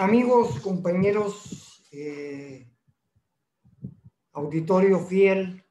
Amigos, 0.00 0.58
compañeros, 0.60 1.84
eh, 1.92 2.66
auditorio 4.32 4.98
fiel, 4.98 5.62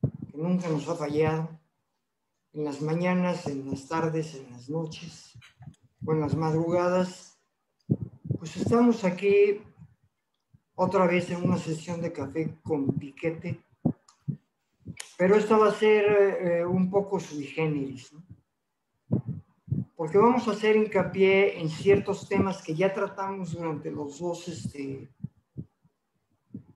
que 0.00 0.36
nunca 0.36 0.68
nos 0.68 0.88
ha 0.88 0.96
fallado, 0.96 1.56
en 2.52 2.64
las 2.64 2.82
mañanas, 2.82 3.46
en 3.46 3.70
las 3.70 3.86
tardes, 3.86 4.34
en 4.34 4.50
las 4.50 4.68
noches 4.68 5.38
o 6.04 6.14
en 6.14 6.20
las 6.20 6.34
madrugadas, 6.34 7.38
pues 8.40 8.56
estamos 8.56 9.04
aquí 9.04 9.62
otra 10.74 11.06
vez 11.06 11.30
en 11.30 11.44
una 11.44 11.58
sesión 11.58 12.00
de 12.02 12.12
café 12.12 12.58
con 12.64 12.98
piquete, 12.98 13.62
pero 15.16 15.36
esta 15.36 15.56
va 15.56 15.68
a 15.68 15.78
ser 15.78 16.04
eh, 16.40 16.66
un 16.66 16.90
poco 16.90 17.20
sui 17.20 17.44
generis, 17.44 18.12
¿no? 18.12 18.25
Porque 19.96 20.18
vamos 20.18 20.46
a 20.46 20.52
hacer 20.52 20.76
hincapié 20.76 21.58
en 21.58 21.70
ciertos 21.70 22.28
temas 22.28 22.62
que 22.62 22.74
ya 22.74 22.92
tratamos 22.92 23.52
durante 23.52 23.90
los 23.90 24.18
dos, 24.18 24.46
este, 24.46 25.08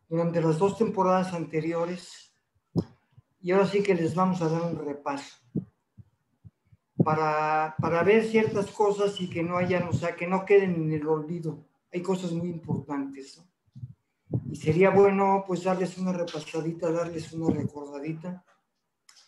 durante 0.08 0.40
las 0.40 0.58
dos 0.58 0.78
temporadas 0.78 1.34
anteriores, 1.34 2.34
y 3.42 3.52
ahora 3.52 3.66
sí 3.66 3.82
que 3.82 3.94
les 3.94 4.14
vamos 4.14 4.40
a 4.40 4.48
dar 4.48 4.62
un 4.62 4.84
repaso 4.84 5.36
para, 7.04 7.74
para 7.78 8.02
ver 8.02 8.24
ciertas 8.24 8.70
cosas 8.70 9.20
y 9.20 9.28
que 9.28 9.42
no 9.42 9.56
hayan, 9.56 9.84
o 9.84 9.92
sea, 9.92 10.16
que 10.16 10.26
no 10.26 10.44
queden 10.44 10.74
en 10.74 10.92
el 10.92 11.06
olvido. 11.06 11.66
Hay 11.92 12.02
cosas 12.02 12.32
muy 12.32 12.48
importantes, 12.48 13.38
¿no? 13.38 13.50
Y 14.50 14.56
sería 14.56 14.90
bueno 14.90 15.44
pues 15.46 15.64
darles 15.64 15.96
una 15.98 16.12
repasadita, 16.12 16.90
darles 16.90 17.32
una 17.32 17.54
recordadita 17.54 18.44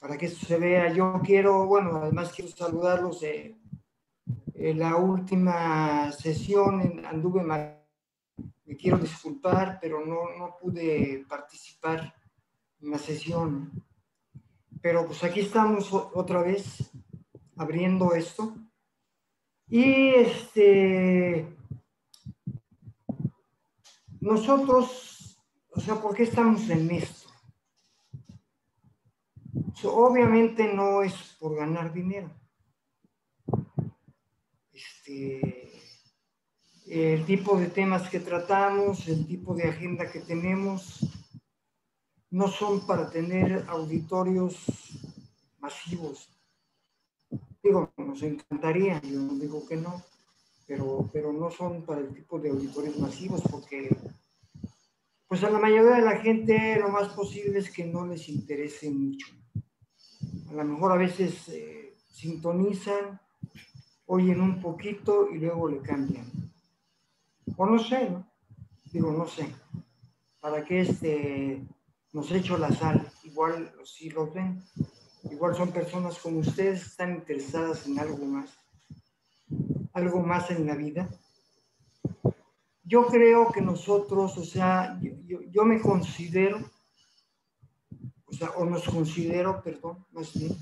para 0.01 0.17
que 0.17 0.27
esto 0.27 0.47
se 0.47 0.59
vea. 0.59 0.93
Yo 0.93 1.21
quiero, 1.25 1.67
bueno, 1.67 1.97
además 1.97 2.33
quiero 2.35 2.51
saludarlos. 2.51 3.23
Eh, 3.23 3.57
en 4.55 4.79
la 4.79 4.97
última 4.97 6.13
sesión 6.13 7.05
anduve 7.05 7.43
mal. 7.43 7.79
Me 8.65 8.77
quiero 8.77 8.99
disculpar, 8.99 9.79
pero 9.81 10.05
no, 10.05 10.37
no 10.39 10.57
pude 10.61 11.25
participar 11.29 12.15
en 12.81 12.91
la 12.91 12.99
sesión. 12.99 13.71
Pero 14.81 15.07
pues 15.07 15.23
aquí 15.25 15.41
estamos 15.41 15.93
otra 15.93 16.43
vez 16.43 16.91
abriendo 17.57 18.15
esto. 18.15 18.55
Y 19.69 20.15
este, 20.15 21.57
nosotros, 24.21 25.39
o 25.71 25.81
sea, 25.81 25.95
¿por 25.97 26.15
qué 26.15 26.25
estamos 26.25 26.69
en 26.71 26.91
esto? 26.91 27.23
obviamente 29.85 30.73
no 30.73 31.03
es 31.03 31.15
por 31.39 31.57
ganar 31.57 31.93
dinero. 31.93 32.31
Este, 34.83 35.73
el 36.87 37.25
tipo 37.25 37.59
de 37.59 37.67
temas 37.69 38.09
que 38.09 38.21
tratamos, 38.21 39.09
el 39.09 39.27
tipo 39.27 39.55
de 39.55 39.69
agenda 39.69 40.11
que 40.11 40.21
tenemos, 40.21 41.01
no 42.31 42.49
son 42.49 42.87
para 42.87 43.11
tener 43.11 43.65
auditorios 43.69 44.57
masivos. 45.61 46.29
Digo, 47.63 47.93
nos 47.97 48.23
encantaría, 48.23 49.01
yo 49.03 49.21
no 49.21 49.35
digo 49.35 49.67
que 49.67 49.77
no, 49.77 50.03
pero, 50.67 51.09
pero 51.13 51.33
no 51.33 51.51
son 51.51 51.83
para 51.83 52.01
el 52.01 52.13
tipo 52.13 52.39
de 52.39 52.51
auditorios 52.51 52.99
masivos 52.99 53.43
porque 53.51 53.95
pues 55.29 55.45
a 55.45 55.51
la 55.51 55.59
mayoría 55.59 55.97
de 55.97 56.03
la 56.03 56.19
gente 56.19 56.77
lo 56.79 56.91
más 56.91 57.09
posible 57.09 57.59
es 57.61 57.71
que 57.71 57.85
no 57.85 58.07
les 58.07 58.29
interese 58.29 58.91
mucho. 58.91 59.29
A 60.51 60.55
lo 60.55 60.65
mejor 60.65 60.93
a 60.93 60.97
veces 60.97 61.49
eh, 61.49 61.97
sintonizan, 62.11 63.19
oyen 64.15 64.43
un 64.43 64.61
poquito 64.61 65.31
y 65.31 65.39
luego 65.39 65.69
le 65.69 65.81
cambian. 65.81 66.27
O 67.57 67.65
no 67.65 67.79
sé, 67.79 68.11
¿no? 68.11 68.29
Digo, 68.93 69.11
no 69.11 69.27
sé. 69.27 69.49
¿Para 70.39 70.63
qué 70.65 70.83
este, 70.83 71.67
nos 72.13 72.31
echo 72.31 72.59
la 72.59 72.71
sal? 72.73 73.11
Igual 73.25 73.73
si 73.85 74.11
los 74.11 74.35
ven. 74.35 74.63
Igual 75.31 75.55
son 75.55 75.73
personas 75.73 76.19
como 76.19 76.41
ustedes, 76.41 76.83
están 76.83 77.15
interesadas 77.15 77.87
en 77.87 77.99
algo 77.99 78.27
más. 78.27 78.51
Algo 79.95 80.21
más 80.21 80.51
en 80.51 80.67
la 80.67 80.75
vida. 80.75 81.09
Yo 82.85 83.07
creo 83.07 83.51
que 83.51 83.63
nosotros, 83.63 84.37
o 84.37 84.45
sea, 84.45 85.01
yo, 85.01 85.41
yo 85.51 85.65
me 85.65 85.81
considero 85.81 86.59
o 88.27 88.35
sea, 88.35 88.51
o 88.57 88.65
nos 88.65 88.85
considero, 88.85 89.63
perdón, 89.63 90.07
más 90.13 90.33
bien, 90.33 90.57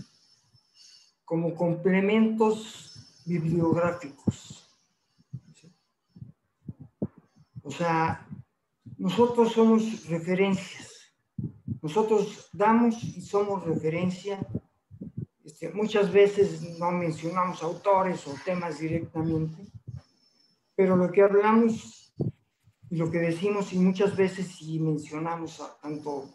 como 1.25 1.55
complementos 1.55 2.90
bibliográficos. 3.27 4.69
O 7.63 7.71
sea, 7.71 8.27
nosotros 8.99 9.53
somos 9.53 10.07
referencias. 10.09 11.15
Nosotros 11.81 12.51
damos 12.53 13.03
y 13.03 13.21
somos 13.23 13.65
referencia. 13.65 14.39
Este, 15.45 15.71
muchas 15.73 16.13
veces 16.13 16.79
no 16.79 16.91
mencionamos 16.91 17.63
autores 17.63 18.27
o 18.27 18.35
temas 18.45 18.81
directamente, 18.81 19.71
pero 20.75 20.97
lo 20.97 21.11
que 21.11 21.23
hablamos 21.23 22.13
y 22.91 22.97
lo 22.97 23.11
que 23.11 23.19
decimos 23.19 23.73
y 23.73 23.79
muchas 23.79 24.17
veces 24.17 24.49
sí 24.49 24.81
mencionamos 24.81 25.63
tanto 25.81 26.29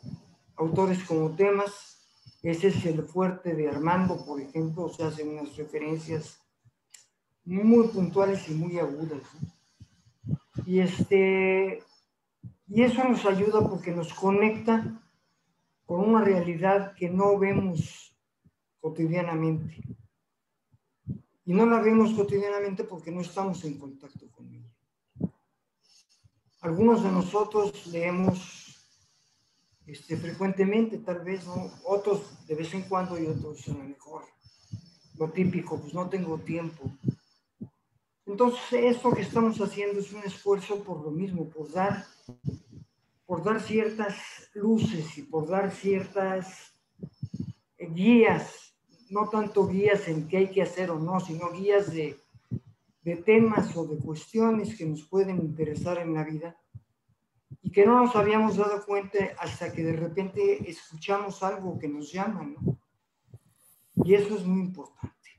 autores 0.56 1.04
como 1.04 1.36
temas. 1.36 2.08
Ese 2.42 2.68
es 2.68 2.86
el 2.86 3.04
fuerte 3.04 3.56
de 3.56 3.68
Armando, 3.68 4.26
por 4.26 4.40
ejemplo, 4.40 4.88
se 4.90 5.04
hacen 5.04 5.30
unas 5.30 5.56
referencias 5.58 6.45
muy 7.46 7.88
puntuales 7.88 8.48
y 8.50 8.54
muy 8.54 8.80
agudas. 8.80 9.22
Y, 10.66 10.80
este, 10.80 11.84
y 12.68 12.82
eso 12.82 13.04
nos 13.04 13.26
ayuda 13.26 13.68
porque 13.68 13.92
nos 13.92 14.14
conecta 14.14 15.02
con 15.86 16.02
una 16.02 16.24
realidad 16.24 16.96
que 16.96 17.10
no 17.10 17.38
vemos 17.38 18.16
cotidianamente. 18.80 19.78
Y 21.46 21.54
no 21.54 21.68
la 21.68 21.80
vemos 21.80 22.14
cotidianamente 22.14 22.84
porque 22.84 23.12
no 23.12 23.22
estamos 23.22 23.64
en 23.66 23.78
contacto 23.78 24.28
con 24.32 24.52
ella. 24.52 24.72
Algunos 26.62 27.04
de 27.04 27.12
nosotros 27.12 27.86
leemos 27.88 28.66
este, 29.86 30.18
frecuentemente, 30.18 30.98
tal 30.98 31.24
vez, 31.24 31.46
¿no? 31.46 31.72
otros 31.86 32.48
de 32.48 32.56
vez 32.56 32.74
en 32.74 32.84
cuando 32.84 33.20
y 33.20 33.28
otros 33.28 33.68
a 33.68 33.74
lo 33.74 33.84
mejor. 33.84 34.24
Lo 35.20 35.30
típico, 35.30 35.80
pues 35.80 35.94
no 35.94 36.10
tengo 36.10 36.40
tiempo. 36.40 36.92
Entonces, 38.26 38.96
esto 38.96 39.12
que 39.12 39.22
estamos 39.22 39.62
haciendo 39.62 40.00
es 40.00 40.12
un 40.12 40.24
esfuerzo 40.24 40.84
por 40.84 41.02
lo 41.02 41.12
mismo, 41.12 41.48
por 41.48 41.72
dar, 41.72 42.06
por 43.26 43.44
dar 43.44 43.62
ciertas 43.62 44.16
luces 44.56 45.18
y 45.18 45.24
por 45.24 45.48
dar 45.48 45.72
ciertas 45.72 46.74
guías, 47.78 48.76
no 49.10 49.30
tanto 49.30 49.68
guías 49.68 50.08
en 50.08 50.28
qué 50.28 50.38
hay 50.38 50.50
que 50.50 50.64
hacer 50.64 50.90
o 50.90 51.00
no, 51.00 51.20
sino 51.20 51.52
guías 51.52 51.92
de, 51.92 52.20
de 53.04 53.16
temas 53.18 53.78
o 53.78 53.86
de 53.86 53.98
cuestiones 53.98 54.76
que 54.76 54.86
nos 54.86 55.04
pueden 55.04 55.38
interesar 55.38 56.00
en 56.00 56.16
la 56.16 56.24
vida 56.24 56.58
y 57.62 57.70
que 57.72 57.86
no 57.86 58.04
nos 58.04 58.16
habíamos 58.16 58.58
dado 58.58 58.84
cuenta 58.86 59.20
hasta 59.38 59.72
que 59.72 59.84
de 59.84 59.94
repente 59.94 60.68
escuchamos 60.68 61.44
algo 61.44 61.78
que 61.78 61.88
nos 61.88 62.12
llama, 62.12 62.44
¿no? 62.44 62.80
Y 64.04 64.14
eso 64.16 64.36
es 64.36 64.46
muy 64.46 64.62
importante. 64.62 65.30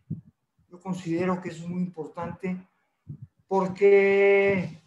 Yo 0.71 0.81
considero 0.81 1.41
que 1.43 1.49
eso 1.49 1.65
es 1.65 1.69
muy 1.69 1.83
importante 1.83 2.57
porque 3.47 4.81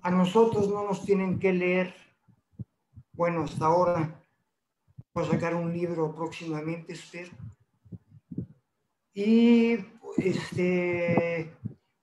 a 0.00 0.10
nosotros 0.10 0.68
no 0.68 0.84
nos 0.84 1.04
tienen 1.04 1.38
que 1.38 1.52
leer, 1.52 1.94
bueno, 3.12 3.44
hasta 3.44 3.66
ahora 3.66 4.22
voy 5.14 5.24
a 5.24 5.30
sacar 5.30 5.54
un 5.54 5.72
libro 5.72 6.14
próximamente, 6.14 6.94
espero. 6.94 7.32
Y 9.14 9.78
este, 10.16 11.52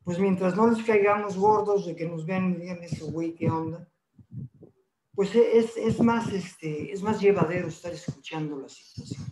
pues 0.04 0.20
mientras 0.20 0.56
no 0.56 0.68
les 0.70 0.84
caigamos 0.86 1.38
gordos 1.38 1.86
de 1.86 1.96
que 1.96 2.08
nos 2.08 2.26
vean 2.26 2.52
y 2.52 2.56
digan 2.56 2.84
ese 2.84 3.04
güey, 3.06 3.34
¿qué 3.34 3.50
onda? 3.50 3.90
pues 5.20 5.36
es, 5.36 5.76
es, 5.76 6.00
más, 6.00 6.32
este, 6.32 6.94
es 6.94 7.02
más 7.02 7.20
llevadero 7.20 7.68
estar 7.68 7.92
escuchando 7.92 8.58
la 8.58 8.70
situación. 8.70 9.26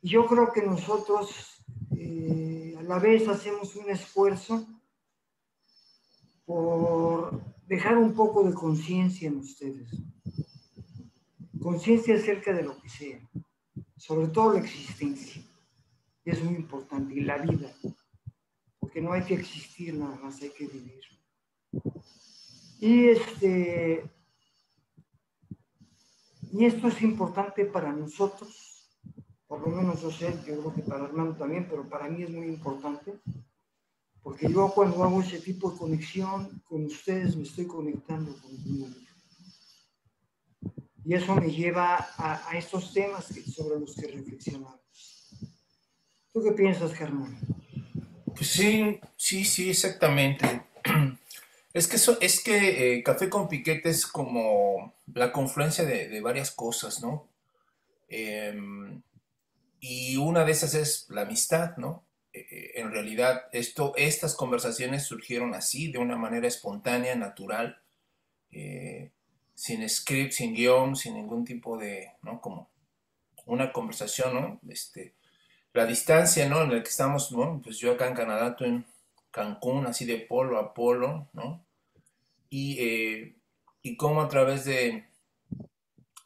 Yo 0.00 0.26
creo 0.26 0.52
que 0.52 0.62
nosotros 0.62 1.64
eh, 1.96 2.59
la 2.90 2.98
vez 2.98 3.28
hacemos 3.28 3.76
un 3.76 3.88
esfuerzo 3.88 4.66
por 6.44 7.40
dejar 7.68 7.96
un 7.96 8.12
poco 8.14 8.42
de 8.42 8.52
conciencia 8.52 9.28
en 9.28 9.36
ustedes. 9.36 9.88
Conciencia 11.62 12.16
acerca 12.16 12.52
de 12.52 12.64
lo 12.64 12.80
que 12.80 12.88
sea, 12.88 13.20
sobre 13.96 14.26
todo 14.26 14.54
la 14.54 14.58
existencia. 14.58 15.40
Es 16.24 16.42
muy 16.42 16.56
importante, 16.56 17.14
y 17.14 17.20
la 17.20 17.38
vida, 17.38 17.72
porque 18.80 19.00
no 19.00 19.12
hay 19.12 19.22
que 19.22 19.34
existir 19.34 19.94
nada 19.94 20.16
más, 20.16 20.42
hay 20.42 20.50
que 20.50 20.66
vivir. 20.66 21.02
Y, 22.80 23.06
este, 23.06 24.04
y 26.52 26.64
esto 26.64 26.88
es 26.88 27.00
importante 27.02 27.66
para 27.66 27.92
nosotros, 27.92 28.69
por 29.50 29.62
lo 29.62 29.66
menos 29.66 29.98
sé, 30.16 30.32
yo 30.46 30.60
creo 30.60 30.72
que 30.72 30.82
para 30.82 31.06
Armando 31.06 31.34
también, 31.34 31.66
pero 31.68 31.82
para 31.88 32.08
mí 32.08 32.22
es 32.22 32.30
muy 32.30 32.46
importante, 32.46 33.14
Porque 34.22 34.48
yo 34.48 34.70
cuando 34.72 35.02
hago 35.02 35.20
ese 35.22 35.40
tipo 35.40 35.72
de 35.72 35.76
conexión 35.76 36.62
con 36.68 36.84
ustedes 36.84 37.34
me 37.34 37.42
estoy 37.42 37.66
conectando 37.66 38.32
conmigo 38.40 38.86
Y 41.04 41.14
eso 41.14 41.34
me 41.34 41.50
lleva 41.50 42.10
a, 42.16 42.56
estos 42.56 42.92
temas 42.92 43.24
sobre 43.52 43.80
los 43.80 43.96
que 43.96 44.06
reflexionamos. 44.06 44.78
¿Tú 46.32 46.44
qué 46.44 46.52
piensas, 46.52 46.92
Germán? 46.92 47.36
Pues 48.36 48.46
sí, 48.46 49.00
sí, 49.16 49.44
sí, 49.44 49.70
exactamente. 49.70 50.46
Es 51.72 51.86
que, 51.86 51.96
eso, 51.96 52.18
es 52.20 52.42
que 52.42 52.96
eh, 52.96 53.02
Café 53.04 53.30
con 53.30 53.48
Piquete 53.48 53.90
es 53.90 54.04
como 54.04 54.92
la 55.14 55.30
confluencia 55.30 55.84
de, 55.84 56.20
varias 56.20 56.50
cosas, 56.50 57.00
¿no? 57.00 57.28
Em, 58.08 59.00
y 59.80 60.16
una 60.16 60.44
de 60.44 60.52
esas 60.52 60.74
es 60.74 61.06
la 61.08 61.22
amistad, 61.22 61.76
¿no? 61.76 62.04
Eh, 62.32 62.46
eh, 62.50 62.72
en 62.76 62.92
realidad, 62.92 63.44
esto, 63.52 63.94
estas 63.96 64.34
conversaciones 64.34 65.04
surgieron 65.04 65.54
así, 65.54 65.90
de 65.90 65.98
una 65.98 66.16
manera 66.16 66.46
espontánea, 66.46 67.16
natural, 67.16 67.80
sin 69.54 69.88
script, 69.88 70.32
sin 70.32 70.54
guion, 70.54 70.96
sin 70.96 71.14
ningún 71.14 71.44
tipo 71.44 71.78
de, 71.78 72.12
¿no? 72.22 72.40
Como 72.40 72.68
una 73.46 73.72
conversación, 73.72 74.34
¿no? 74.34 74.60
Este, 74.68 75.14
la 75.72 75.86
distancia, 75.86 76.48
¿no? 76.48 76.62
En 76.62 76.72
la 76.72 76.82
que 76.82 76.88
estamos, 76.88 77.32
¿no? 77.32 77.60
Pues 77.62 77.78
yo 77.78 77.92
acá 77.92 78.08
en 78.08 78.14
Canadá, 78.14 78.56
tú 78.56 78.64
en 78.64 78.84
Cancún, 79.30 79.86
así 79.86 80.04
de 80.04 80.18
polo 80.18 80.58
a 80.58 80.74
polo, 80.74 81.28
¿no? 81.32 81.64
Y, 82.48 82.78
eh, 82.80 83.36
y 83.82 83.96
cómo 83.96 84.20
a 84.20 84.28
través 84.28 84.64
de 84.64 85.04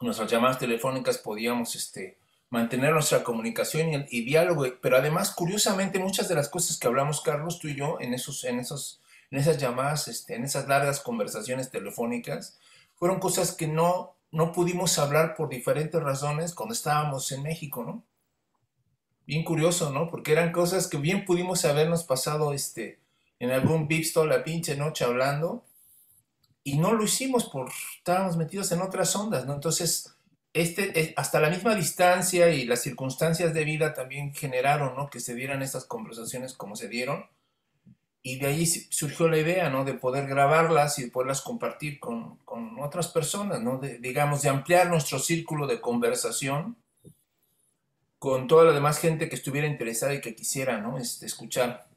nuestras 0.01 0.29
llamadas 0.29 0.59
telefónicas 0.59 1.17
podíamos 1.17 1.75
este, 1.75 2.17
mantener 2.49 2.93
nuestra 2.93 3.23
comunicación 3.23 4.05
y, 4.09 4.23
diálogo, 4.23 4.65
pero 4.81 4.97
además, 4.97 5.31
curiosamente, 5.31 5.99
muchas 5.99 6.27
de 6.27 6.35
las 6.35 6.49
cosas 6.49 6.77
que 6.77 6.87
hablamos, 6.87 7.21
Carlos, 7.21 7.59
tú 7.59 7.67
y 7.67 7.75
yo, 7.75 7.97
en, 7.99 8.13
esos, 8.13 8.43
en, 8.43 8.59
esos, 8.59 9.01
en 9.31 9.39
esas 9.39 9.57
llamadas, 9.57 10.07
este, 10.07 10.35
en 10.35 10.43
esas 10.43 10.67
largas 10.67 10.99
conversaciones 10.99 11.71
telefónicas, 11.71 12.59
fueron 12.95 13.19
cosas 13.19 13.51
que 13.51 13.67
no, 13.67 14.15
no 14.31 14.51
pudimos 14.51 14.97
hablar 14.99 15.35
por 15.35 15.49
diferentes 15.49 16.01
razones 16.01 16.53
cuando 16.53 16.73
estábamos 16.73 17.31
en 17.31 17.43
México, 17.43 17.83
¿no? 17.83 18.03
bien 19.25 19.43
curioso, 19.43 19.91
¿no? 19.91 20.09
Porque 20.09 20.31
eran 20.31 20.51
cosas 20.51 20.87
que 20.87 20.97
bien 20.97 21.25
pudimos 21.25 21.65
habernos 21.65 22.03
pasado 22.03 22.53
este, 22.53 22.99
en 23.39 23.51
algún 23.51 23.87
toda 24.13 24.25
la 24.25 24.43
pinche 24.43 24.75
noche 24.75 25.03
hablando 25.03 25.65
y 26.63 26.77
no 26.77 26.93
lo 26.93 27.03
hicimos 27.03 27.45
por 27.45 27.71
estábamos 27.97 28.37
metidos 28.37 28.71
en 28.71 28.81
otras 28.81 29.15
ondas, 29.15 29.45
¿no? 29.45 29.53
Entonces, 29.53 30.14
este, 30.55 31.13
hasta 31.17 31.41
la 31.41 31.49
misma 31.49 31.75
distancia 31.75 32.47
y 32.47 32.63
las 32.63 32.81
circunstancias 32.81 33.53
de 33.53 33.65
vida 33.65 33.93
también 33.93 34.33
generaron, 34.33 34.95
¿no? 34.95 35.09
Que 35.09 35.19
se 35.19 35.35
dieran 35.35 35.61
estas 35.61 35.83
conversaciones 35.83 36.53
como 36.53 36.77
se 36.77 36.87
dieron. 36.87 37.25
Y 38.21 38.39
de 38.39 38.47
ahí 38.47 38.65
surgió 38.65 39.27
la 39.27 39.37
idea, 39.37 39.69
¿no? 39.69 39.83
De 39.83 39.95
poder 39.95 40.27
grabarlas 40.27 40.97
y 40.97 41.03
de 41.03 41.11
poderlas 41.11 41.41
compartir 41.41 41.99
con, 41.99 42.37
con 42.45 42.79
otras 42.79 43.09
personas, 43.09 43.61
¿no? 43.61 43.79
Digamos, 43.79 44.43
de 44.43 44.49
ampliar 44.49 44.89
nuestro 44.89 45.19
círculo 45.19 45.67
de 45.67 45.81
conversación 45.81 46.77
con 48.17 48.47
toda 48.47 48.63
la 48.63 48.71
demás 48.71 48.99
gente 48.99 49.27
que 49.27 49.35
estuviera 49.35 49.67
interesada 49.67 50.13
y 50.13 50.21
que 50.21 50.35
quisiera 50.35 50.79
¿no? 50.79 50.97
este, 50.97 51.25
escuchar 51.25 51.89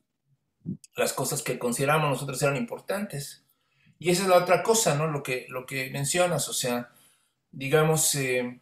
las 0.96 1.12
cosas 1.12 1.42
que 1.42 1.60
consideramos 1.60 2.10
nosotros 2.10 2.42
eran 2.42 2.56
importantes. 2.56 3.44
Y 4.00 4.10
esa 4.10 4.24
es 4.24 4.28
la 4.28 4.38
otra 4.38 4.64
cosa, 4.64 4.96
¿no? 4.96 5.06
Lo 5.06 5.22
que, 5.22 5.46
lo 5.48 5.64
que 5.64 5.90
mencionas, 5.90 6.48
o 6.48 6.52
sea, 6.52 6.90
digamos, 7.50 8.14
eh, 8.14 8.60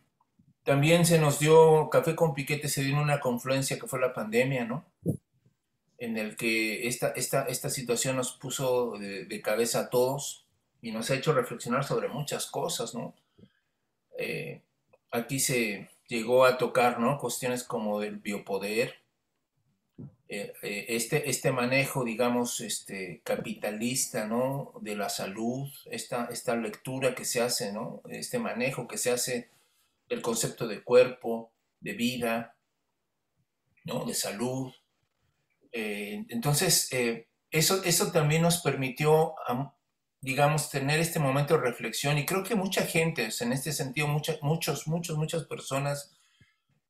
también 0.64 1.06
se 1.06 1.18
nos 1.18 1.38
dio, 1.38 1.90
Café 1.90 2.14
con 2.14 2.34
Piquete 2.34 2.68
se 2.68 2.82
dio 2.82 2.94
en 2.94 3.02
una 3.02 3.20
confluencia 3.20 3.78
que 3.78 3.86
fue 3.86 4.00
la 4.00 4.14
pandemia, 4.14 4.64
¿no? 4.64 4.84
En 5.98 6.16
el 6.16 6.36
que 6.36 6.86
esta, 6.88 7.08
esta, 7.10 7.44
esta 7.44 7.70
situación 7.70 8.16
nos 8.16 8.32
puso 8.32 8.92
de, 8.98 9.40
cabeza 9.42 9.80
a 9.80 9.90
todos 9.90 10.46
y 10.82 10.92
nos 10.92 11.10
ha 11.10 11.14
hecho 11.14 11.32
reflexionar 11.32 11.84
sobre 11.84 12.08
muchas 12.08 12.46
cosas, 12.46 12.94
¿no? 12.94 13.14
Eh, 14.18 14.62
aquí 15.10 15.40
se, 15.40 15.88
llegó 16.08 16.44
a 16.44 16.58
tocar 16.58 17.00
¿no? 17.00 17.18
cuestiones 17.18 17.64
como 17.64 18.00
del 18.00 18.16
biopoder, 18.16 18.94
eh, 20.28 20.52
eh, 20.62 20.86
este, 20.88 21.30
este 21.30 21.52
manejo, 21.52 22.04
digamos, 22.04 22.60
este, 22.60 23.20
capitalista 23.24 24.26
¿no? 24.26 24.72
de 24.80 24.96
la 24.96 25.08
salud, 25.08 25.68
esta, 25.86 26.26
esta 26.26 26.56
lectura 26.56 27.14
que 27.14 27.24
se 27.24 27.40
hace, 27.40 27.72
¿no? 27.72 28.02
este 28.08 28.38
manejo 28.38 28.88
que 28.88 28.98
se 28.98 29.10
hace 29.10 29.50
del 30.08 30.22
concepto 30.22 30.66
de 30.66 30.82
cuerpo, 30.82 31.52
de 31.80 31.92
vida, 31.92 32.56
¿no? 33.84 34.04
de 34.04 34.14
salud. 34.14 34.72
Eh, 35.72 36.24
entonces, 36.28 36.90
eso, 37.50 37.84
eso 37.84 38.10
también 38.10 38.42
nos 38.42 38.60
permitió 38.62 39.34
digamos, 40.26 40.70
tener 40.70 40.98
este 40.98 41.20
momento 41.20 41.54
de 41.54 41.60
reflexión. 41.60 42.18
Y 42.18 42.26
creo 42.26 42.42
que 42.42 42.56
mucha 42.56 42.84
gente, 42.84 43.28
en 43.40 43.52
este 43.52 43.70
sentido, 43.70 44.08
muchas, 44.08 44.42
muchos, 44.42 44.88
muchos, 44.88 45.16
muchas 45.16 45.44
personas, 45.44 46.16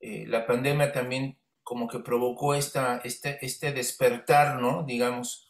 eh, 0.00 0.24
la 0.26 0.46
pandemia 0.46 0.90
también 0.90 1.36
como 1.66 1.88
que 1.88 1.98
provocó 1.98 2.54
esta, 2.54 2.98
este, 3.02 3.44
este 3.44 3.72
despertar, 3.72 4.60
¿no? 4.60 4.84
Digamos, 4.84 5.48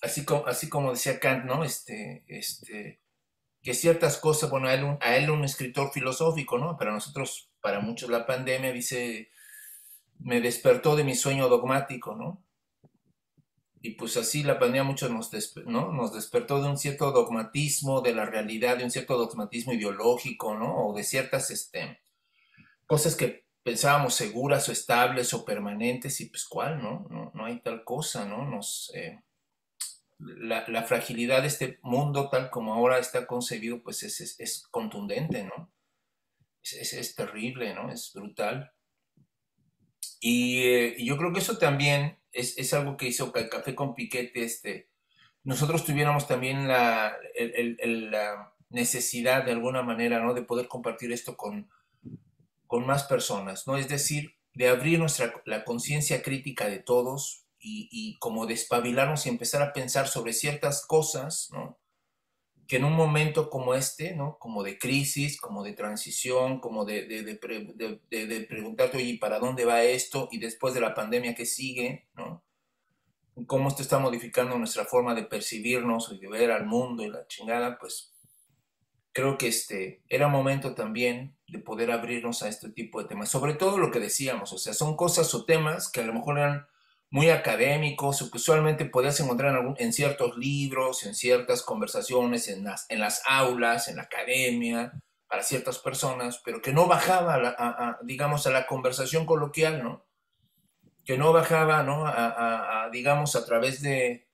así 0.00 0.24
como, 0.24 0.46
así 0.46 0.70
como 0.70 0.92
decía 0.92 1.20
Kant, 1.20 1.44
¿no? 1.44 1.62
Este, 1.62 2.24
este, 2.26 3.02
que 3.62 3.74
ciertas 3.74 4.16
cosas, 4.16 4.48
bueno, 4.48 4.68
a 4.68 4.74
él, 4.74 5.28
un, 5.28 5.38
un 5.38 5.44
escritor 5.44 5.92
filosófico, 5.92 6.56
¿no? 6.56 6.78
Para 6.78 6.92
nosotros, 6.92 7.50
para 7.60 7.80
muchos, 7.80 8.08
la 8.08 8.24
pandemia 8.24 8.72
dice, 8.72 9.30
me 10.20 10.40
despertó 10.40 10.96
de 10.96 11.04
mi 11.04 11.14
sueño 11.14 11.50
dogmático, 11.50 12.14
¿no? 12.14 12.42
y 13.82 13.90
pues 13.90 14.16
así 14.16 14.42
la 14.42 14.58
pandemia 14.58 14.84
mucho 14.84 15.08
nos, 15.10 15.30
¿no? 15.66 15.92
nos 15.92 16.14
despertó 16.14 16.62
de 16.62 16.68
un 16.70 16.78
cierto 16.78 17.12
dogmatismo 17.12 18.00
de 18.00 18.14
la 18.14 18.24
realidad, 18.24 18.78
de 18.78 18.84
un 18.84 18.90
cierto 18.90 19.18
dogmatismo 19.18 19.74
ideológico, 19.74 20.54
¿no? 20.56 20.88
O 20.88 20.96
de 20.96 21.04
ciertas 21.04 21.50
este, 21.50 22.00
cosas 22.86 23.14
que 23.14 23.45
pensábamos 23.66 24.14
seguras 24.14 24.68
o 24.68 24.72
estables 24.72 25.34
o 25.34 25.44
permanentes 25.44 26.20
y 26.20 26.26
pues 26.26 26.44
cuál, 26.44 26.80
¿no? 26.80 27.04
No, 27.10 27.32
no 27.34 27.46
hay 27.46 27.58
tal 27.58 27.82
cosa, 27.82 28.24
¿no? 28.24 28.48
Nos, 28.48 28.92
eh, 28.94 29.18
la, 30.20 30.64
la, 30.68 30.84
fragilidad 30.84 31.40
de 31.42 31.48
este 31.48 31.80
mundo 31.82 32.30
tal 32.30 32.48
como 32.48 32.72
ahora 32.72 33.00
está 33.00 33.26
concebido 33.26 33.82
pues 33.82 34.04
es, 34.04 34.38
es, 34.38 34.68
contundente, 34.70 35.42
¿no? 35.42 35.72
Es, 36.62 36.92
es, 36.92 37.16
terrible, 37.16 37.74
¿no? 37.74 37.90
Es 37.90 38.12
brutal. 38.14 38.70
Y, 40.20 40.62
eh, 40.62 41.04
yo 41.04 41.16
creo 41.16 41.32
que 41.32 41.40
eso 41.40 41.58
también 41.58 42.20
es, 42.30 42.72
algo 42.72 42.96
que 42.96 43.08
hizo 43.08 43.32
Café 43.32 43.74
con 43.74 43.96
Piquete, 43.96 44.44
este, 44.44 44.90
nosotros 45.42 45.84
tuviéramos 45.84 46.28
también 46.28 46.68
la, 46.68 47.16
la, 47.82 48.52
necesidad 48.70 49.44
de 49.44 49.50
alguna 49.50 49.82
manera, 49.82 50.20
¿no? 50.20 50.34
De 50.34 50.42
poder 50.42 50.68
compartir 50.68 51.10
esto 51.10 51.36
con, 51.36 51.68
con 52.66 52.86
más 52.86 53.04
personas, 53.04 53.66
¿no? 53.66 53.76
Es 53.76 53.88
decir, 53.88 54.36
de 54.54 54.68
abrir 54.68 54.98
nuestra, 54.98 55.42
la 55.44 55.64
conciencia 55.64 56.22
crítica 56.22 56.68
de 56.68 56.78
todos 56.78 57.46
y, 57.58 57.88
y 57.90 58.18
como 58.18 58.46
despabilarnos 58.46 59.26
y 59.26 59.28
empezar 59.28 59.62
a 59.62 59.72
pensar 59.72 60.08
sobre 60.08 60.32
ciertas 60.32 60.84
cosas, 60.86 61.48
¿no? 61.52 61.78
que 62.66 62.76
en 62.76 62.84
un 62.84 62.94
momento 62.94 63.48
como 63.48 63.74
este, 63.74 64.14
¿no? 64.14 64.38
Como 64.38 64.62
de 64.62 64.78
crisis, 64.78 65.40
como 65.40 65.62
de 65.62 65.72
transición, 65.72 66.60
como 66.60 66.84
de, 66.84 67.06
de, 67.06 67.22
de, 67.22 68.26
de, 68.26 68.40
preguntarte, 68.42 68.96
oye, 68.96 69.18
¿para 69.20 69.38
dónde 69.38 69.64
va 69.64 69.82
esto? 69.84 70.28
Y 70.32 70.38
después 70.38 70.74
de 70.74 70.80
la 70.80 70.94
pandemia 70.94 71.34
que 71.34 71.46
sigue, 71.46 72.08
¿no? 72.14 72.42
Cómo 73.46 73.68
esto 73.68 73.82
está 73.82 73.98
modificando 73.98 74.58
nuestra 74.58 74.84
forma 74.84 75.14
de 75.14 75.24
percibirnos 75.24 76.10
y 76.12 76.18
de 76.18 76.28
ver 76.28 76.50
al 76.50 76.66
mundo 76.66 77.04
y 77.04 77.08
la 77.08 77.26
chingada, 77.26 77.78
pues 77.78 78.14
creo 79.16 79.38
que 79.38 79.48
este 79.48 80.02
era 80.10 80.28
momento 80.28 80.74
también 80.74 81.34
de 81.48 81.58
poder 81.58 81.90
abrirnos 81.90 82.42
a 82.42 82.48
este 82.48 82.68
tipo 82.68 83.00
de 83.00 83.08
temas. 83.08 83.30
Sobre 83.30 83.54
todo 83.54 83.78
lo 83.78 83.90
que 83.90 83.98
decíamos, 83.98 84.52
o 84.52 84.58
sea, 84.58 84.74
son 84.74 84.94
cosas 84.94 85.34
o 85.34 85.46
temas 85.46 85.90
que 85.90 86.02
a 86.02 86.04
lo 86.04 86.12
mejor 86.12 86.38
eran 86.38 86.66
muy 87.08 87.30
académicos 87.30 88.20
o 88.20 88.30
que 88.30 88.36
usualmente 88.36 88.84
podías 88.84 89.18
encontrar 89.20 89.56
en, 89.56 89.74
en, 89.78 89.94
ciertos 89.94 90.36
libros, 90.36 91.06
en 91.06 91.14
ciertas 91.14 91.62
conversaciones, 91.62 92.48
en 92.48 92.64
las, 92.64 92.84
en 92.90 93.00
las 93.00 93.22
aulas, 93.26 93.88
en 93.88 93.96
la 93.96 94.02
academia, 94.02 94.92
para 95.26 95.42
ciertas 95.42 95.78
personas, 95.78 96.42
pero 96.44 96.60
que 96.60 96.74
no 96.74 96.86
bajaba, 96.86 97.36
a, 97.36 97.98
digamos, 98.02 98.46
a 98.46 98.50
la 98.50 98.66
conversación 98.66 99.24
coloquial, 99.24 99.82
¿no? 99.82 100.04
Que 101.06 101.16
no 101.16 101.32
bajaba, 101.32 101.82
¿no? 101.82 102.06
A, 102.06 102.90
digamos, 102.92 103.34
a 103.34 103.46
través 103.46 103.80
de, 103.80 104.25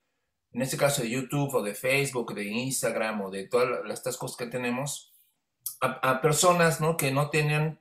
en 0.53 0.63
este 0.63 0.77
caso 0.77 1.03
de 1.03 1.11
YouTube 1.11 1.55
o 1.55 1.63
de 1.63 1.75
Facebook, 1.75 2.35
de 2.35 2.45
Instagram 2.45 3.23
o 3.23 3.31
de 3.31 3.47
todas 3.49 3.69
estas 3.91 4.17
cosas 4.17 4.37
que 4.37 4.47
tenemos, 4.47 5.13
a, 5.81 6.21
personas, 6.21 6.81
¿no? 6.81 6.97
Que 6.97 7.11
no 7.11 7.31
tenían 7.31 7.81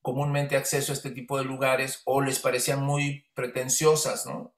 comúnmente 0.00 0.56
acceso 0.56 0.92
a 0.92 0.94
este 0.94 1.10
tipo 1.10 1.38
de 1.38 1.44
lugares 1.44 2.02
o 2.04 2.20
les 2.20 2.38
parecían 2.38 2.82
muy 2.82 3.26
pretenciosas, 3.34 4.26
¿no? 4.26 4.54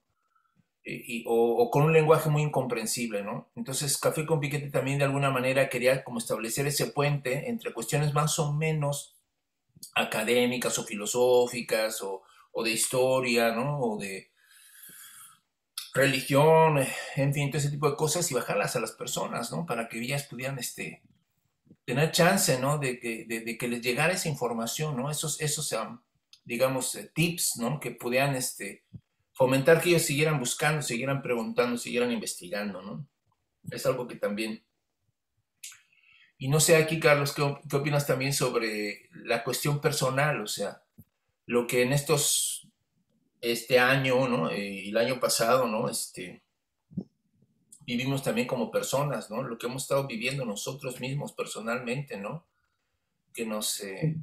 Y, 0.83 1.25
o, 1.27 1.69
con 1.69 1.83
un 1.83 1.91
lenguaje 1.93 2.29
muy 2.29 2.43
incomprensible, 2.43 3.23
¿no? 3.23 3.49
Entonces, 3.55 3.97
Café 3.97 4.25
con 4.25 4.39
Piquete 4.39 4.69
también 4.69 4.99
de 4.99 5.05
alguna 5.05 5.29
manera 5.31 5.67
quería 5.67 6.03
como 6.03 6.19
establecer 6.19 6.65
ese 6.67 6.87
puente 6.87 7.49
entre 7.49 7.73
cuestiones 7.73 8.13
más 8.13 8.39
o 8.39 8.53
menos 8.53 9.17
académicas 9.95 10.79
o 10.79 10.85
filosóficas 10.85 12.01
o, 12.01 12.23
o 12.51 12.63
de 12.63 12.71
historia, 12.71 13.51
¿no? 13.51 13.79
O 13.81 13.97
de, 13.97 14.31
religión, 15.97 16.79
en 17.15 17.33
fin, 17.33 17.49
todo 17.49 17.57
ese 17.59 17.71
tipo 17.71 17.89
de 17.89 17.97
cosas 17.97 18.29
y 18.31 18.35
bajarlas 18.35 18.75
a 18.75 18.79
las 18.79 18.91
personas, 18.91 19.51
¿no? 19.51 19.65
Para 19.65 19.89
que 19.89 19.99
ellas 19.99 20.23
pudieran, 20.23 20.59
este, 20.59 21.01
tener 21.83 22.11
chance, 22.11 22.59
¿no? 22.59 22.77
De 22.77 22.99
que, 22.99 23.25
de, 23.25 23.57
que 23.57 23.67
les 23.67 23.81
llegara 23.81 24.13
esa 24.13 24.29
información, 24.29 24.95
¿no? 24.95 25.09
Esos, 25.09 25.41
esos 25.41 25.75
digamos, 26.45 26.95
eh, 26.95 27.11
tips, 27.13 27.57
¿no? 27.57 27.79
Que 27.79 27.91
pudieran, 27.91 28.35
este, 28.35 28.85
fomentar 29.33 29.81
que 29.81 29.89
ellos 29.89 30.03
siguieran 30.03 30.39
buscando, 30.39 30.81
siguieran 30.81 31.21
preguntando, 31.21 31.77
siguieran 31.77 32.11
investigando, 32.11 32.81
¿no? 32.81 33.07
Es 33.71 33.85
algo 33.85 34.07
que 34.07 34.15
también... 34.15 34.63
Y 36.39 36.49
no 36.49 36.59
sé 36.59 36.75
aquí, 36.75 36.99
Carlos, 36.99 37.33
¿qué, 37.33 37.57
qué 37.69 37.75
opinas 37.75 38.05
también 38.05 38.31
sobre 38.31 39.09
la 39.11 39.43
cuestión 39.43 39.81
personal? 39.81 40.41
O 40.41 40.47
sea, 40.47 40.83
lo 41.45 41.65
que 41.65 41.81
en 41.81 41.93
estos, 41.93 42.56
este 43.41 43.79
año, 43.79 44.27
¿no? 44.27 44.49
Eh, 44.49 44.85
y 44.85 44.89
el 44.89 44.97
año 44.97 45.19
pasado, 45.19 45.67
¿no? 45.67 45.89
Este, 45.89 46.43
vivimos 47.85 48.23
también 48.23 48.47
como 48.47 48.71
personas, 48.71 49.29
¿no? 49.29 49.43
Lo 49.43 49.57
que 49.57 49.67
hemos 49.67 49.83
estado 49.83 50.07
viviendo 50.07 50.45
nosotros 50.45 50.99
mismos 50.99 51.33
personalmente, 51.33 52.17
¿no? 52.17 52.45
Que 53.33 53.45
nos, 53.45 53.81
eh, 53.81 54.17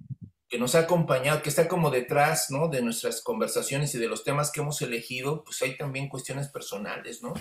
que 0.48 0.58
nos 0.58 0.74
ha 0.74 0.80
acompañado, 0.80 1.42
que 1.42 1.48
está 1.48 1.66
como 1.66 1.90
detrás, 1.90 2.50
¿no? 2.50 2.68
De 2.68 2.82
nuestras 2.82 3.22
conversaciones 3.22 3.94
y 3.94 3.98
de 3.98 4.08
los 4.08 4.24
temas 4.24 4.52
que 4.52 4.60
hemos 4.60 4.82
elegido, 4.82 5.42
pues 5.44 5.62
hay 5.62 5.76
también 5.76 6.08
cuestiones 6.08 6.48
personales, 6.48 7.22
¿no? 7.22 7.32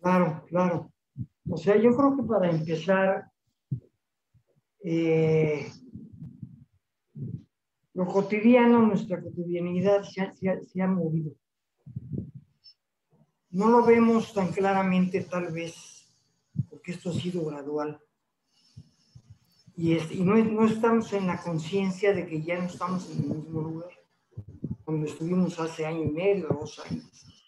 Claro, 0.00 0.44
claro. 0.48 0.92
O 1.48 1.56
sea, 1.56 1.76
yo 1.76 1.96
creo 1.96 2.16
que 2.16 2.22
para 2.24 2.50
empezar, 2.50 3.30
eh, 4.84 5.70
lo 7.94 8.06
cotidiano, 8.06 8.86
nuestra 8.86 9.20
cotidianidad 9.20 10.02
se 10.04 10.82
ha 10.82 10.86
movido 10.86 11.32
no 13.52 13.68
lo 13.68 13.84
vemos 13.84 14.32
tan 14.32 14.50
claramente 14.50 15.20
tal 15.22 15.52
vez, 15.52 16.06
porque 16.70 16.92
esto 16.92 17.10
ha 17.10 17.12
sido 17.12 17.44
gradual. 17.44 18.00
Y, 19.76 19.94
no, 20.20 20.66
estamos 20.66 21.12
en 21.12 21.26
la 21.26 21.40
conciencia 21.40 22.14
de 22.14 22.26
que 22.26 22.42
ya 22.42 22.58
no 22.58 22.66
estamos 22.66 23.10
en 23.10 23.24
el 23.24 23.36
mismo 23.36 23.60
lugar 23.60 23.90
donde 24.86 25.08
estuvimos 25.08 25.58
hace 25.60 25.86
año 25.86 26.02
y 26.02 26.10
medio, 26.10 26.48
dos 26.48 26.78
años. 26.78 27.44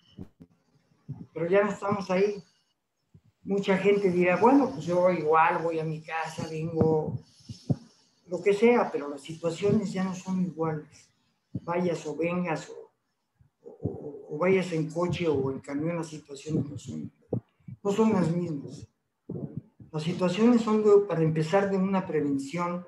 Pero 1.33 1.49
ya 1.49 1.65
no 1.65 1.71
estamos 1.71 2.11
ahí. 2.11 2.43
Mucha 3.43 3.77
gente 3.79 4.11
dirá, 4.11 4.37
bueno, 4.37 4.71
pues 4.71 4.87
yo 4.87 5.11
igual 5.11 5.63
voy 5.63 5.79
a 5.79 5.85
mi 5.85 6.03
casa, 6.03 6.49
vengo, 6.49 7.19
lo 8.27 8.43
que 8.43 8.55
sea, 8.55 8.91
pero 8.91 9.09
las 9.09 9.23
situaciones 9.23 9.93
ya 9.93 10.05
no 10.05 10.15
son 10.15 10.43
iguales. 10.43 11.11
Vayas 11.53 12.07
o 12.07 12.17
vengas 12.17 12.69
o 12.71 12.85
o, 13.65 14.39
vayas 14.39 14.73
en 14.73 14.91
coche 14.91 15.29
o 15.29 15.51
en 15.51 15.61
camión, 15.61 15.97
las 15.97 16.09
situaciones 16.09 16.65
no 16.69 16.79
son, 16.79 17.13
no 17.83 17.91
son 17.93 18.13
las 18.13 18.31
mismas. 18.31 18.89
Las 19.91 20.03
situaciones 20.03 20.63
son, 20.63 20.83
para 21.07 21.23
empezar, 21.23 21.71
de 21.71 21.77
una 21.77 22.07
prevención 22.07 22.87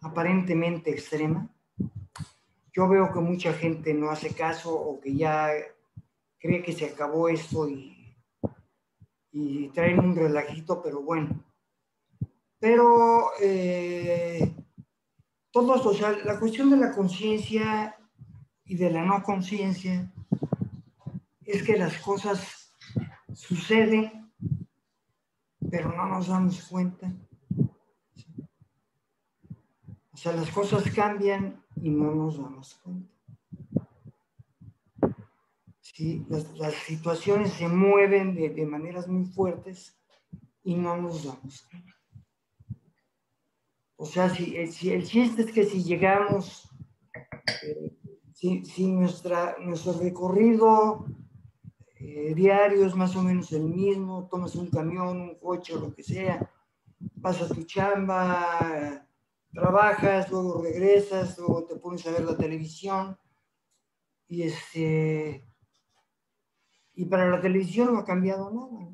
aparentemente 0.00 0.90
extrema. 0.90 1.50
Yo 2.72 2.88
veo 2.88 3.12
que 3.12 3.20
mucha 3.20 3.52
gente 3.52 3.94
no 3.94 4.10
hace 4.10 4.34
caso 4.34 4.74
o 4.74 5.00
que 5.00 5.14
ya 5.14 5.50
cree 6.38 6.62
que 6.62 6.72
se 6.72 6.86
acabó 6.86 7.28
esto 7.28 7.68
y, 7.68 8.16
y 9.30 9.68
traen 9.68 10.00
un 10.00 10.16
relajito, 10.16 10.82
pero 10.82 11.02
bueno. 11.02 11.44
Pero 12.64 13.32
eh, 13.42 14.56
todos, 15.50 15.84
o 15.84 15.92
sea, 15.92 16.12
la 16.24 16.40
cuestión 16.40 16.70
de 16.70 16.78
la 16.78 16.92
conciencia 16.92 17.94
y 18.64 18.74
de 18.76 18.88
la 18.88 19.04
no 19.04 19.22
conciencia 19.22 20.10
es 21.44 21.62
que 21.62 21.76
las 21.76 21.98
cosas 21.98 22.74
suceden, 23.34 24.32
pero 25.70 25.92
no 25.94 26.06
nos 26.06 26.28
damos 26.28 26.62
cuenta. 26.62 27.12
O 30.12 30.16
sea, 30.16 30.32
las 30.32 30.48
cosas 30.48 30.84
cambian 30.90 31.62
y 31.76 31.90
no 31.90 32.14
nos 32.14 32.38
damos 32.38 32.80
cuenta. 32.82 33.12
Sí, 35.82 36.24
las, 36.30 36.72
situaciones 36.86 37.52
se 37.52 37.68
mueven 37.68 38.34
de, 38.34 38.64
maneras 38.64 39.06
muy 39.06 39.26
fuertes 39.26 39.94
y 40.62 40.76
no 40.76 40.96
nos 40.96 41.24
damos 41.24 41.60
cuenta. 41.70 41.93
O 43.96 44.06
sea, 44.06 44.28
si, 44.28 44.66
si 44.68 44.90
el 44.92 45.04
chiste 45.04 45.42
es 45.42 45.52
que 45.52 45.64
si 45.64 45.82
llegamos 45.82 46.68
eh, 47.62 47.92
si, 48.64 48.92
nuestro 48.92 49.92
recorrido 50.00 51.06
eh, 51.98 52.34
diario 52.34 52.84
es 52.84 52.94
más 52.94 53.16
o 53.16 53.22
menos 53.22 53.52
el 53.52 53.64
mismo, 53.64 54.28
tomas 54.30 54.54
un 54.56 54.68
camión, 54.68 55.20
un 55.20 55.38
coche 55.38 55.74
lo 55.74 55.94
que 55.94 56.02
sea, 56.02 56.50
vas 56.98 57.48
tu 57.48 57.62
chamba, 57.62 59.06
trabajas, 59.52 60.30
luego 60.30 60.62
regresas, 60.62 61.38
luego 61.38 61.64
te 61.64 61.76
pones 61.76 62.06
a 62.06 62.10
ver 62.10 62.24
la 62.24 62.36
televisión 62.36 63.16
y 64.28 64.42
este 64.42 65.48
y 66.96 67.06
para 67.06 67.28
la 67.28 67.40
televisión 67.40 67.92
no 67.92 68.00
ha 68.00 68.04
cambiado 68.04 68.50
nada. 68.50 68.90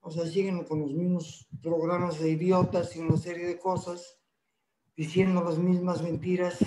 O 0.00 0.10
sea, 0.10 0.26
siguen 0.26 0.64
con 0.64 0.80
los 0.80 0.92
mismos 0.92 1.48
programas 1.62 2.18
de 2.20 2.30
idiotas 2.30 2.94
y 2.94 3.00
una 3.00 3.16
serie 3.16 3.46
de 3.46 3.58
cosas, 3.58 4.18
diciendo 4.96 5.42
las 5.42 5.58
mismas 5.58 6.02
mentiras 6.02 6.58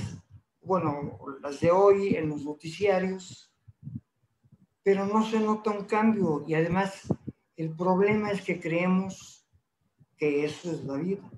bueno, 0.67 1.17
las 1.41 1.61
de 1.61 1.71
hoy 1.71 2.15
en 2.15 2.27
los 2.27 2.43
noticiarios, 2.43 3.49
pero 4.83 5.05
no 5.05 5.25
se 5.25 5.39
nota 5.39 5.71
un 5.71 5.85
cambio 5.85 6.43
y 6.45 6.55
además 6.55 7.07
el 7.55 7.73
problema 7.73 8.31
es 8.31 8.41
que 8.41 8.59
creemos 8.59 9.47
que 10.17 10.43
eso 10.43 10.71
es 10.71 10.83
la 10.83 10.95
vida. 10.95 11.31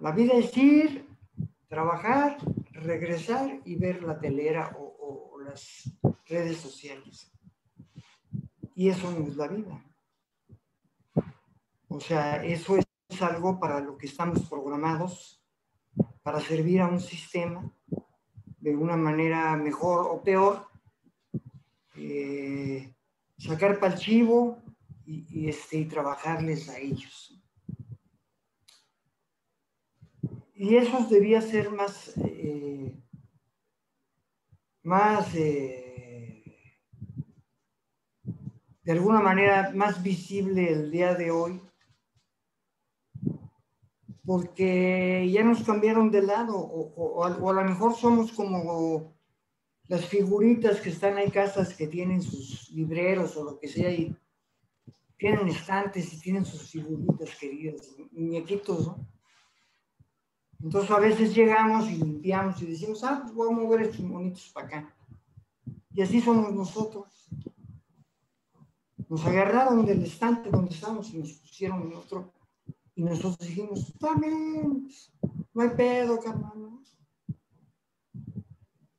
La 0.00 0.12
vida 0.12 0.32
es 0.34 0.56
ir, 0.56 1.06
trabajar, 1.68 2.38
regresar 2.72 3.60
y 3.66 3.76
ver 3.76 4.02
la 4.02 4.18
telera 4.18 4.74
o, 4.78 4.88
las 5.44 5.90
redes 6.26 6.58
sociales. 6.58 7.32
Y 8.74 8.88
eso 8.88 9.10
no 9.10 9.26
es 9.26 9.36
la 9.36 9.48
vida. 9.48 9.84
O 11.88 11.98
sea, 11.98 12.44
eso 12.44 12.76
es 12.76 12.84
algo 13.22 13.58
para 13.58 13.80
lo 13.80 13.98
que 13.98 14.06
estamos 14.06 14.48
programados 14.48 15.42
para 16.22 16.40
servir 16.40 16.80
a 16.80 16.88
un 16.88 17.00
sistema 17.00 17.70
de 18.58 18.76
una 18.76 18.96
manera 18.96 19.56
mejor 19.56 20.06
o 20.08 20.22
peor, 20.22 20.68
eh, 21.96 22.94
sacar 23.36 23.78
para 23.78 23.94
el 23.94 24.00
chivo 24.00 24.62
y, 25.06 25.48
este, 25.48 25.78
y 25.78 25.84
trabajarles 25.86 26.68
a 26.68 26.78
ellos. 26.78 27.36
Y 30.54 30.76
eso 30.76 31.06
debía 31.10 31.40
ser 31.40 31.70
más, 31.70 32.12
eh, 32.18 32.94
más 34.82 35.34
eh, 35.34 36.44
de 38.82 38.92
alguna 38.92 39.20
manera 39.20 39.72
más 39.74 40.02
visible 40.02 40.70
el 40.70 40.90
día 40.90 41.14
de 41.14 41.30
hoy 41.30 41.60
porque 44.30 45.28
ya 45.28 45.42
nos 45.42 45.64
cambiaron 45.64 46.08
de 46.08 46.22
lado, 46.22 46.56
o, 46.56 47.24
a 47.24 47.52
lo 47.52 47.64
mejor 47.64 47.96
somos 47.96 48.30
como 48.30 49.12
las 49.88 50.04
figuritas 50.04 50.80
que 50.80 50.90
están 50.90 51.18
en 51.18 51.30
casas 51.30 51.74
que 51.74 51.88
tienen 51.88 52.22
sus 52.22 52.70
libreros 52.70 53.36
o 53.36 53.42
lo 53.42 53.58
que 53.58 53.66
sea, 53.66 53.90
y 53.92 54.16
tienen 55.16 55.48
estantes 55.48 56.12
y 56.12 56.20
tienen 56.20 56.44
sus 56.44 56.70
figuritas 56.70 57.34
queridas, 57.40 57.96
muñequitos, 58.12 58.86
¿no? 58.86 59.04
Entonces 60.62 60.92
a 60.92 61.00
veces 61.00 61.34
llegamos 61.34 61.90
y 61.90 61.96
limpiamos 61.96 62.62
y 62.62 62.66
decimos, 62.66 63.02
ah, 63.02 63.22
pues 63.24 63.34
voy 63.34 63.52
a 63.52 63.56
mover 63.56 63.80
estos 63.80 63.98
monitos 63.98 64.48
para 64.50 64.66
acá. 64.68 64.96
Y 65.92 66.02
así 66.02 66.20
somos 66.20 66.54
nosotros. 66.54 67.28
Nos 69.08 69.26
agarraron 69.26 69.84
del 69.84 70.04
estante 70.04 70.50
donde 70.50 70.72
estamos 70.72 71.12
y 71.12 71.18
nos 71.18 71.32
pusieron 71.32 71.82
en 71.82 71.94
otro 71.94 72.32
y 73.00 73.02
nosotros 73.02 73.38
dijimos, 73.38 73.94
también, 73.98 74.86
no 75.54 75.62
hay 75.62 75.70
pedo, 75.70 76.20
carnal. 76.20 76.80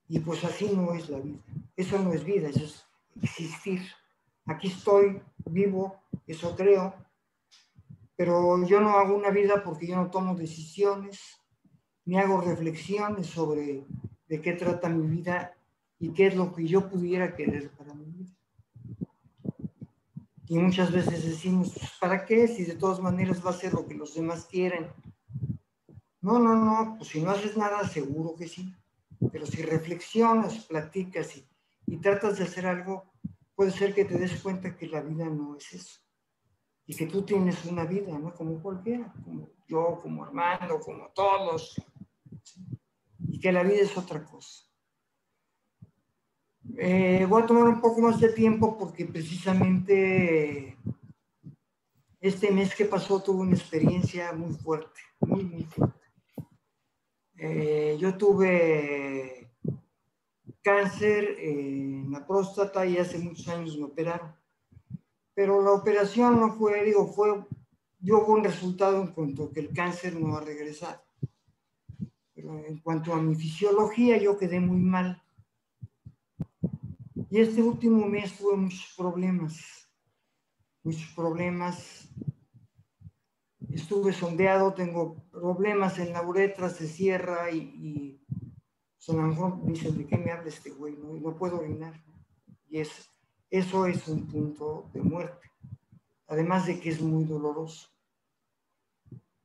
Y 0.07 0.17
pues 0.21 0.43
así 0.43 0.71
no 0.75 0.95
es 0.95 1.07
la 1.07 1.19
vida. 1.19 1.43
Eso 1.75 1.99
no 1.99 2.11
es 2.11 2.23
vida, 2.23 2.49
eso 2.49 2.63
es 2.63 2.83
existir. 3.21 3.79
Aquí 4.45 4.69
estoy, 4.69 5.21
vivo, 5.45 5.97
eso 6.25 6.55
creo, 6.55 6.95
pero 8.15 8.65
yo 8.65 8.81
no 8.81 8.97
hago 8.97 9.15
una 9.15 9.29
vida 9.29 9.63
porque 9.63 9.85
yo 9.85 9.95
no 9.97 10.09
tomo 10.09 10.33
decisiones, 10.33 11.19
ni 12.03 12.17
hago 12.17 12.41
reflexiones 12.41 13.27
sobre 13.27 13.85
de 14.27 14.41
qué 14.41 14.53
trata 14.53 14.89
mi 14.89 15.05
vida 15.15 15.55
y 15.99 16.09
qué 16.09 16.25
es 16.25 16.35
lo 16.35 16.55
que 16.55 16.65
yo 16.65 16.89
pudiera 16.89 17.35
querer 17.35 17.69
para 17.69 17.93
vida. 17.93 18.20
Y 20.51 20.59
muchas 20.59 20.91
veces 20.91 21.23
decimos, 21.23 21.71
pues, 21.71 21.91
¿para 21.97 22.25
qué? 22.25 22.45
Si 22.45 22.65
de 22.65 22.75
todas 22.75 22.99
maneras 22.99 23.41
va 23.41 23.51
a 23.51 23.53
ser 23.53 23.71
lo 23.71 23.87
que 23.87 23.93
los 23.93 24.15
demás 24.15 24.45
quieren. 24.51 24.91
No, 26.19 26.39
no, 26.39 26.57
no, 26.57 26.97
pues 26.97 27.11
si 27.11 27.21
no 27.21 27.31
haces 27.31 27.55
nada, 27.55 27.87
seguro 27.87 28.35
que 28.35 28.49
sí. 28.49 28.75
Pero 29.31 29.45
si 29.45 29.61
reflexionas, 29.61 30.65
platicas 30.65 31.37
y, 31.37 31.47
y 31.85 32.01
tratas 32.01 32.37
de 32.37 32.43
hacer 32.43 32.65
algo, 32.65 33.13
puede 33.55 33.71
ser 33.71 33.95
que 33.95 34.03
te 34.03 34.19
des 34.19 34.41
cuenta 34.41 34.75
que 34.75 34.87
la 34.87 34.99
vida 34.99 35.23
no 35.23 35.55
es 35.55 35.71
eso. 35.71 36.01
Y 36.85 36.97
que 36.97 37.07
tú 37.07 37.21
tienes 37.21 37.63
una 37.63 37.85
vida, 37.85 38.19
¿no? 38.19 38.33
Como 38.33 38.61
cualquiera, 38.61 39.13
como 39.23 39.47
yo, 39.69 39.99
como 40.01 40.25
Armando, 40.25 40.81
como 40.81 41.07
todos. 41.15 41.81
Y 43.19 43.39
que 43.39 43.53
la 43.53 43.63
vida 43.63 43.83
es 43.83 43.97
otra 43.97 44.25
cosa. 44.25 44.65
Eh, 46.77 47.25
voy 47.27 47.43
a 47.43 47.45
tomar 47.45 47.67
un 47.67 47.81
poco 47.81 48.01
más 48.01 48.19
de 48.19 48.29
tiempo 48.29 48.77
porque 48.77 49.05
precisamente 49.05 50.77
este 52.19 52.51
mes 52.51 52.75
que 52.75 52.85
pasó 52.85 53.21
tuve 53.21 53.41
una 53.41 53.55
experiencia 53.55 54.31
muy 54.31 54.53
fuerte, 54.53 55.01
muy, 55.21 55.43
muy 55.43 55.63
fuerte. 55.63 55.99
Eh, 57.37 57.97
yo 57.99 58.15
tuve 58.15 59.49
cáncer 60.61 61.37
en 61.39 62.11
la 62.11 62.25
próstata 62.25 62.85
y 62.85 62.97
hace 62.97 63.17
muchos 63.17 63.47
años 63.47 63.77
me 63.77 63.85
operaron. 63.85 64.35
Pero 65.33 65.61
la 65.63 65.71
operación 65.71 66.39
no 66.39 66.53
fue, 66.53 66.83
digo, 66.83 67.07
fue, 67.07 67.43
dio 67.99 68.25
buen 68.25 68.43
resultado 68.43 69.01
en 69.01 69.07
cuanto 69.07 69.45
a 69.45 69.51
que 69.51 69.61
el 69.61 69.73
cáncer 69.73 70.15
no 70.19 70.35
ha 70.35 70.41
regresado. 70.41 71.01
Pero 72.35 72.63
en 72.65 72.77
cuanto 72.79 73.13
a 73.13 73.21
mi 73.21 73.35
fisiología, 73.35 74.17
yo 74.17 74.37
quedé 74.37 74.59
muy 74.59 74.79
mal. 74.79 75.21
Y 77.31 77.39
este 77.39 77.63
último 77.63 78.07
mes 78.07 78.37
tuve 78.37 78.57
muchos 78.57 78.93
problemas, 78.97 79.89
muchos 80.83 81.09
problemas. 81.15 82.09
Estuve 83.69 84.11
sondeado, 84.11 84.73
tengo 84.73 85.15
problemas 85.31 85.97
en 85.99 86.11
la 86.11 86.27
uretra, 86.27 86.69
se 86.69 86.89
cierra 86.89 87.49
y, 87.49 87.57
y 87.57 88.25
pues, 88.97 89.07
a 89.07 89.13
lo 89.13 89.27
mejor 89.29 89.65
dicen, 89.65 89.97
¿de 89.97 90.07
qué 90.07 90.17
me 90.17 90.31
habla 90.31 90.49
este 90.49 90.71
güey? 90.71 90.97
No, 90.97 91.13
no 91.13 91.37
puedo 91.37 91.59
orinar. 91.59 92.03
Y 92.67 92.79
es, 92.79 93.09
eso 93.49 93.85
es 93.85 94.09
un 94.09 94.27
punto 94.27 94.91
de 94.93 95.01
muerte. 95.01 95.49
Además 96.27 96.65
de 96.65 96.81
que 96.81 96.89
es 96.89 96.99
muy 96.99 97.23
doloroso. 97.23 97.87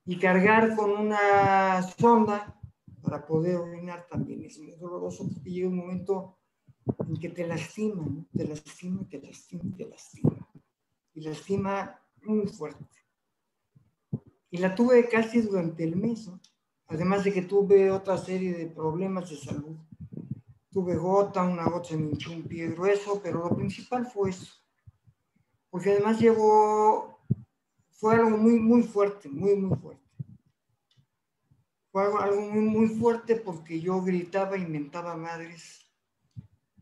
Y 0.05 0.19
cargar 0.19 0.75
con 0.75 0.91
una 0.91 1.85
sonda 1.85 2.61
para 3.01 3.25
poder 3.25 3.59
orinar 3.59 4.09
también 4.11 4.43
es 4.43 4.59
muy 4.59 4.75
doloroso 4.75 5.29
porque 5.29 5.51
llega 5.51 5.69
un 5.69 5.77
momento 5.77 6.37
en 7.09 7.17
que 7.17 7.29
te 7.29 7.47
lastima, 7.47 8.03
¿no? 8.03 8.27
te 8.37 8.47
lastima, 8.47 9.09
te 9.09 9.21
lastima, 9.21 9.77
te 9.77 9.85
lastima. 9.87 10.49
Y 11.15 11.21
lastima 11.23 12.01
muy 12.23 12.47
fuerte. 12.47 12.85
Y 14.51 14.59
la 14.59 14.75
tuve 14.75 15.09
casi 15.09 15.41
durante 15.41 15.85
el 15.85 15.97
mes, 15.97 16.29
¿no? 16.29 16.41
además 16.89 17.25
de 17.25 17.33
que 17.33 17.43
tuve 17.43 17.91
otra 17.91 18.17
serie 18.17 18.53
de 18.55 18.67
problemas 18.67 19.31
de 19.31 19.37
salud. 19.37 19.77
Tuve 20.71 20.97
gota, 20.97 21.43
una 21.43 21.65
gota 21.69 21.89
se 21.89 21.97
me 21.97 22.11
hinchó 22.11 22.33
un 22.33 22.43
pie 22.43 22.69
grueso, 22.69 23.21
pero 23.23 23.49
lo 23.49 23.57
principal 23.57 24.07
fue 24.07 24.31
eso. 24.31 24.53
Porque 25.71 25.93
además 25.93 26.21
llevó, 26.21 27.19
fue 27.91 28.15
algo 28.15 28.37
muy, 28.37 28.61
muy 28.61 28.83
fuerte, 28.83 29.29
muy, 29.29 29.57
muy 29.57 29.77
fuerte. 29.79 30.05
Fue 31.91 32.05
algo, 32.05 32.19
algo 32.19 32.41
muy, 32.43 32.65
muy 32.65 32.89
fuerte 32.89 33.37
porque 33.37 33.81
yo 33.81 34.03
gritaba, 34.03 34.59
inventaba 34.59 35.17
madres 35.17 35.86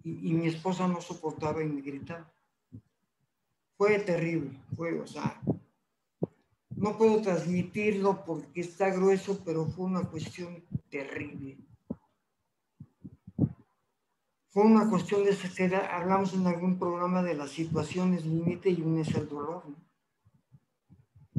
y, 0.05 0.35
mi 0.35 0.47
esposa 0.47 0.87
no 0.87 1.01
soportaba 1.01 1.63
y 1.63 1.67
me 1.67 1.81
gritaba. 1.81 2.31
Fue 3.77 3.99
terrible, 3.99 4.61
fue, 4.77 5.01
o 5.01 5.07
sea, 5.07 5.41
no 6.77 6.97
puedo 6.97 7.23
transmitirlo 7.23 8.25
porque 8.25 8.61
está 8.61 8.91
grueso, 8.91 9.41
pero 9.45 9.67
fue 9.67 9.87
una 9.87 10.05
cuestión 10.05 10.63
terrible. 10.91 11.59
Fue 14.51 14.63
una 14.63 14.89
cuestión 14.89 15.25
de 15.25 15.31
esa 15.31 15.49
hablamos 15.97 16.35
en 16.35 16.47
algún 16.47 16.79
programa 16.79 17.23
de 17.23 17.35
las 17.35 17.51
situaciones 17.51 18.25
límite 18.25 18.71
y 18.71 18.83
un 18.83 18.99
es 18.99 19.13
el 19.15 19.29
dolor. 19.29 19.65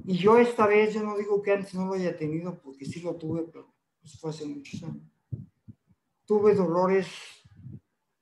Y 0.03 0.17
yo 0.17 0.37
esta 0.37 0.67
vez, 0.67 0.93
yo 0.93 1.03
no 1.03 1.15
digo 1.15 1.41
que 1.41 1.53
antes 1.53 1.73
no 1.75 1.85
lo 1.85 1.93
haya 1.93 2.17
tenido, 2.17 2.59
porque 2.61 2.85
sí 2.85 2.99
lo 2.99 3.15
tuve, 3.15 3.43
pero 3.43 3.73
pues 4.01 4.19
fue 4.19 4.31
hace 4.31 4.45
muchos 4.45 4.83
años. 4.83 5.03
Tuve 6.25 6.55
dolores 6.55 7.07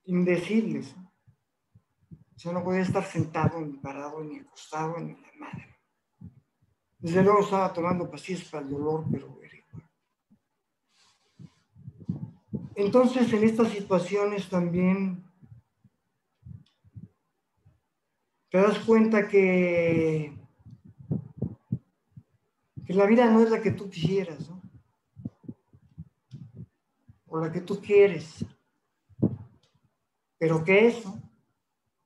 indecibles. 0.04 0.94
Yo 2.36 2.52
no 2.52 2.62
podía 2.62 2.82
estar 2.82 3.04
sentado, 3.04 3.60
ni 3.60 3.78
parado, 3.78 4.22
ni 4.22 4.38
acostado, 4.38 4.98
ni 4.98 5.12
la 5.12 5.32
madre. 5.38 5.68
Desde 6.98 7.22
luego 7.22 7.40
estaba 7.40 7.72
tomando 7.72 8.10
pastillas 8.10 8.48
para 8.48 8.64
el 8.64 8.70
dolor, 8.70 9.04
pero 9.10 9.34
Entonces, 12.76 13.32
en 13.32 13.44
estas 13.44 13.68
situaciones 13.68 14.48
también 14.48 15.24
te 18.50 18.58
das 18.58 18.78
cuenta 18.80 19.28
que, 19.28 20.36
que 22.84 22.94
la 22.94 23.06
vida 23.06 23.30
no 23.30 23.42
es 23.42 23.50
la 23.50 23.62
que 23.62 23.70
tú 23.70 23.88
quisieras. 23.88 24.50
O 27.26 27.38
la 27.38 27.52
que 27.52 27.60
tú 27.60 27.80
quieres. 27.80 28.44
Pero 30.44 30.62
¿qué 30.62 30.88
es? 30.88 31.02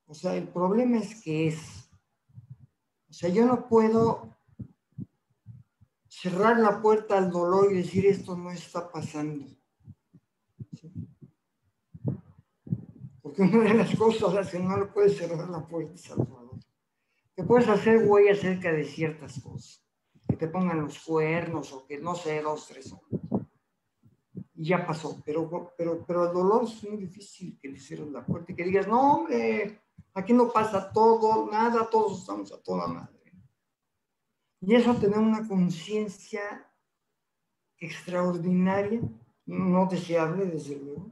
O 0.05 0.13
sea, 0.13 0.33
el 0.33 0.47
problema 0.47 0.99
es 0.99 1.21
que 1.21 1.49
es. 1.49 1.91
O 3.09 3.11
sea, 3.11 3.27
yo 3.27 3.45
no 3.45 3.67
puedo 3.67 4.33
cerrar 6.07 6.57
la 6.57 6.81
puerta 6.81 7.17
al 7.17 7.31
dolor 7.31 7.69
y 7.69 7.79
decir 7.79 8.05
esto 8.05 8.37
no 8.37 8.49
está 8.49 8.89
pasando. 8.89 9.45
Porque 13.21 13.41
una 13.41 13.63
de 13.65 13.73
las 13.73 13.93
cosas 13.97 14.47
es 14.47 14.51
que 14.53 14.59
no 14.59 14.77
le 14.77 14.85
puedes 14.85 15.17
cerrar 15.17 15.49
la 15.49 15.67
puerta 15.67 15.99
al 16.13 16.25
dolor. 16.25 16.59
Te 17.35 17.43
puedes 17.43 17.67
hacer 17.67 18.07
güey 18.07 18.29
acerca 18.29 18.71
de 18.71 18.85
ciertas 18.85 19.41
cosas. 19.41 19.85
Que 20.29 20.37
te 20.37 20.47
pongan 20.47 20.79
los 20.79 20.97
cuernos 21.03 21.73
o 21.73 21.85
que 21.85 21.97
no 21.97 22.15
sé, 22.15 22.41
dos, 22.41 22.67
tres 22.69 22.93
horas 22.93 23.18
y 24.59 24.65
ya 24.65 24.85
pasó. 24.85 25.21
Pero, 25.25 25.73
pero, 25.77 26.03
pero 26.05 26.27
el 26.27 26.33
dolor 26.33 26.65
es 26.65 26.83
muy 26.83 26.97
difícil 26.97 27.57
que 27.61 27.69
le 27.69 27.79
cierres 27.79 28.11
la 28.11 28.25
puerta 28.25 28.51
y 28.51 28.55
que 28.55 28.65
digas, 28.65 28.87
no, 28.89 29.13
hombre, 29.13 29.79
aquí 30.13 30.33
no 30.33 30.51
pasa 30.51 30.91
todo, 30.91 31.49
nada, 31.49 31.89
todos 31.89 32.19
estamos 32.19 32.51
a 32.51 32.61
toda 32.61 32.87
madre. 32.87 33.31
Y 34.59 34.75
eso 34.75 34.93
tener 34.95 35.19
una 35.19 35.47
conciencia 35.47 36.41
extraordinaria, 37.77 38.99
no 39.45 39.85
deseable 39.85 40.45
desde 40.45 40.75
luego, 40.75 41.09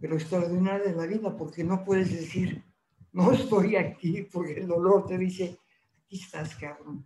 pero 0.00 0.14
extraordinaria 0.14 0.92
de 0.92 0.96
la 0.96 1.06
vida, 1.06 1.36
porque 1.36 1.64
no 1.64 1.82
puedes 1.82 2.12
decir, 2.12 2.64
no 3.10 3.32
estoy 3.32 3.74
aquí, 3.74 4.22
porque 4.32 4.60
el 4.60 4.68
dolor 4.68 5.06
te 5.06 5.18
dice, 5.18 5.58
aquí 6.04 6.20
estás, 6.20 6.54
cabrón. 6.54 7.04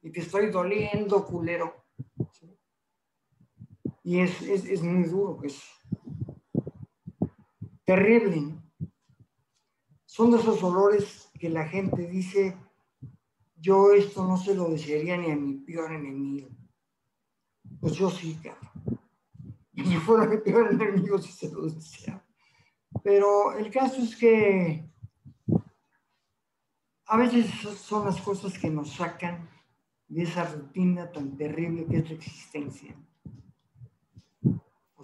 Y 0.00 0.10
te 0.10 0.20
estoy 0.20 0.50
doliendo, 0.50 1.26
culero. 1.26 1.83
Y 4.04 4.20
es, 4.20 4.42
es, 4.42 4.66
es 4.66 4.82
muy 4.82 5.04
duro, 5.04 5.40
es 5.44 5.62
terrible. 7.84 8.54
Son 10.04 10.30
de 10.30 10.36
esos 10.36 10.62
olores 10.62 11.30
que 11.40 11.48
la 11.48 11.66
gente 11.66 12.06
dice, 12.06 12.54
yo 13.56 13.92
esto 13.92 14.26
no 14.26 14.36
se 14.36 14.54
lo 14.54 14.68
desearía 14.68 15.16
ni 15.16 15.30
a 15.30 15.36
mi 15.36 15.54
peor 15.54 15.92
enemigo. 15.92 16.50
Pues 17.80 17.94
yo 17.94 18.10
sí, 18.10 18.38
cabrón. 18.42 18.70
Si 19.74 19.96
fuera 19.96 20.26
mi 20.26 20.36
peor 20.36 20.70
enemigo, 20.70 21.18
sí 21.18 21.32
se 21.32 21.50
lo 21.50 21.62
deseaba. 21.62 22.24
Pero 23.02 23.58
el 23.58 23.70
caso 23.70 24.02
es 24.02 24.14
que 24.14 24.88
a 27.06 27.16
veces 27.16 27.50
son 27.78 28.04
las 28.04 28.20
cosas 28.20 28.56
que 28.56 28.70
nos 28.70 28.92
sacan 28.92 29.48
de 30.06 30.22
esa 30.22 30.44
rutina 30.44 31.10
tan 31.10 31.36
terrible 31.36 31.86
que 31.86 31.96
es 31.96 32.08
la 32.08 32.16
existencia 32.16 32.94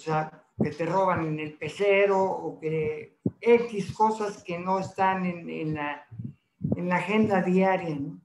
o 0.00 0.02
sea, 0.02 0.46
que 0.62 0.70
te 0.70 0.86
roban 0.86 1.26
en 1.26 1.38
el 1.38 1.58
pecero 1.58 2.22
o 2.22 2.58
que 2.58 3.18
X 3.38 3.92
cosas 3.92 4.42
que 4.42 4.58
no 4.58 4.78
están 4.78 5.26
en, 5.26 5.74
la, 5.74 6.06
en 6.74 6.88
la 6.88 6.96
agenda 6.96 7.42
diaria, 7.42 7.96
¿no? 7.96 8.18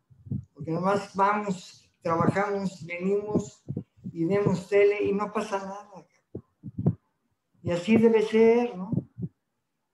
Porque 0.54 0.72
nomás 0.72 1.14
vamos, 1.16 1.92
trabajamos, 2.02 2.86
venimos 2.86 3.62
y 4.14 4.24
vemos 4.24 4.70
tele 4.70 5.04
y 5.04 5.12
no 5.12 5.34
pasa 5.34 5.60
nada. 5.60 6.08
Y 7.62 7.72
así 7.72 7.98
debe 7.98 8.22
ser, 8.22 8.78
¿no? 8.78 8.92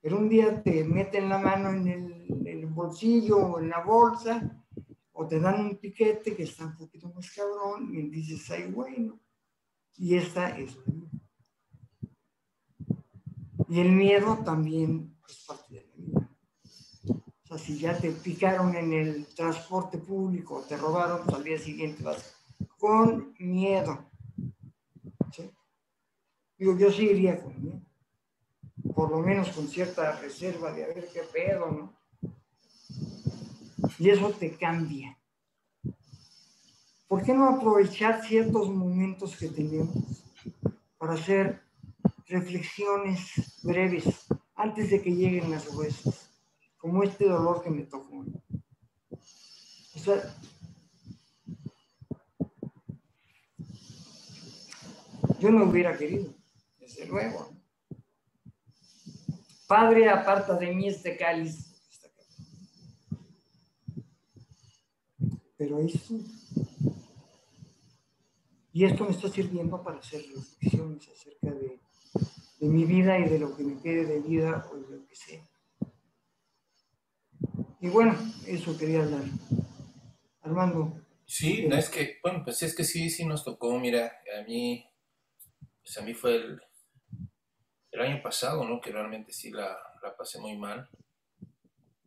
Pero 0.01 0.19
un 0.19 0.29
día 0.29 0.61
te 0.61 0.83
meten 0.83 1.29
la 1.29 1.39
mano 1.39 1.71
en 1.71 1.87
el, 1.87 2.65
bolsillo 2.67 3.37
o 3.37 3.59
en 3.59 3.69
la 3.69 3.83
bolsa 3.83 4.63
o 5.11 5.27
te 5.27 5.39
dan 5.39 5.65
un 5.65 5.77
piquete 5.77 6.35
que 6.35 6.43
está 6.43 6.65
un 6.65 6.77
poquito 6.77 7.11
más 7.13 7.29
cabrón 7.31 7.93
y 7.93 8.03
dices, 8.09 8.49
ay, 8.51 8.71
bueno. 8.71 9.19
Y 9.97 10.15
esta 10.15 10.57
es 10.57 10.77
vida. 10.85 11.10
Y 13.71 13.79
el 13.79 13.93
miedo 13.93 14.37
también 14.43 15.15
es 15.29 15.45
parte 15.47 15.75
de 15.75 15.85
la 15.85 15.95
vida. 15.95 16.29
O 17.05 17.47
sea, 17.47 17.57
si 17.57 17.79
ya 17.79 17.97
te 17.97 18.11
picaron 18.11 18.75
en 18.75 18.91
el 18.91 19.27
transporte 19.27 19.97
público, 19.97 20.65
te 20.67 20.75
robaron, 20.75 21.23
pues 21.23 21.37
al 21.37 21.45
día 21.45 21.57
siguiente 21.57 22.03
vas 22.03 22.35
con 22.77 23.33
miedo. 23.39 24.11
¿Sí? 25.31 25.49
Digo, 26.57 26.77
yo 26.77 26.91
sí 26.91 27.11
iría 27.11 27.41
con 27.41 27.63
miedo. 27.63 27.79
por 28.93 29.09
lo 29.09 29.19
menos 29.19 29.47
con 29.51 29.69
cierta 29.69 30.19
reserva 30.19 30.73
de 30.73 30.83
a 30.83 30.87
ver 30.87 31.07
qué 31.13 31.21
pedo, 31.31 31.71
¿no? 31.71 31.93
Y 33.99 34.09
eso 34.09 34.31
te 34.31 34.57
cambia. 34.57 35.17
¿Por 37.07 37.23
qué 37.23 37.33
no 37.33 37.47
aprovechar 37.47 38.21
ciertos 38.21 38.67
momentos 38.69 39.37
que 39.37 39.47
tenemos 39.47 40.25
para 40.97 41.13
hacer 41.13 41.70
reflexiones 42.31 43.59
breves 43.61 44.25
antes 44.55 44.89
de 44.89 45.01
que 45.01 45.11
lleguen 45.11 45.51
las 45.51 45.67
huesos, 45.69 46.29
como 46.77 47.03
este 47.03 47.25
dolor 47.25 47.61
que 47.61 47.69
me 47.69 47.83
tocó? 47.83 48.25
O 49.95 49.99
sea, 49.99 50.35
yo 55.39 55.51
no 55.51 55.65
hubiera 55.65 55.97
querido, 55.97 56.33
desde 56.79 57.05
luego. 57.05 57.51
Padre, 59.67 60.09
aparta 60.09 60.55
de 60.55 60.73
mí 60.73 60.87
este 60.87 61.17
cáliz. 61.17 61.67
Pero 65.57 65.79
eso 65.79 66.19
y 68.73 68.85
esto 68.85 69.03
me 69.03 69.11
está 69.11 69.29
sirviendo 69.29 69.81
para 69.83 69.99
hacer 69.99 70.23
reflexiones 70.33 71.09
acerca 71.09 71.51
de, 71.51 71.80
de 72.61 72.67
mi 72.69 72.85
vida 72.85 73.19
y 73.19 73.27
de 73.27 73.39
lo 73.39 73.57
que 73.57 73.63
me 73.63 73.81
quede 73.81 74.05
de 74.05 74.21
vida 74.21 74.65
o 74.71 74.77
de 74.77 74.97
lo 74.97 75.05
que 75.05 75.15
sea. 75.15 75.43
Y 77.81 77.89
bueno, 77.89 78.15
eso 78.47 78.77
quería 78.77 79.03
hablar. 79.03 79.23
Armando. 80.41 81.05
Sí, 81.25 81.67
no, 81.67 81.75
es 81.75 81.89
que, 81.89 82.19
bueno, 82.23 82.43
pues 82.45 82.63
es 82.63 82.73
que 82.73 82.85
sí, 82.85 83.09
sí 83.09 83.25
nos 83.25 83.43
tocó, 83.43 83.77
mira, 83.77 84.13
a 84.39 84.43
mí, 84.43 84.85
pues 85.83 85.97
a 85.97 86.01
mí 86.03 86.13
fue 86.13 86.35
el, 86.35 86.61
el 87.91 88.01
año 88.01 88.23
pasado, 88.23 88.63
¿no? 88.63 88.79
Que 88.79 88.91
realmente 88.91 89.33
sí 89.33 89.51
la, 89.51 89.77
la 90.01 90.15
pasé 90.15 90.39
muy 90.39 90.57
mal. 90.57 90.87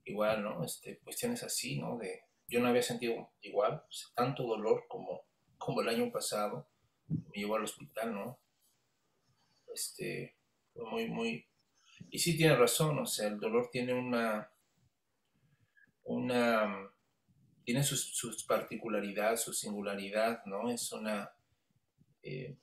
Igual, 0.07 0.43
¿no? 0.43 0.65
Este, 0.65 0.99
cuestiones 1.01 1.43
así, 1.43 1.79
¿no? 1.79 1.99
De, 1.99 2.23
yo 2.49 2.61
no 2.61 2.69
había 2.69 2.83
sentido 2.83 3.33
igual, 3.43 3.83
pues, 3.87 4.13
tanto 4.15 4.45
dolor 4.45 4.85
como 4.89 5.25
como 5.65 5.81
el 5.81 5.89
año 5.89 6.13
pasado, 6.13 6.69
me 7.09 7.33
llevó 7.35 7.57
al 7.57 7.65
hospital, 7.65 8.13
¿no? 8.13 8.39
Este, 9.73 10.37
muy, 10.75 11.09
muy... 11.09 11.47
Y 12.11 12.19
sí 12.19 12.37
tiene 12.37 12.57
razón, 12.57 12.99
o 12.99 13.07
sea, 13.07 13.29
el 13.29 13.39
dolor 13.39 13.69
tiene 13.71 13.95
una... 13.95 14.51
una 16.05 16.91
tiene 17.65 17.83
sus, 17.83 18.15
sus 18.15 18.45
particularidades, 18.45 19.41
su 19.41 19.53
singularidad, 19.53 20.45
¿no? 20.45 20.71
Es 20.71 20.93
una... 20.93 21.33
Eh, 22.23 22.57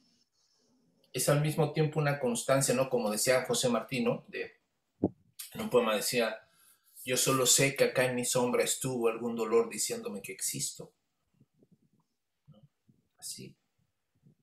es 1.13 1.27
al 1.27 1.41
mismo 1.41 1.73
tiempo 1.73 1.99
una 1.99 2.19
constancia, 2.19 2.73
¿no? 2.73 2.89
Como 2.89 3.11
decía 3.11 3.43
José 3.45 3.67
Martino, 3.67 4.23
de, 4.27 4.61
en 5.53 5.61
un 5.61 5.69
poema 5.69 5.95
decía, 5.95 6.37
yo 7.03 7.17
solo 7.17 7.45
sé 7.45 7.75
que 7.75 7.85
acá 7.85 8.05
en 8.05 8.15
mi 8.15 8.25
sombra 8.25 8.63
estuvo 8.63 9.09
algún 9.09 9.35
dolor 9.35 9.69
diciéndome 9.69 10.21
que 10.21 10.31
existo 10.31 10.93
así. 13.17 13.55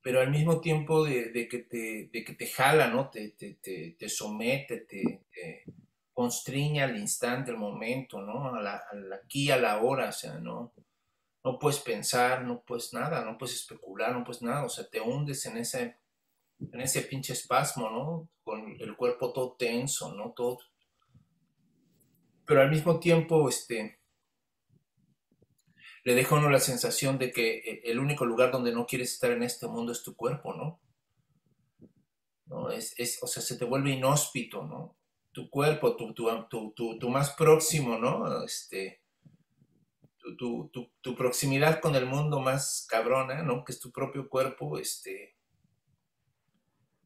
Pero 0.08 0.22
al 0.22 0.30
mismo 0.30 0.58
tiempo 0.58 1.04
de, 1.04 1.48
que, 1.50 1.58
te, 1.58 2.10
que 2.10 2.32
te 2.32 2.46
jala, 2.46 2.88
¿no? 2.88 3.10
Te, 3.10 3.28
te, 3.28 4.08
somete, 4.08 4.78
te, 4.78 5.22
constriña 6.14 6.84
al 6.84 6.96
instante, 6.96 7.50
al 7.50 7.58
momento, 7.58 8.22
¿no? 8.22 8.54
A 8.54 8.62
la, 8.62 8.82
aquí, 9.22 9.50
a 9.50 9.58
la 9.58 9.82
hora, 9.82 10.08
o 10.08 10.12
sea, 10.12 10.38
¿no? 10.38 10.72
No 11.44 11.58
puedes 11.58 11.80
pensar, 11.80 12.42
no 12.42 12.62
puedes 12.62 12.94
nada, 12.94 13.22
no 13.22 13.36
puedes 13.36 13.56
especular, 13.56 14.14
no 14.14 14.24
puedes 14.24 14.40
nada, 14.40 14.64
o 14.64 14.70
sea, 14.70 14.88
te 14.88 14.98
hundes 14.98 15.44
en 15.44 15.58
ese, 15.58 15.98
en 16.58 16.80
ese 16.80 17.02
pinche 17.02 17.34
espasmo, 17.34 17.90
¿no? 17.90 18.30
Con 18.42 18.80
el 18.80 18.96
cuerpo 18.96 19.30
todo 19.30 19.56
tenso, 19.58 20.14
¿no? 20.14 20.32
Todo. 20.32 20.56
Pero 22.46 22.62
al 22.62 22.70
mismo 22.70 22.98
tiempo, 22.98 23.46
este, 23.46 23.98
le 26.04 26.14
deja 26.14 26.34
a 26.34 26.38
uno 26.38 26.50
la 26.50 26.60
sensación 26.60 27.18
de 27.18 27.30
que 27.30 27.58
eh, 27.58 27.82
el 27.84 27.98
único 27.98 28.24
lugar 28.24 28.50
donde 28.50 28.72
no 28.72 28.86
quieres 28.86 29.12
estar 29.12 29.30
en 29.30 29.42
este 29.42 29.66
mundo 29.66 29.92
es 29.92 30.02
tu 30.02 30.16
cuerpo, 30.16 30.54
¿no? 30.54 30.80
¿No? 32.46 32.70
Es, 32.70 33.18
o 33.22 33.26
sea, 33.26 33.42
se 33.42 33.56
te 33.56 33.64
vuelve 33.64 33.90
inhóspito, 33.90 34.64
¿no? 34.64 34.96
Tu 35.32 35.50
cuerpo, 35.50 35.96
tu, 35.96 36.14
tu, 36.14 37.08
más 37.08 37.30
próximo, 37.34 37.98
¿no? 37.98 38.42
Este, 38.42 39.02
tu, 40.36 40.70
tu, 41.00 41.14
proximidad 41.14 41.80
con 41.80 41.94
el 41.94 42.06
mundo 42.06 42.40
más 42.40 42.86
cabrona, 42.88 43.42
¿no? 43.42 43.64
Que 43.64 43.72
es 43.72 43.80
tu 43.80 43.92
propio 43.92 44.28
cuerpo, 44.28 44.78
este, 44.78 45.36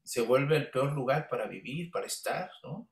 se 0.03 0.21
vuelve 0.21 0.57
el 0.57 0.71
peor 0.71 0.93
lugar 0.93 1.27
para 1.29 1.47
vivir, 1.47 1.91
para 1.91 2.07
estar, 2.07 2.49
¿no? 2.63 2.89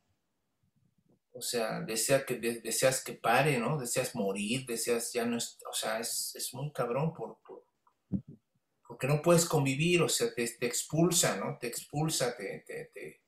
O 1.34 1.42
sea, 1.42 1.80
desea 1.82 2.26
que, 2.26 2.36
deseas 2.36 3.04
que 3.04 3.14
pare, 3.14 3.58
¿no? 3.58 3.80
Deseas 3.80 4.16
morir, 4.16 4.66
deseas 4.66 5.14
ya 5.14 5.26
no 5.26 5.38
es, 5.38 5.58
o 5.70 5.74
sea, 5.74 6.00
es, 6.00 6.50
muy 6.54 6.72
cabrón 6.74 7.14
por, 7.14 7.38
porque 8.88 9.08
no 9.08 9.22
puedes 9.22 9.46
convivir, 9.46 10.02
o 10.02 10.10
sea, 10.10 10.34
te, 10.34 10.44
expulsa, 10.44 11.38
¿no? 11.38 11.58
Te 11.58 11.68
expulsa, 11.68 12.36
te, 12.36 12.66
te, 12.68 13.22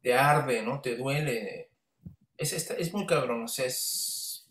te, 0.00 0.14
arde, 0.14 0.62
¿no? 0.62 0.80
Te 0.80 0.96
duele. 0.96 1.70
Es, 2.36 2.52
es 2.52 2.94
muy 2.94 3.06
cabrón, 3.06 3.44
o 3.44 3.48
sea, 3.48 3.66
es... 3.66 4.48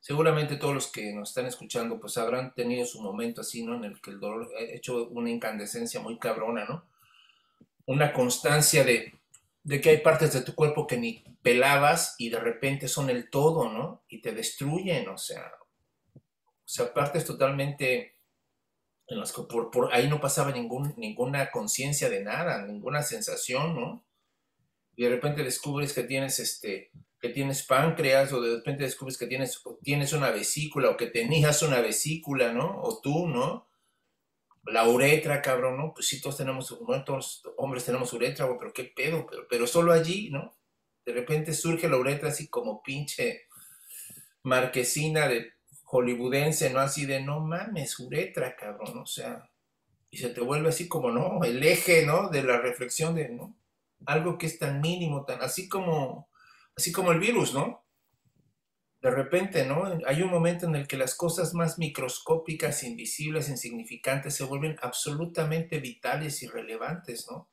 Seguramente 0.00 0.56
todos 0.56 0.74
los 0.74 0.92
que 0.92 1.14
nos 1.14 1.30
están 1.30 1.46
escuchando 1.46 1.98
pues 1.98 2.18
habrán 2.18 2.52
tenido 2.52 2.84
su 2.84 3.00
momento 3.00 3.40
así, 3.40 3.64
¿no? 3.64 3.74
En 3.76 3.84
el 3.84 4.02
que 4.02 4.10
el 4.10 4.20
dolor 4.20 4.50
ha 4.54 4.62
hecho 4.62 5.08
una 5.08 5.30
incandescencia 5.30 5.98
muy 5.98 6.18
cabrona, 6.18 6.66
¿no? 6.66 6.86
Una 7.86 8.12
constancia 8.12 8.84
de, 8.84 9.14
de 9.64 9.80
que 9.80 9.90
hay 9.90 9.96
partes 9.98 10.32
de 10.32 10.42
tu 10.42 10.54
cuerpo 10.54 10.86
que 10.86 10.96
ni 10.96 11.24
pelabas 11.42 12.14
y 12.18 12.28
de 12.28 12.38
repente 12.38 12.86
son 12.86 13.10
el 13.10 13.30
todo, 13.30 13.70
¿no? 13.70 14.04
Y 14.08 14.20
te 14.20 14.32
destruyen, 14.32 15.08
o 15.08 15.18
sea, 15.18 15.52
o 16.14 16.20
sea, 16.68 16.94
partes 16.94 17.24
totalmente 17.24 18.14
en 19.06 19.18
las 19.18 19.32
que 19.32 19.42
por, 19.42 19.92
ahí 19.92 20.08
no 20.08 20.20
pasaba 20.20 20.52
ninguna 20.52 21.50
conciencia 21.50 22.08
de 22.08 22.22
nada, 22.22 22.62
ninguna 22.62 23.02
sensación, 23.02 23.74
¿no? 23.74 24.04
Y 24.96 25.04
de 25.04 25.10
repente 25.10 25.42
descubres 25.42 25.92
que 25.92 26.04
tienes 26.04 26.38
este, 26.38 26.90
que 27.20 27.30
tienes 27.30 27.62
páncreas, 27.62 28.34
o 28.34 28.40
de 28.42 28.56
repente 28.56 28.84
descubres 28.84 29.16
que 29.16 29.26
tienes, 29.26 29.62
tienes 29.82 30.12
una 30.12 30.30
vesícula, 30.30 30.90
o 30.90 30.96
que 30.98 31.06
tenías 31.06 31.62
una 31.62 31.80
vesícula, 31.80 32.52
¿no? 32.52 32.82
O 32.82 33.00
tú, 33.00 33.26
¿no? 33.26 33.66
La 34.66 34.88
uretra, 34.88 35.42
cabrón, 35.42 35.76
¿no? 35.76 35.94
Pues 35.94 36.06
sí, 36.06 36.20
todos 36.20 36.36
tenemos, 36.36 36.78
bueno, 36.80 37.04
todos 37.04 37.42
hombres 37.56 37.84
tenemos 37.84 38.12
uretra, 38.12 38.46
pero 38.58 38.72
qué 38.72 38.84
pedo, 38.84 39.26
pero, 39.26 39.46
pero 39.48 39.66
solo 39.66 39.92
allí, 39.92 40.30
¿no? 40.30 40.56
De 41.04 41.12
repente 41.12 41.52
surge 41.52 41.88
la 41.88 41.98
uretra 41.98 42.30
así 42.30 42.48
como 42.48 42.82
pinche 42.82 43.42
marquesina 44.42 45.28
de 45.28 45.52
hollywoodense, 45.84 46.70
¿no? 46.70 46.80
Así 46.80 47.06
de, 47.06 47.22
no 47.22 47.40
mames, 47.40 47.98
uretra, 48.00 48.56
cabrón, 48.56 48.98
o 48.98 49.06
sea, 49.06 49.50
y 50.10 50.16
se 50.16 50.30
te 50.30 50.40
vuelve 50.40 50.68
así 50.68 50.88
como, 50.88 51.10
¿no? 51.10 51.44
El 51.44 51.62
eje, 51.62 52.06
¿no? 52.06 52.30
De 52.30 52.42
la 52.42 52.58
reflexión 52.58 53.14
de, 53.14 53.28
¿no? 53.28 53.54
Algo 54.06 54.38
que 54.38 54.46
es 54.46 54.58
tan 54.58 54.80
mínimo, 54.80 55.24
tan, 55.24 55.42
así 55.42 55.68
como, 55.68 56.28
así 56.76 56.92
como 56.92 57.12
el 57.12 57.20
virus, 57.20 57.52
¿no? 57.52 57.83
De 59.04 59.10
repente, 59.10 59.66
¿no? 59.66 59.84
Hay 60.06 60.22
un 60.22 60.30
momento 60.30 60.64
en 60.64 60.76
el 60.76 60.88
que 60.88 60.96
las 60.96 61.14
cosas 61.14 61.52
más 61.52 61.78
microscópicas, 61.78 62.82
invisibles, 62.84 63.50
insignificantes 63.50 64.34
se 64.34 64.44
vuelven 64.44 64.76
absolutamente 64.80 65.78
vitales 65.78 66.42
y 66.42 66.46
relevantes, 66.46 67.26
¿no? 67.30 67.50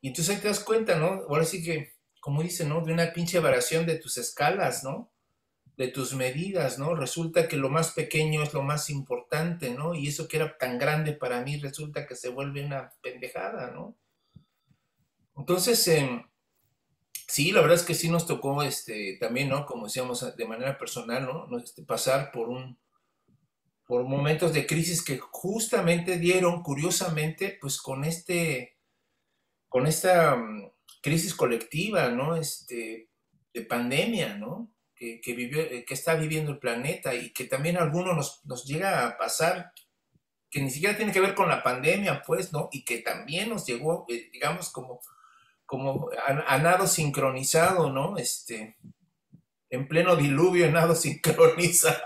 Y 0.00 0.08
entonces 0.08 0.34
ahí 0.34 0.40
te 0.40 0.48
das 0.48 0.60
cuenta, 0.60 0.98
¿no? 0.98 1.08
Ahora 1.28 1.44
sí 1.44 1.62
que, 1.62 1.96
como 2.20 2.42
dice, 2.42 2.64
¿no? 2.64 2.80
De 2.80 2.94
una 2.94 3.12
pinche 3.12 3.38
variación 3.38 3.84
de 3.84 3.98
tus 3.98 4.16
escalas, 4.16 4.82
¿no? 4.82 5.12
De 5.76 5.88
tus 5.88 6.14
medidas, 6.14 6.78
¿no? 6.78 6.94
Resulta 6.94 7.48
que 7.48 7.58
lo 7.58 7.68
más 7.68 7.90
pequeño 7.90 8.42
es 8.42 8.54
lo 8.54 8.62
más 8.62 8.88
importante, 8.88 9.72
¿no? 9.72 9.94
Y 9.94 10.08
eso 10.08 10.26
que 10.26 10.38
era 10.38 10.56
tan 10.56 10.78
grande 10.78 11.12
para 11.12 11.42
mí 11.42 11.58
resulta 11.58 12.06
que 12.06 12.16
se 12.16 12.30
vuelve 12.30 12.64
una 12.64 12.94
pendejada, 13.02 13.72
¿no? 13.72 13.94
Entonces, 15.36 15.86
eh, 15.88 16.24
Sí, 17.26 17.50
la 17.50 17.60
verdad 17.60 17.76
es 17.76 17.82
que 17.82 17.94
sí 17.94 18.08
nos 18.08 18.26
tocó 18.26 18.62
este, 18.62 19.16
también, 19.18 19.48
¿no? 19.48 19.66
Como 19.66 19.86
decíamos 19.86 20.36
de 20.36 20.46
manera 20.46 20.78
personal, 20.78 21.26
¿no? 21.26 21.58
Este, 21.58 21.82
pasar 21.82 22.30
por 22.32 22.48
un 22.48 22.78
por 23.86 24.02
momentos 24.04 24.52
de 24.52 24.66
crisis 24.66 25.02
que 25.02 25.18
justamente 25.18 26.18
dieron, 26.18 26.62
curiosamente, 26.62 27.56
pues 27.60 27.80
con 27.80 28.04
este, 28.04 28.76
con 29.68 29.86
esta 29.86 30.36
mm, 30.36 30.72
crisis 31.02 31.34
colectiva, 31.34 32.08
¿no? 32.08 32.36
Este, 32.36 33.10
de 33.54 33.62
pandemia, 33.62 34.36
¿no? 34.36 34.72
Que, 34.94 35.20
eh, 35.24 35.84
que 35.84 35.94
está 35.94 36.14
viviendo 36.14 36.50
el 36.52 36.58
planeta 36.58 37.14
y 37.14 37.32
que 37.32 37.44
también 37.44 37.76
a 37.76 37.82
algunos 37.82 38.16
nos, 38.16 38.44
nos 38.44 38.64
llega 38.64 39.06
a 39.06 39.18
pasar 39.18 39.72
que 40.50 40.62
ni 40.62 40.70
siquiera 40.70 40.96
tiene 40.96 41.12
que 41.12 41.20
ver 41.20 41.34
con 41.34 41.48
la 41.48 41.62
pandemia, 41.62 42.22
pues, 42.26 42.52
¿no? 42.52 42.68
Y 42.72 42.84
que 42.84 42.98
también 42.98 43.50
nos 43.50 43.66
llegó, 43.66 44.06
eh, 44.08 44.30
digamos, 44.32 44.70
como 44.70 45.00
como 45.66 46.08
a, 46.26 46.58
nado 46.58 46.86
sincronizado, 46.86 47.90
¿no? 47.92 48.16
Este, 48.16 48.76
en 49.68 49.88
pleno 49.88 50.16
diluvio, 50.16 50.70
nado 50.70 50.94
sincronizado 50.94 51.98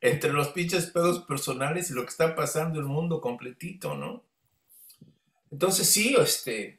entre 0.00 0.32
los 0.32 0.48
pinches 0.48 0.86
pedos 0.86 1.24
personales 1.24 1.90
y 1.90 1.94
lo 1.94 2.02
que 2.04 2.10
está 2.10 2.34
pasando 2.34 2.80
el 2.80 2.86
mundo 2.86 3.20
completito, 3.20 3.94
¿no? 3.94 4.24
Entonces 5.50 5.90
sí, 5.90 6.14
este, 6.18 6.78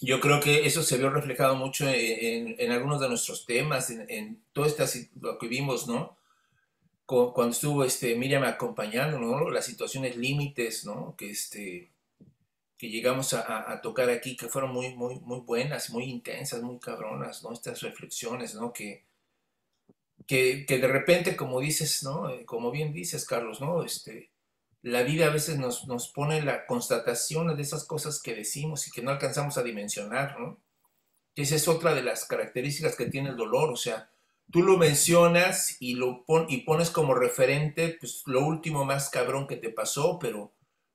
yo 0.00 0.20
creo 0.20 0.40
que 0.40 0.66
eso 0.66 0.82
se 0.82 0.98
vio 0.98 1.08
reflejado 1.10 1.54
mucho 1.54 1.86
en, 1.88 2.70
algunos 2.70 3.00
de 3.00 3.08
nuestros 3.08 3.46
temas, 3.46 3.88
en, 3.90 4.42
todo 4.52 4.66
esto 4.66 4.84
lo 5.20 5.38
que 5.38 5.48
vimos, 5.48 5.86
¿no? 5.86 6.18
Cuando 7.06 7.50
estuvo 7.50 7.84
este, 7.84 8.16
Miriam 8.16 8.44
acompañando, 8.44 9.18
¿no? 9.18 9.48
Las 9.48 9.66
situaciones 9.66 10.16
límites, 10.16 10.84
¿no? 10.84 11.14
Que, 11.16 11.30
este, 11.30 11.93
que 12.76 12.88
llegamos 12.88 13.34
a, 13.34 13.80
tocar 13.82 14.10
aquí, 14.10 14.36
que 14.36 14.48
fueron 14.48 14.72
muy, 14.72 14.94
muy, 14.94 15.20
muy 15.20 15.40
buenas, 15.40 15.90
muy 15.90 16.04
intensas, 16.04 16.62
muy 16.62 16.78
cabronas, 16.78 17.42
¿no? 17.42 17.52
Estas 17.52 17.82
reflexiones, 17.82 18.54
¿no? 18.54 18.72
Que, 18.72 19.04
que, 20.26 20.66
que 20.66 20.78
de 20.78 20.88
repente, 20.88 21.36
como 21.36 21.60
dices, 21.60 22.02
¿no? 22.02 22.28
Como 22.46 22.70
bien 22.70 22.92
dices, 22.92 23.24
Carlos, 23.26 23.60
¿no? 23.60 23.84
Este, 23.84 24.32
la 24.82 25.02
vida 25.02 25.26
a 25.26 25.30
veces 25.30 25.58
nos, 25.58 25.86
nos 25.86 26.08
pone 26.08 26.42
la 26.42 26.66
constatación 26.66 27.56
de 27.56 27.62
esas 27.62 27.84
cosas 27.84 28.20
que 28.20 28.34
decimos 28.34 28.86
y 28.86 28.90
que 28.90 29.02
no 29.02 29.10
alcanzamos 29.10 29.56
a 29.56 29.62
dimensionar, 29.62 30.38
¿no? 30.38 30.60
esa 31.36 31.56
es 31.56 31.68
otra 31.68 31.94
de 31.94 32.02
las 32.02 32.26
características 32.26 32.96
que 32.96 33.06
tiene 33.06 33.30
el 33.30 33.36
dolor, 33.36 33.70
o 33.70 33.76
sea, 33.76 34.10
tú 34.50 34.62
lo 34.62 34.76
mencionas 34.76 35.76
y 35.80 35.94
lo 35.94 36.24
y 36.48 36.58
pones 36.58 36.90
como 36.90 37.14
referente 37.14 37.96
pues, 37.98 38.22
lo 38.26 38.46
último 38.46 38.84
más 38.84 39.10
cabrón 39.10 39.46
que 39.46 39.56
te 39.56 39.70
pasó, 39.70 40.18
pero, 40.18 40.52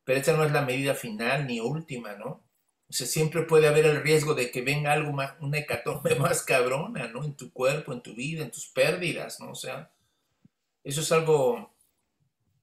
pero 0.09 0.21
esa 0.21 0.35
no 0.35 0.43
es 0.43 0.51
la 0.51 0.63
medida 0.63 0.95
final 0.95 1.45
ni 1.45 1.59
última, 1.59 2.15
¿no? 2.15 2.43
O 2.89 2.91
sea, 2.91 3.05
siempre 3.05 3.43
puede 3.43 3.67
haber 3.67 3.85
el 3.85 4.01
riesgo 4.01 4.33
de 4.33 4.49
que 4.49 4.63
venga 4.63 4.91
algo 4.91 5.13
más, 5.13 5.35
una 5.39 5.59
hecatombe 5.59 6.15
más 6.19 6.41
cabrona, 6.41 7.07
¿no? 7.09 7.23
En 7.23 7.35
tu 7.35 7.53
cuerpo, 7.53 7.93
en 7.93 8.01
tu 8.01 8.15
vida, 8.15 8.43
en 8.43 8.49
tus 8.49 8.69
pérdidas, 8.69 9.39
¿no? 9.39 9.51
O 9.51 9.55
sea, 9.55 9.91
eso 10.83 11.01
es 11.01 11.11
algo 11.11 11.75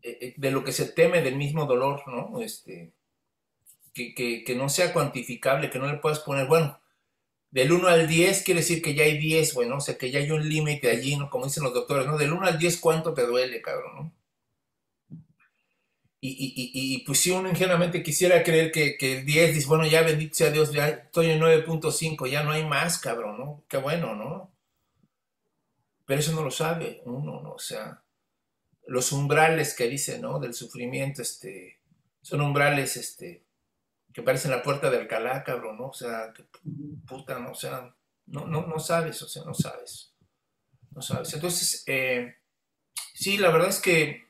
eh, 0.03 0.19
eh, 0.21 0.35
de 0.37 0.51
lo 0.51 0.65
que 0.65 0.73
se 0.73 0.87
teme 0.87 1.23
del 1.23 1.37
mismo 1.37 1.67
dolor, 1.67 2.03
¿no? 2.09 2.41
Este, 2.41 2.93
que, 3.95 4.45
no 4.57 4.69
sea 4.69 4.93
cuantificable, 4.93 5.71
que 5.71 5.79
no 5.79 5.87
le 5.87 5.99
puedas 5.99 6.19
poner, 6.19 6.49
bueno, 6.49 6.81
del 7.53 7.71
1 7.71 7.87
al 7.87 8.09
10 8.09 8.43
quiere 8.43 8.59
decir 8.59 8.83
que 8.83 8.97
ya 8.97 9.05
hay 9.05 9.19
10, 9.19 9.55
bueno, 9.55 9.77
o 9.77 9.81
sea, 9.81 9.97
que 9.97 10.11
ya 10.11 10.19
hay 10.19 10.33
un 10.33 10.49
límite 10.49 10.91
allí, 10.91 11.15
¿no? 11.15 11.31
Como 11.31 11.45
dicen 11.45 11.63
los 11.63 11.75
doctores, 11.75 12.09
¿no? 12.09 12.19
Del 12.19 12.33
1 12.33 12.45
al 12.45 12.59
10, 12.59 12.81
¿cuánto 12.81 13.15
te 13.15 13.25
duele, 13.25 13.63
cabrón, 13.63 13.95
no? 13.95 14.26
Y, 16.21 17.05
pues 17.07 17.21
si 17.21 17.31
uno 17.31 17.49
ingenuamente 17.49 18.03
quisiera 18.03 18.43
creer 18.43 18.73
que, 18.73 18.97
que 18.97 19.19
el 19.19 19.27
10 19.27 19.55
dice, 19.55 19.67
bueno, 19.69 19.87
ya 19.87 20.03
bendito 20.03 20.35
sea 20.35 20.51
Dios, 20.51 20.73
ya 20.73 20.89
estoy 20.89 21.31
en 21.31 21.41
9.5, 21.41 22.29
ya 22.29 22.43
no 22.43 22.51
hay 22.51 22.65
más, 22.65 22.99
cabrón, 22.99 23.39
¿no? 23.39 23.65
Qué 23.69 23.77
bueno, 23.77 24.15
¿no? 24.17 24.51
Pero 26.05 26.21
eso 26.21 26.33
no 26.33 26.43
lo 26.43 26.51
sabe 26.51 27.03
uno, 27.05 27.41
¿no? 27.43 27.53
O 27.53 27.59
sea, 27.59 28.03
los 28.87 29.13
umbrales 29.13 29.75
que 29.75 29.89
dice, 29.89 30.19
¿no? 30.19 30.39
Del 30.39 30.55
sufrimiento, 30.55 31.23
este, 31.23 31.81
son 32.23 32.41
umbrales, 32.41 32.97
este, 32.97 33.45
que 34.13 34.23
parecen 34.23 34.51
la 34.51 34.63
puerta 34.63 34.91
de 34.91 34.99
Alcalá, 34.99 35.45
cabrón, 35.45 35.77
¿no? 35.79 35.89
O 35.89 35.95
sea, 35.95 36.33
puta, 37.07 37.39
¿no? 37.39 37.53
O 37.53 37.55
sea, 37.55 37.95
no, 38.27 38.47
no, 38.47 38.67
no 38.67 38.79
sabes, 38.79 39.21
o 39.23 39.29
sea, 39.29 39.45
no 39.45 39.55
sabes. 39.55 40.13
No 40.93 41.03
sabes. 41.03 41.35
Entonces, 41.35 41.85
eh, 41.87 42.37
sí, 43.13 43.37
la 43.37 43.51
verdad 43.51 43.69
es 43.69 43.81
que 43.81 44.26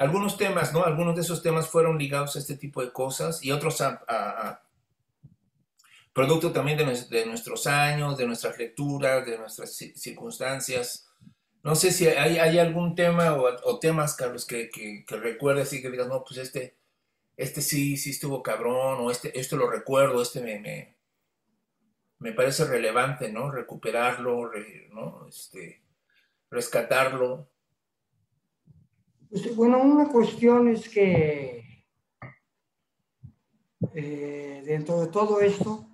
algunos 0.00 0.38
temas, 0.38 0.72
¿no? 0.72 0.82
Algunos 0.82 1.14
de 1.14 1.20
esos 1.20 1.42
temas 1.42 1.68
fueron 1.68 1.98
ligados 1.98 2.34
a 2.34 2.38
este 2.38 2.56
tipo 2.56 2.82
de 2.82 2.90
cosas 2.90 3.44
y 3.44 3.52
otros 3.52 3.82
a, 3.82 4.62
producto 6.14 6.52
también 6.52 6.78
de, 6.78 7.26
nuestros 7.26 7.66
años, 7.66 8.16
de 8.16 8.26
nuestras 8.26 8.56
lecturas, 8.58 9.26
de 9.26 9.36
nuestras 9.36 9.76
circunstancias. 9.76 11.06
No 11.62 11.74
sé 11.74 11.92
si 11.92 12.08
hay, 12.08 12.58
algún 12.58 12.94
tema 12.94 13.34
o, 13.34 13.78
temas, 13.78 14.16
Carlos, 14.16 14.46
que, 14.46 14.70
recuerdes 15.06 15.70
y 15.74 15.82
que 15.82 15.90
digas, 15.90 16.08
no, 16.08 16.24
pues 16.24 16.38
este, 16.38 16.78
este 17.36 17.60
sí, 17.60 17.98
sí 17.98 18.10
estuvo 18.10 18.42
cabrón, 18.42 19.00
o 19.00 19.10
este, 19.10 19.38
esto 19.38 19.58
lo 19.58 19.70
recuerdo, 19.70 20.22
este 20.22 20.40
me, 20.40 20.96
me, 22.18 22.32
parece 22.32 22.64
relevante, 22.64 23.30
¿no? 23.30 23.50
Recuperarlo, 23.50 24.50
¿no? 24.92 25.28
Este, 25.28 25.82
rescatarlo. 26.50 27.50
Pues, 29.30 29.54
bueno, 29.54 29.80
una 29.80 30.08
cuestión 30.08 30.66
es 30.66 30.88
que 30.88 31.86
eh, 33.94 34.62
dentro 34.66 35.00
de 35.00 35.06
todo 35.06 35.40
esto, 35.40 35.88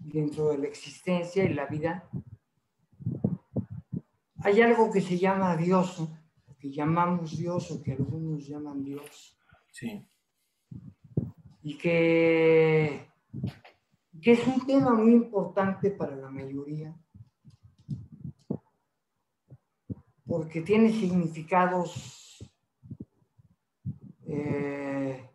dentro 0.00 0.48
de 0.48 0.58
la 0.58 0.66
existencia 0.66 1.44
y 1.44 1.52
la 1.52 1.66
vida, 1.66 2.08
hay 4.42 4.62
algo 4.62 4.90
que 4.90 5.02
se 5.02 5.18
llama 5.18 5.58
Dios, 5.58 6.08
que 6.58 6.70
llamamos 6.70 7.36
Dios 7.36 7.70
o 7.70 7.82
que 7.82 7.92
algunos 7.92 8.46
llaman 8.46 8.82
Dios. 8.82 9.38
Sí. 9.70 10.08
Y 11.62 11.76
que, 11.76 13.10
que 14.22 14.32
es 14.32 14.46
un 14.46 14.66
tema 14.66 14.94
muy 14.94 15.12
importante 15.12 15.90
para 15.90 16.16
la 16.16 16.30
mayoría, 16.30 16.98
porque 20.24 20.62
tiene 20.62 20.90
significados 20.90 22.28
eh, 24.32 25.28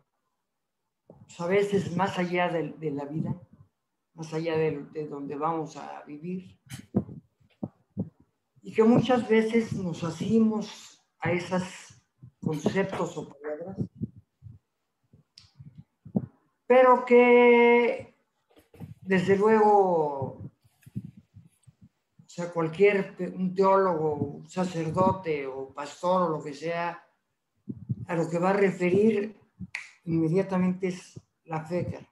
pues 1.08 1.40
a 1.40 1.46
veces 1.46 1.94
más 1.94 2.18
allá 2.18 2.48
de, 2.48 2.90
la 2.90 3.04
vida, 3.04 3.38
más 4.14 4.32
allá 4.32 4.56
de, 4.56 4.84
de 4.92 5.06
donde 5.06 5.36
vamos 5.36 5.76
a 5.76 6.02
vivir. 6.06 6.58
Y 8.62 8.72
que 8.72 8.82
muchas 8.82 9.28
veces 9.28 9.74
nos 9.74 10.02
hacemos 10.02 11.04
a 11.18 11.30
esos 11.30 12.02
conceptos 12.40 13.18
o 13.18 13.28
palabras, 13.28 13.76
pero 16.66 17.04
que 17.04 18.14
desde 19.02 19.36
luego, 19.36 20.40
o 20.40 20.50
sea, 22.26 22.50
cualquier 22.50 23.14
un 23.34 23.54
teólogo, 23.54 24.14
un 24.14 24.48
sacerdote 24.48 25.46
o 25.46 25.72
pastor 25.72 26.22
o 26.22 26.28
lo 26.30 26.42
que 26.42 26.54
sea, 26.54 27.05
a 28.06 28.14
lo 28.14 28.28
que 28.28 28.38
va 28.38 28.50
a 28.50 28.54
referir 28.54 29.36
inmediatamente 30.04 30.88
es 30.88 31.20
la 31.44 31.64
fe. 31.64 32.06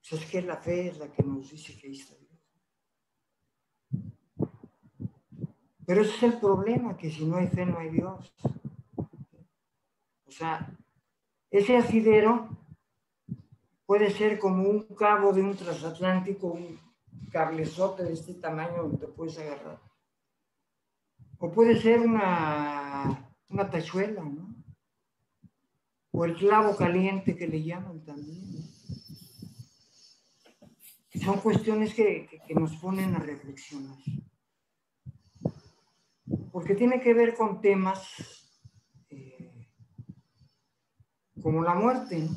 Sea, 0.00 0.18
es 0.18 0.26
que 0.26 0.42
la 0.42 0.56
fe 0.56 0.88
es 0.88 0.98
la 0.98 1.10
que 1.10 1.22
nos 1.22 1.50
dice 1.50 1.76
que 1.78 1.88
ahí 1.88 1.98
está 1.98 2.14
Pero 5.86 6.00
ese 6.00 6.16
es 6.16 6.22
el 6.22 6.40
problema, 6.40 6.96
que 6.96 7.10
si 7.10 7.26
no 7.26 7.36
hay 7.36 7.46
fe 7.46 7.66
no 7.66 7.78
hay 7.78 7.90
Dios. 7.90 8.32
O 10.26 10.30
sea, 10.30 10.74
ese 11.50 11.76
asidero 11.76 12.48
puede 13.84 14.10
ser 14.10 14.38
como 14.38 14.68
un 14.68 14.82
cabo 14.94 15.32
de 15.32 15.42
un 15.42 15.54
transatlántico, 15.54 16.46
un 16.48 16.80
cablezote 17.30 18.04
de 18.04 18.14
este 18.14 18.34
tamaño 18.34 18.82
donde 18.84 19.06
te 19.06 19.12
puedes 19.12 19.38
agarrar. 19.38 19.80
O 21.38 21.50
puede 21.50 21.78
ser 21.78 22.00
una, 22.00 23.33
una 23.54 23.70
tachuela, 23.70 24.22
¿no? 24.22 24.54
O 26.10 26.24
el 26.24 26.36
clavo 26.36 26.76
caliente 26.76 27.36
que 27.36 27.46
le 27.46 27.62
llaman 27.62 28.04
también. 28.04 28.42
Son 31.24 31.40
cuestiones 31.40 31.94
que, 31.94 32.28
nos 32.50 32.76
ponen 32.76 33.14
a 33.14 33.18
reflexionar 33.20 33.98
porque 36.52 36.74
tiene 36.74 37.00
que 37.00 37.14
ver 37.14 37.34
con 37.34 37.60
temas 37.60 38.00
eh, 39.10 39.68
como 41.42 41.62
la 41.62 41.74
muerte. 41.74 42.28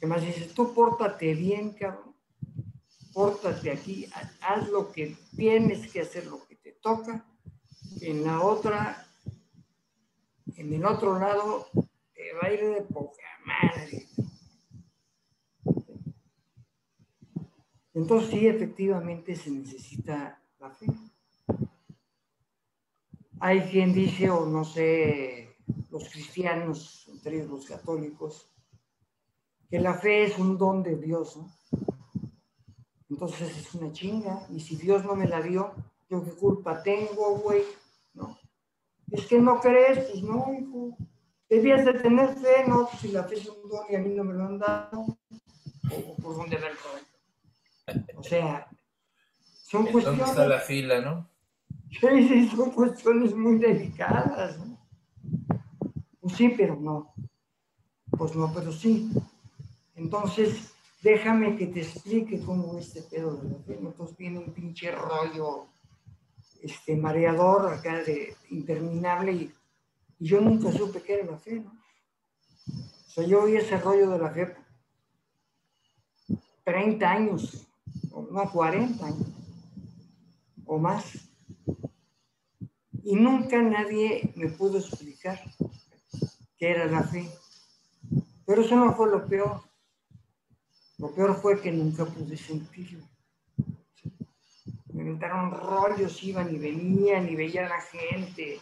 Que 0.00 0.06
más 0.06 0.22
dices, 0.22 0.54
tú 0.54 0.72
pórtate 0.72 1.34
bien, 1.34 1.72
cabrón, 1.72 2.14
pórtate 3.12 3.72
aquí, 3.72 4.06
haz 4.40 4.68
lo 4.68 4.92
que 4.92 5.16
tienes 5.36 5.90
que 5.92 6.02
hacer, 6.02 6.26
lo 6.26 6.47
En 8.00 8.24
la 8.24 8.40
otra, 8.40 9.06
en 10.56 10.72
el 10.72 10.86
otro 10.86 11.18
lado, 11.18 11.66
te 12.14 12.32
va 12.32 12.48
a 12.48 12.52
ir 12.52 12.60
de 12.60 12.80
poca 12.82 13.22
madre. 13.44 14.08
Entonces 17.92 18.30
sí, 18.30 18.46
efectivamente 18.46 19.36
se 19.36 19.50
necesita 19.50 20.40
la 20.58 20.70
fe. 20.70 20.86
Hay 23.40 23.60
quien 23.70 23.92
dice, 23.92 24.30
o 24.30 24.46
no 24.46 24.64
sé, 24.64 25.56
los 25.90 26.08
cristianos, 26.08 27.06
entre 27.08 27.36
ellos 27.36 27.50
los 27.50 27.66
católicos, 27.66 28.48
que 29.68 29.78
la 29.78 29.92
fe 29.92 30.24
es 30.24 30.38
un 30.38 30.56
don 30.56 30.82
de 30.82 30.96
Dios. 30.96 31.38
Entonces 33.10 33.58
es 33.58 33.74
una 33.74 33.92
chinga, 33.92 34.46
y 34.50 34.60
si 34.60 34.76
Dios 34.76 35.04
no 35.04 35.14
me 35.14 35.28
la 35.28 35.42
dio, 35.42 35.74
¿yo 36.08 36.24
qué 36.24 36.30
culpa 36.32 36.82
tengo, 36.82 37.38
güey? 37.38 37.62
¿No? 38.14 38.38
Es 39.10 39.26
que 39.26 39.38
no 39.38 39.60
crees, 39.60 40.10
pues 40.10 40.22
no, 40.22 40.52
hijo. 40.52 40.96
Debías 41.48 41.84
de 41.84 41.94
tener 41.94 42.34
fe, 42.34 42.64
no, 42.66 42.86
pues 42.88 43.00
si 43.00 43.08
la 43.08 43.24
fe 43.24 43.36
es 43.36 43.48
un 43.48 43.68
don 43.68 43.86
y 43.88 43.94
a 43.94 43.98
mí 44.00 44.14
no 44.14 44.24
me 44.24 44.34
lo 44.34 44.44
han 44.44 44.58
dado, 44.58 45.18
o 45.90 46.16
por 46.16 46.36
dónde 46.36 46.56
verlo. 46.56 46.78
O 48.16 48.22
sea, 48.22 48.68
son 49.62 49.86
cuestiones. 49.86 50.18
¿Dónde 50.18 50.24
está 50.24 50.46
la 50.46 50.60
fila, 50.60 51.00
no? 51.00 51.28
Sí, 51.90 52.28
sí, 52.28 52.48
son 52.48 52.70
cuestiones 52.72 53.34
muy 53.34 53.58
delicadas. 53.58 54.58
¿no? 54.58 54.78
Pues 56.20 56.34
sí, 56.34 56.50
pero 56.50 56.76
no. 56.76 57.14
Pues 58.10 58.36
no, 58.36 58.52
pero 58.52 58.72
sí. 58.72 59.10
Entonces, 59.94 60.74
déjame 61.02 61.56
que 61.56 61.68
te 61.68 61.80
explique 61.80 62.40
cómo 62.40 62.76
es 62.76 62.94
este 62.94 63.16
pedo 63.16 63.36
de 63.36 63.50
la 63.50 63.58
fe. 63.60 63.78
Entonces 63.80 64.16
viene 64.18 64.38
un 64.38 64.52
pinche 64.52 64.92
rollo 64.92 65.68
este, 66.62 66.96
mareador 66.96 67.72
acá 67.72 68.02
de 68.02 68.36
interminable 68.50 69.32
y, 69.32 69.54
yo 70.20 70.40
nunca 70.40 70.72
supe 70.72 71.00
qué 71.00 71.20
era 71.20 71.30
la 71.30 71.38
fe. 71.38 71.62
O 72.66 73.10
sea, 73.10 73.24
yo 73.24 73.44
oí 73.44 73.56
ese 73.56 73.78
rollo 73.78 74.10
de 74.10 74.18
la 74.18 74.30
fe 74.30 74.56
30 76.64 77.10
años, 77.10 77.66
o 78.10 78.22
no 78.22 78.50
40 78.50 79.06
años, 79.06 79.28
o 80.66 80.78
más. 80.78 81.30
Y 83.02 83.14
nunca 83.14 83.62
nadie 83.62 84.32
me 84.36 84.48
pudo 84.48 84.78
explicar 84.78 85.40
qué 86.58 86.70
era 86.70 86.84
la 86.86 87.02
fe. 87.04 87.26
Pero 88.44 88.62
eso 88.62 88.76
no 88.76 88.94
fue 88.94 89.10
lo 89.10 89.26
peor. 89.26 89.62
Lo 90.98 91.14
peor 91.14 91.40
fue 91.40 91.60
que 91.60 91.72
nunca 91.72 92.04
pude 92.04 92.36
sentirlo. 92.36 93.02
Me 94.98 95.04
inventaron 95.04 95.52
rollos, 95.52 96.24
iban 96.24 96.52
y 96.52 96.58
venían 96.58 97.28
y 97.28 97.36
veía 97.36 97.66
a 97.66 97.68
la 97.68 97.80
gente 97.80 98.60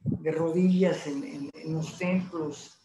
de 0.00 0.30
rodillas 0.30 1.06
en, 1.06 1.50
los 1.64 1.96
templos, 1.96 2.78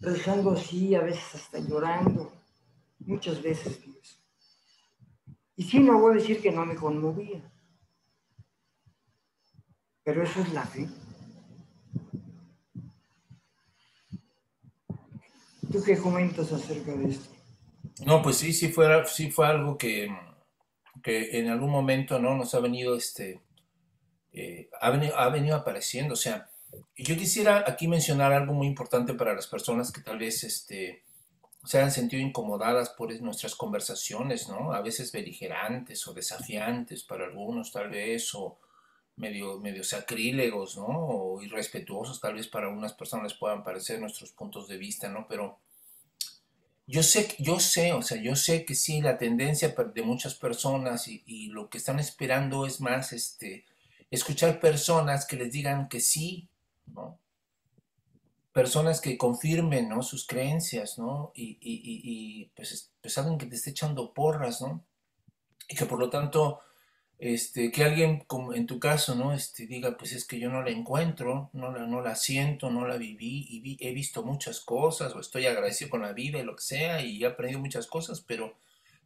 rezando 0.00 0.50
así, 0.50 0.92
a 0.96 1.02
veces 1.02 1.36
hasta 1.36 1.60
llorando. 1.60 2.32
Muchas 2.98 3.40
veces 3.40 3.78
Y 5.54 5.62
sí, 5.62 5.78
no 5.78 6.00
voy 6.00 6.14
a 6.14 6.16
decir 6.16 6.42
que 6.42 6.50
no 6.50 6.66
me 6.66 6.74
conmovía. 6.74 7.40
Pero 10.02 10.24
eso 10.24 10.40
es 10.40 10.52
la 10.52 10.64
fe. 10.64 10.88
¿Tú 15.70 15.80
qué 15.84 15.96
comentas 15.96 16.52
acerca 16.52 16.90
de 16.90 17.10
esto? 17.10 17.30
No, 18.04 18.20
pues 18.20 18.38
sí, 18.38 18.52
sí 18.52 18.72
fue, 18.72 19.04
sí 19.06 19.30
fue 19.30 19.46
algo 19.46 19.78
que, 19.78 20.10
que 21.02 21.38
en 21.38 21.48
algún 21.48 21.70
momento 21.70 22.18
no 22.18 22.36
nos 22.36 22.54
ha 22.54 22.60
venido, 22.60 22.96
este, 22.96 23.40
eh, 24.32 24.68
ha, 24.80 24.90
venido, 24.90 25.18
ha 25.18 25.28
venido 25.28 25.56
apareciendo. 25.56 26.14
O 26.14 26.16
sea, 26.16 26.50
yo 26.96 27.16
quisiera 27.16 27.64
aquí 27.66 27.88
mencionar 27.88 28.32
algo 28.32 28.52
muy 28.52 28.66
importante 28.66 29.14
para 29.14 29.34
las 29.34 29.46
personas 29.46 29.92
que 29.92 30.00
tal 30.00 30.18
vez 30.18 30.44
este, 30.44 31.02
se 31.64 31.80
han 31.80 31.90
sentido 31.90 32.22
incomodadas 32.22 32.90
por 32.90 33.12
nuestras 33.20 33.54
conversaciones, 33.54 34.48
¿no? 34.48 34.72
A 34.72 34.80
veces 34.80 35.12
beligerantes 35.12 36.06
o 36.06 36.14
desafiantes 36.14 37.02
para 37.04 37.24
algunos 37.24 37.72
tal 37.72 37.90
vez, 37.90 38.34
o 38.34 38.58
medio, 39.16 39.58
medio 39.58 39.84
sacrílegos, 39.84 40.76
¿no? 40.76 40.86
O 40.86 41.42
irrespetuosos 41.42 42.20
tal 42.20 42.34
vez 42.34 42.48
para 42.48 42.68
algunas 42.68 42.94
personas 42.94 43.34
puedan 43.34 43.64
parecer 43.64 44.00
nuestros 44.00 44.32
puntos 44.32 44.68
de 44.68 44.78
vista, 44.78 45.08
¿no? 45.08 45.26
Pero 45.28 45.58
yo 46.88 47.02
sé, 47.02 47.36
yo 47.38 47.60
sé, 47.60 47.92
o 47.92 48.00
sea, 48.00 48.20
yo 48.20 48.34
sé 48.34 48.64
que 48.64 48.74
sí, 48.74 49.02
la 49.02 49.18
tendencia 49.18 49.74
de 49.94 50.02
muchas 50.02 50.34
personas 50.34 51.06
y, 51.06 51.48
lo 51.48 51.68
que 51.68 51.76
están 51.76 51.98
esperando 51.98 52.64
es 52.64 52.80
más, 52.80 53.12
este, 53.12 53.66
escuchar 54.10 54.58
personas 54.58 55.26
que 55.26 55.36
les 55.36 55.52
digan 55.52 55.88
que 55.90 56.00
sí, 56.00 56.48
¿no? 56.86 57.18
Personas 58.52 59.02
que 59.02 59.18
confirmen, 59.18 59.90
¿no? 59.90 60.02
Sus 60.02 60.26
creencias, 60.26 60.98
¿no? 60.98 61.30
Y, 61.34 61.58
y 61.60 62.46
pues, 62.56 62.90
pues 63.02 63.18
alguien 63.18 63.36
que 63.36 63.46
te 63.46 63.56
esté 63.56 63.70
echando 63.70 64.14
porras, 64.14 64.62
¿no? 64.62 64.82
Y 65.68 65.76
que 65.76 65.84
por 65.84 65.98
lo 65.98 66.08
tanto 66.08 66.60
este, 67.18 67.72
que 67.72 67.82
alguien, 67.82 68.20
como 68.20 68.54
en 68.54 68.66
tu 68.66 68.78
caso, 68.78 69.16
¿no? 69.16 69.32
Este, 69.32 69.66
diga, 69.66 69.96
pues 69.96 70.12
es 70.12 70.24
que 70.24 70.38
yo 70.38 70.50
no 70.50 70.62
la 70.62 70.70
encuentro, 70.70 71.50
no 71.52 71.72
la, 71.72 71.86
no 71.86 72.00
la 72.00 72.14
siento, 72.14 72.70
no 72.70 72.86
la 72.86 72.96
viví 72.96 73.46
y 73.48 73.76
he 73.80 73.92
visto 73.92 74.22
muchas 74.24 74.60
cosas 74.60 75.14
o 75.14 75.20
estoy 75.20 75.46
agradecido 75.46 75.90
con 75.90 76.02
la 76.02 76.12
vida 76.12 76.38
y 76.38 76.44
lo 76.44 76.54
que 76.54 76.62
sea 76.62 77.02
y 77.02 77.22
he 77.22 77.26
aprendido 77.26 77.60
muchas 77.60 77.88
cosas, 77.88 78.20
pero, 78.20 78.56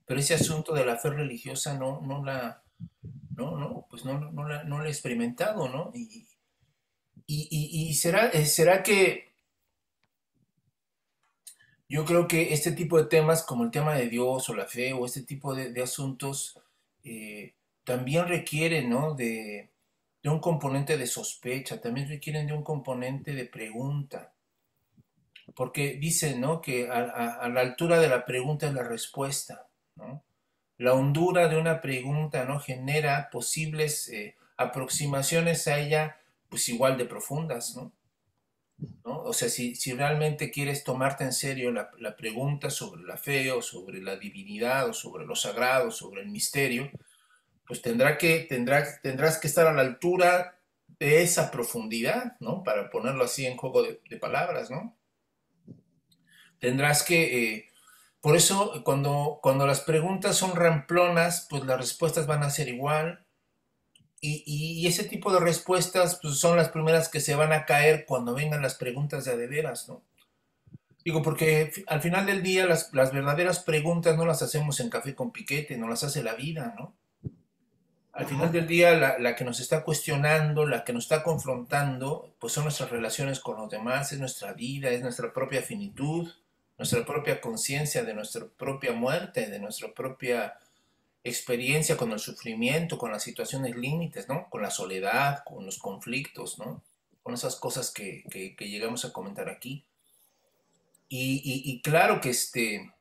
pero 0.04 0.20
ese 0.20 0.34
asunto 0.34 0.74
de 0.74 0.84
la 0.84 0.98
fe 0.98 1.10
religiosa 1.10 1.78
no, 1.78 2.02
no 2.02 2.22
la, 2.22 2.62
no, 3.34 3.56
no, 3.56 3.86
pues 3.88 4.04
no, 4.04 4.18
no, 4.18 4.46
la, 4.46 4.64
no 4.64 4.80
la 4.80 4.88
he 4.88 4.90
experimentado, 4.90 5.68
¿no? 5.68 5.90
Y, 5.94 6.28
y, 7.26 7.94
será, 7.94 8.28
eh, 8.28 8.44
será 8.44 8.82
que 8.82 9.32
yo 11.88 12.04
creo 12.04 12.28
que 12.28 12.52
este 12.52 12.72
tipo 12.72 12.98
de 12.98 13.06
temas 13.06 13.42
como 13.42 13.64
el 13.64 13.70
tema 13.70 13.94
de 13.94 14.08
Dios 14.08 14.50
o 14.50 14.54
la 14.54 14.66
fe 14.66 14.92
o 14.92 15.06
este 15.06 15.22
tipo 15.22 15.54
de, 15.54 15.72
de 15.72 15.82
asuntos, 15.82 16.58
eh, 17.04 17.54
también 17.84 18.28
requieren 18.28 18.90
¿no? 18.90 19.14
de, 19.14 19.70
un 20.24 20.40
componente 20.40 20.96
de 20.96 21.06
sospecha, 21.06 21.80
también 21.80 22.08
requieren 22.08 22.46
de 22.46 22.52
un 22.52 22.62
componente 22.62 23.34
de 23.34 23.44
pregunta. 23.46 24.32
Porque 25.54 25.94
dicen 25.94 26.40
¿no? 26.40 26.60
que 26.60 26.88
a, 26.88 27.48
la 27.48 27.60
altura 27.60 27.98
de 27.98 28.08
la 28.08 28.24
pregunta 28.24 28.68
es 28.68 28.74
la 28.74 28.84
respuesta. 28.84 29.66
¿no? 29.96 30.22
La 30.78 30.94
hondura 30.94 31.48
de 31.48 31.56
una 31.56 31.80
pregunta 31.80 32.44
¿no? 32.44 32.60
genera 32.60 33.28
posibles 33.30 34.08
eh, 34.08 34.36
aproximaciones 34.56 35.66
a 35.68 35.78
ella 35.78 36.18
pues 36.48 36.68
igual 36.68 36.96
de 36.96 37.06
profundas. 37.06 37.76
¿no? 37.76 37.92
O 39.04 39.32
sea, 39.32 39.48
si, 39.48 39.74
si, 39.74 39.92
realmente 39.92 40.50
quieres 40.50 40.84
tomarte 40.84 41.24
en 41.24 41.32
serio 41.32 41.70
la, 41.70 41.90
la, 41.98 42.16
pregunta 42.16 42.68
sobre 42.70 43.02
la 43.02 43.16
fe 43.16 43.52
o 43.52 43.62
sobre 43.62 44.00
la 44.00 44.16
divinidad 44.16 44.88
o 44.88 44.92
sobre 44.92 45.24
lo 45.24 45.36
sagrado, 45.36 45.90
sobre 45.90 46.22
el 46.22 46.28
misterio, 46.28 46.90
pues 47.72 47.80
tendrá 47.80 48.18
que, 48.18 48.40
tendrá, 48.40 49.00
tendrás 49.00 49.38
que 49.38 49.46
estar 49.46 49.66
a 49.66 49.72
la 49.72 49.80
altura 49.80 50.58
de 50.98 51.22
esa 51.22 51.50
profundidad, 51.50 52.36
¿no? 52.38 52.62
Para 52.62 52.90
ponerlo 52.90 53.24
así 53.24 53.46
en 53.46 53.56
juego 53.56 53.82
de, 53.82 54.16
palabras, 54.18 54.70
¿no? 54.70 54.94
Tendrás 56.58 57.02
que, 57.02 57.54
eh, 57.54 57.68
por 58.20 58.36
eso 58.36 58.82
cuando, 58.84 59.38
cuando 59.42 59.66
las 59.66 59.80
preguntas 59.80 60.36
son 60.36 60.54
ramplonas, 60.54 61.46
pues 61.48 61.64
las 61.64 61.78
respuestas 61.78 62.26
van 62.26 62.42
a 62.42 62.50
ser 62.50 62.68
igual. 62.68 63.24
Y, 64.20 64.86
ese 64.86 65.04
tipo 65.04 65.32
de 65.32 65.40
respuestas 65.40 66.18
pues, 66.20 66.36
son 66.36 66.58
las 66.58 66.68
primeras 66.68 67.08
que 67.08 67.20
se 67.20 67.36
van 67.36 67.54
a 67.54 67.64
caer 67.64 68.04
cuando 68.04 68.34
vengan 68.34 68.60
las 68.60 68.74
preguntas 68.74 69.24
de 69.24 69.32
adeveras, 69.32 69.88
¿no? 69.88 70.04
Digo, 71.06 71.22
porque 71.22 71.72
al 71.86 72.02
final 72.02 72.26
del 72.26 72.42
día 72.42 72.66
las, 72.66 72.92
las 72.92 73.14
verdaderas 73.14 73.60
preguntas 73.60 74.14
no 74.18 74.26
las 74.26 74.42
hacemos 74.42 74.78
en 74.80 74.90
café 74.90 75.14
con 75.14 75.32
piquete, 75.32 75.78
no 75.78 75.88
las 75.88 76.04
hace 76.04 76.22
la 76.22 76.34
vida, 76.34 76.74
¿no? 76.78 76.94
Al 78.12 78.26
final 78.26 78.52
del 78.52 78.66
día, 78.66 79.18
la, 79.18 79.34
que 79.34 79.44
nos 79.44 79.58
está 79.60 79.82
cuestionando, 79.82 80.66
la 80.66 80.84
que 80.84 80.92
nos 80.92 81.04
está 81.04 81.22
confrontando, 81.22 82.34
pues 82.38 82.52
son 82.52 82.64
nuestras 82.64 82.90
relaciones 82.90 83.40
con 83.40 83.56
los 83.56 83.70
demás, 83.70 84.12
es 84.12 84.18
nuestra 84.18 84.52
vida, 84.52 84.90
es 84.90 85.00
nuestra 85.00 85.32
propia 85.32 85.62
finitud, 85.62 86.30
nuestra 86.76 87.06
propia 87.06 87.40
conciencia 87.40 88.04
de 88.04 88.12
nuestra 88.12 88.46
propia 88.46 88.92
muerte, 88.92 89.48
de 89.48 89.58
nuestra 89.58 89.94
propia 89.94 90.58
experiencia 91.24 91.96
con 91.96 92.12
el 92.12 92.18
sufrimiento, 92.18 92.98
con 92.98 93.12
las 93.12 93.22
situaciones 93.22 93.76
límites, 93.76 94.28
¿no? 94.28 94.50
Con 94.50 94.60
la 94.60 94.70
soledad, 94.70 95.42
con 95.44 95.64
los 95.64 95.78
conflictos, 95.78 96.58
¿no? 96.58 96.82
Con 97.22 97.32
esas 97.32 97.56
cosas 97.56 97.90
que, 97.90 98.24
llegamos 98.58 99.06
a 99.06 99.12
comentar 99.12 99.48
aquí. 99.48 99.84
Y, 101.08 101.40
y 101.44 101.80
claro 101.80 102.20
que 102.20 102.30
este, 102.30 102.92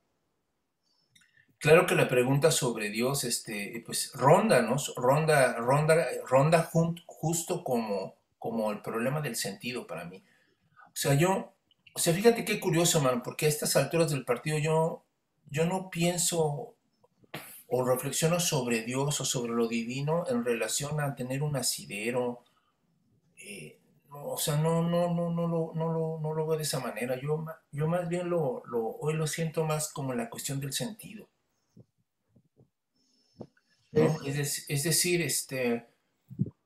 Claro 1.62 1.86
que 1.86 1.94
la 1.94 2.08
pregunta 2.10 2.50
sobre 2.50 2.90
Dios, 2.90 3.24
este, 3.24 3.84
pues 3.86 4.12
ronda, 4.16 4.64
¿no? 4.64 4.78
Ronda, 4.96 5.54
ronda, 5.58 6.08
ronda 6.28 6.72
justo 7.06 7.64
como, 7.64 8.16
como 8.40 8.72
el 8.72 8.82
problema 8.82 9.22
del 9.22 9.36
sentido 9.36 9.86
para 9.86 10.06
mí. 10.06 10.24
O 10.88 10.96
sea, 10.96 11.14
yo, 11.14 11.54
o 11.94 12.00
sea, 12.00 12.14
fíjate 12.16 12.46
qué 12.46 12.60
curioso, 12.60 13.00
man, 13.00 13.22
porque 13.22 13.46
a 13.46 13.50
estas 13.50 13.76
alturas 13.76 14.10
del 14.10 14.26
partido 14.26 14.58
yo, 14.58 15.04
yo 15.52 15.68
no 15.68 15.92
pienso 15.92 16.74
o 17.68 17.86
reflexiono 17.86 18.40
sobre 18.40 18.82
Dios 18.82 19.22
o 19.22 19.26
sobre 19.26 19.54
lo 19.54 19.68
divino 19.68 20.26
en 20.28 20.44
relación 20.44 21.00
a 21.00 21.14
tener 21.16 21.44
un 21.44 21.58
asidero. 21.58 22.44
Eh, 23.38 23.78
o 24.10 24.38
sea, 24.38 24.56
no, 24.58 24.82
no, 24.82 25.14
no, 25.14 25.30
no, 25.30 25.48
lo, 25.48 25.74
no, 25.76 25.94
lo, 25.94 26.20
no 26.24 26.34
lo 26.34 26.48
veo 26.48 26.58
de 26.58 26.64
esa 26.64 26.80
manera. 26.80 27.20
Yo, 27.22 27.46
yo 27.72 27.88
más 27.88 28.08
bien 28.10 28.32
lo, 28.32 28.64
lo, 28.66 28.84
hoy 29.00 29.14
lo 29.14 29.28
siento 29.28 29.64
más 29.64 29.94
como 29.94 30.14
la 30.16 30.28
cuestión 30.28 30.60
del 30.60 30.74
sentido. 30.74 31.28
Es, 33.94 34.84
decir, 34.84 35.22
este, 35.22 35.86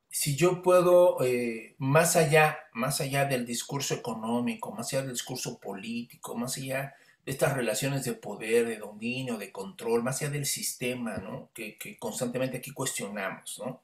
si 0.10 0.36
yo 0.36 0.62
puedo, 0.62 1.24
eh, 1.24 1.76
más 1.80 2.16
allá, 2.16 2.60
más 2.74 3.02
allá 3.02 3.26
del 3.26 3.46
discurso 3.46 3.96
económico, 3.96 4.72
más 4.72 4.94
allá 4.94 5.02
del 5.02 5.14
discurso 5.14 5.60
político, 5.60 6.36
más 6.36 6.58
allá 6.58 6.96
de 7.26 7.32
estas 7.32 7.54
relaciones 7.54 8.06
de 8.06 8.14
poder, 8.14 8.68
de 8.68 8.78
dominio, 8.78 9.38
de 9.38 9.52
control, 9.52 10.04
más 10.04 10.22
allá 10.22 10.32
del 10.32 10.46
sistema, 10.46 11.18
¿no? 11.18 11.50
Que, 11.54 11.98
constantemente 12.00 12.58
aquí 12.58 12.72
cuestionamos, 12.72 13.60
¿no? 13.66 13.82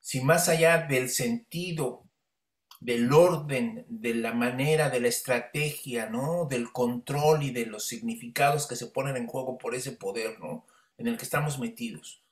Si 0.00 0.20
más 0.20 0.48
allá 0.48 0.78
del 0.78 1.10
sentido, 1.10 2.04
del 2.80 3.12
orden, 3.12 3.84
de 3.88 4.14
la 4.14 4.32
manera, 4.32 4.90
de 4.90 5.00
la 5.00 5.08
estrategia, 5.08 6.08
¿no? 6.08 6.46
Del 6.46 6.72
control 6.72 7.44
y 7.44 7.50
de 7.52 7.66
los 7.66 7.86
significados 7.86 8.66
que 8.66 8.76
se 8.76 8.86
ponen 8.86 9.16
en 9.16 9.28
juego 9.28 9.58
por 9.58 9.76
ese 9.76 9.92
poder, 9.92 10.40
¿no? 10.40 10.66
En 10.96 11.06
el 11.06 11.16
que 11.16 11.24
estamos 11.24 11.60
metidos 11.60 12.22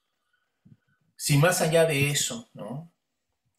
si 1.16 1.38
más 1.38 1.60
allá 1.62 1.84
de 1.86 2.10
eso, 2.10 2.48
¿no? 2.54 2.90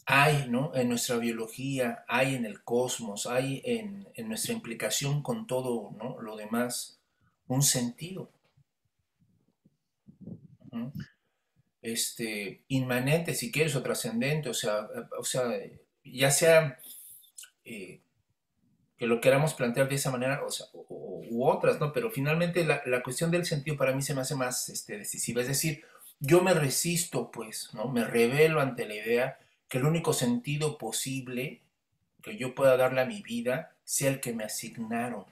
hay 0.09 0.47
¿no? 0.47 0.71
en 0.73 0.87
nuestra 0.87 1.17
biología, 1.17 2.05
hay 2.07 2.35
en 2.35 2.45
el 2.45 2.63
cosmos, 2.63 3.27
hay 3.27 3.61
en, 3.65 4.07
nuestra 4.29 4.53
implicación 4.53 5.21
con 5.21 5.45
todo 5.47 5.91
¿no? 5.97 6.21
lo 6.21 6.37
demás 6.37 7.01
un 7.47 7.61
sentido. 7.61 8.31
Este, 11.81 12.63
inmanente, 12.69 13.33
si 13.33 13.51
quieres, 13.51 13.75
o 13.75 13.83
trascendente, 13.83 14.49
o 14.49 14.53
sea, 14.53 14.87
o 15.19 15.23
sea, 15.25 15.43
ya 16.03 16.31
sea 16.31 16.79
eh, 17.65 17.99
que 18.97 19.07
lo 19.07 19.19
queramos 19.19 19.53
plantear 19.55 19.89
de 19.89 19.95
esa 19.95 20.11
manera, 20.11 20.41
o 20.45 20.51
sea, 20.51 20.67
u 20.73 21.45
otras, 21.45 21.79
¿no? 21.79 21.91
Pero 21.91 22.11
finalmente 22.11 22.63
la, 22.63 22.81
la, 22.85 23.03
cuestión 23.03 23.29
del 23.31 23.45
sentido 23.45 23.77
para 23.77 23.93
mí 23.93 24.01
se 24.01 24.13
me 24.13 24.21
hace 24.21 24.35
más 24.35 24.69
este, 24.69 24.97
decisiva. 24.97 25.41
Es 25.41 25.47
decir, 25.47 25.83
yo 26.19 26.41
me 26.41 26.53
resisto, 26.53 27.31
pues, 27.31 27.73
¿no? 27.73 27.89
Me 27.89 28.03
revelo 28.03 28.61
ante 28.61 28.87
la 28.87 28.95
idea 28.95 29.39
que 29.67 29.77
el 29.77 29.85
único 29.85 30.13
sentido 30.13 30.77
posible 30.77 31.61
que 32.21 32.37
yo 32.37 32.55
pueda 32.55 32.77
darle 32.77 33.01
a 33.01 33.05
mi 33.05 33.21
vida 33.21 33.75
sea 33.83 34.09
el 34.09 34.19
que 34.19 34.33
me 34.33 34.43
asignaron, 34.43 35.25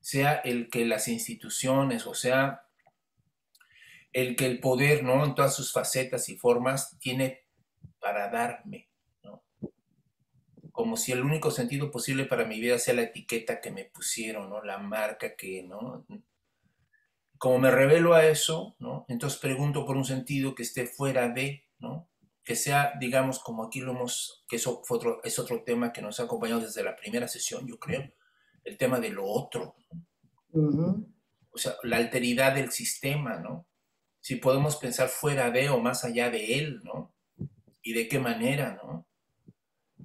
sea 0.00 0.34
el 0.34 0.68
que 0.68 0.84
las 0.84 1.08
instituciones, 1.08 2.06
o 2.06 2.14
sea, 2.14 2.66
el 4.12 4.36
que 4.36 4.46
el 4.46 4.60
poder, 4.60 5.02
¿no? 5.02 5.24
En 5.24 5.34
todas 5.34 5.54
sus 5.54 5.72
facetas 5.72 6.28
y 6.28 6.36
formas 6.36 6.98
tiene 6.98 7.44
para 7.98 8.28
darme. 8.28 8.88
Como 10.70 10.96
si 10.96 11.12
el 11.12 11.22
único 11.22 11.50
sentido 11.50 11.90
posible 11.90 12.24
para 12.24 12.44
mi 12.44 12.58
vida 12.58 12.78
sea 12.78 12.94
la 12.94 13.02
etiqueta 13.02 13.60
que 13.60 13.70
me 13.70 13.84
pusieron, 13.84 14.48
¿no? 14.48 14.62
La 14.62 14.78
marca 14.78 15.36
que, 15.36 15.62
¿no? 15.62 16.04
Como 17.42 17.58
me 17.58 17.72
revelo 17.72 18.14
a 18.14 18.24
eso, 18.24 18.76
¿no? 18.78 19.04
Entonces 19.08 19.40
pregunto 19.40 19.84
por 19.84 19.96
un 19.96 20.04
sentido 20.04 20.54
que 20.54 20.62
esté 20.62 20.86
fuera 20.86 21.28
de, 21.28 21.64
¿no? 21.80 22.08
que 22.44 22.54
sea, 22.54 22.92
digamos, 23.00 23.40
como 23.40 23.64
aquí 23.64 23.80
lo 23.80 23.90
hemos, 23.90 24.44
que 24.48 24.54
eso 24.54 24.80
otro, 24.88 25.20
es 25.24 25.40
otro 25.40 25.64
tema 25.64 25.92
que 25.92 26.02
nos 26.02 26.20
ha 26.20 26.22
acompañado 26.22 26.60
desde 26.60 26.84
la 26.84 26.94
primera 26.94 27.26
sesión, 27.26 27.66
yo 27.66 27.80
creo, 27.80 28.12
el 28.62 28.78
tema 28.78 29.00
de 29.00 29.10
lo 29.10 29.26
otro. 29.26 29.74
O 30.52 31.58
sea, 31.58 31.74
la 31.82 31.96
alteridad 31.96 32.54
del 32.54 32.70
sistema, 32.70 33.40
¿no? 33.40 33.66
Si 34.20 34.36
podemos 34.36 34.76
pensar 34.76 35.08
fuera 35.08 35.50
de 35.50 35.68
o 35.68 35.80
más 35.80 36.04
allá 36.04 36.30
de 36.30 36.60
él, 36.60 36.80
¿no? 36.84 37.12
Y 37.82 37.92
de 37.92 38.06
qué 38.06 38.20
manera, 38.20 38.80
¿no? 38.80 39.08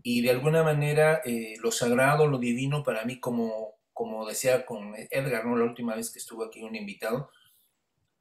Y 0.02 0.24
de 0.24 0.32
alguna 0.32 0.64
manera 0.64 1.22
eh, 1.24 1.54
lo 1.62 1.72
sagrado, 1.72 2.26
lo 2.26 2.40
divino, 2.40 2.82
para 2.82 3.06
mí, 3.06 3.20
como, 3.20 3.77
como 3.98 4.28
decía 4.28 4.64
con 4.64 4.94
Edgar, 5.10 5.44
¿no? 5.44 5.58
La 5.58 5.66
última 5.66 5.96
vez 5.96 6.12
que 6.12 6.20
estuvo 6.20 6.44
aquí 6.44 6.62
un 6.62 6.76
invitado, 6.76 7.32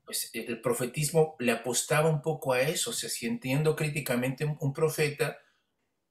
pues 0.06 0.30
el 0.32 0.60
profetismo 0.62 1.36
le 1.38 1.52
apostaba 1.52 2.08
un 2.08 2.22
poco 2.22 2.54
a 2.54 2.62
eso, 2.62 2.90
o 2.90 2.92
sea, 2.94 3.10
si 3.10 3.26
entiendo 3.26 3.76
críticamente, 3.76 4.46
un 4.46 4.72
profeta 4.72 5.38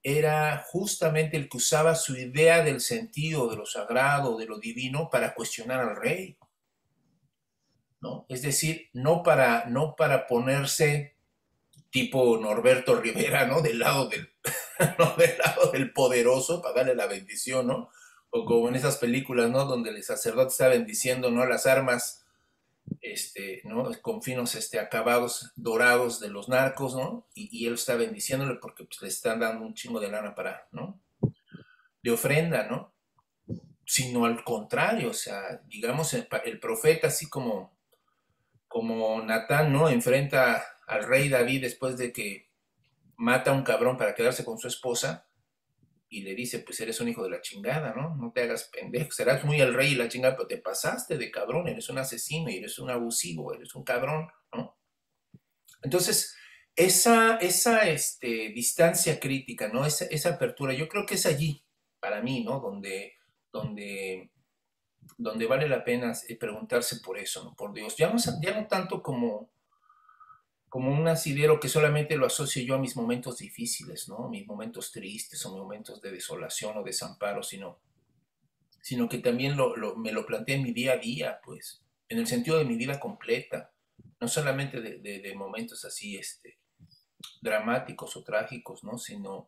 era 0.04 0.64
justamente 0.68 1.36
el 1.36 1.50
que 1.50 1.58
usaba 1.58 1.96
su 1.96 2.16
idea 2.16 2.64
del 2.64 2.80
sentido, 2.80 3.50
de 3.50 3.56
lo 3.56 3.66
sagrado, 3.66 4.38
de 4.38 4.46
lo 4.46 4.60
divino, 4.60 5.10
para 5.10 5.34
cuestionar 5.34 5.80
al 5.80 5.96
rey. 5.96 6.38
¿no? 8.02 8.28
Es 8.30 8.44
decir, 8.44 8.90
no 8.94 9.24
para, 9.24 9.66
no 9.66 9.96
para 9.96 10.28
ponerse 10.28 11.16
tipo 11.90 12.38
Norberto 12.38 13.02
Rivera, 13.02 13.48
¿no? 13.48 13.62
Del 13.62 13.80
lado 13.80 14.10
del, 14.10 14.30
del 15.18 15.38
lado 15.40 15.72
del 15.72 15.92
poderoso, 15.92 16.62
para 16.62 16.76
darle 16.76 16.94
la 16.94 17.08
bendición, 17.08 17.66
¿no? 17.66 17.90
O 18.38 18.44
como 18.44 18.68
en 18.68 18.76
esas 18.76 18.98
películas, 18.98 19.50
¿no? 19.50 19.64
Donde 19.64 19.92
el 19.92 20.04
sacerdote 20.04 20.50
está 20.50 20.68
bendiciendo, 20.68 21.32
¿no? 21.32 21.46
Las 21.46 21.66
armas 21.66 22.26
este, 23.02 23.62
¿no? 23.64 23.90
con 24.02 24.22
finos 24.22 24.56
este, 24.56 24.78
acabados 24.78 25.54
dorados 25.56 26.20
de 26.20 26.30
los 26.30 26.50
narcos, 26.50 26.96
¿no? 26.96 27.28
Y, 27.34 27.66
él 27.66 27.76
está 27.76 27.96
bendiciéndole 27.96 28.56
porque 28.56 28.84
pues, 28.84 29.02
le 29.02 29.08
están 29.08 29.40
dando 29.40 29.66
un 29.66 29.74
chingo 29.74 30.00
de 30.00 30.12
lana 30.12 30.36
para, 30.36 30.68
¿no? 30.72 31.00
De 32.04 32.12
ofrenda, 32.12 32.68
¿no? 32.68 32.94
Sino 33.86 34.26
al 34.26 34.44
contrario, 34.44 35.12
o 35.12 35.14
sea, 35.14 35.62
digamos, 35.68 36.14
el, 36.14 36.60
profeta, 36.60 37.08
así 37.08 37.30
como, 37.30 37.78
como 38.68 39.22
Natán, 39.22 39.72
¿no? 39.72 39.90
Enfrenta 39.90 40.62
al 40.86 41.04
rey 41.08 41.30
David 41.30 41.62
después 41.62 41.98
de 41.98 42.12
que 42.12 42.50
mata 43.16 43.52
a 43.52 43.54
un 43.54 43.64
cabrón 43.64 43.98
para 43.98 44.14
quedarse 44.14 44.44
con 44.44 44.58
su 44.58 44.68
esposa, 44.68 45.26
y 46.16 46.22
le 46.22 46.34
dice, 46.34 46.60
pues 46.60 46.80
eres 46.80 47.02
un 47.02 47.10
hijo 47.10 47.24
de 47.24 47.30
la 47.30 47.42
chingada, 47.42 47.94
¿no? 47.94 48.16
No 48.16 48.32
te 48.32 48.42
hagas 48.42 48.70
pendejo, 48.72 49.12
serás 49.12 49.44
muy 49.44 49.60
el 49.60 49.74
rey 49.74 49.92
y 49.92 49.96
la 49.96 50.08
chingada, 50.08 50.38
pero 50.38 50.48
te 50.48 50.58
pasaste 50.58 51.18
de 51.18 51.30
cabrón, 51.30 51.68
eres 51.68 51.90
un 51.90 51.98
asesino 51.98 52.50
eres 52.50 52.80
un 52.80 52.90
abusivo, 52.90 53.54
eres 53.54 53.76
un 53.76 53.84
cabrón, 53.84 54.30
¿no? 54.54 54.78
Entonces, 55.82 56.34
esa, 56.74 57.36
esa 57.36 57.90
este, 57.90 58.50
distancia 58.50 59.20
crítica, 59.20 59.68
¿no? 59.68 59.86
Esa, 59.86 60.06
esa 60.06 60.36
apertura, 60.36 60.74
yo 60.74 60.88
creo 60.88 61.06
que 61.06 61.16
es 61.16 61.26
allí, 61.26 61.66
para 62.00 62.22
mí, 62.22 62.46
¿no? 62.46 62.62
Donde, 62.62 63.16
donde, 63.52 64.32
donde 65.18 65.46
vale 65.48 65.68
la 65.68 65.84
pena 65.84 66.14
eh, 66.30 66.38
preguntarse 66.38 67.02
por 67.04 67.18
eso, 67.18 67.44
¿no? 67.44 67.56
Por 67.56 67.74
Dios. 67.74 67.98
Ya 67.98 68.10
no, 68.10 68.18
ya 68.42 68.58
no 68.58 68.68
tanto 68.68 69.04
como 69.04 69.52
como 70.76 70.92
un 70.92 71.08
asidero 71.08 71.58
que 71.58 71.70
solamente 71.70 72.18
lo 72.18 72.26
asocio 72.26 72.62
yo 72.62 72.76
a 72.76 72.78
mis 72.78 72.98
momentos 72.98 73.38
difíciles, 73.38 74.10
¿no? 74.10 74.28
Mis 74.28 74.46
momentos 74.46 74.92
tristes 74.92 75.46
o 75.46 75.56
momentos 75.56 76.02
de 76.02 76.12
desolación 76.12 76.78
o 76.78 76.84
desamparo, 76.84 77.44
sino, 77.44 77.80
sino 78.82 79.08
que 79.08 79.20
también 79.20 79.56
me 79.96 80.12
lo 80.12 80.26
planteé 80.26 80.56
en 80.56 80.64
mi 80.64 80.74
día 80.74 80.92
a 80.92 80.98
día, 80.98 81.40
pues, 81.46 81.82
en 82.10 82.18
el 82.18 82.28
sentido 82.28 82.58
de 82.58 82.66
mi 82.66 82.76
vida 82.76 83.00
completa, 83.00 83.72
no 84.20 84.28
solamente 84.28 84.82
de, 84.82 85.34
momentos 85.38 85.86
así, 85.86 86.18
este, 86.18 86.60
dramáticos 87.42 88.18
o 88.18 88.26
trágicos, 88.26 88.84
¿no? 88.84 88.98
Sino, 88.98 89.48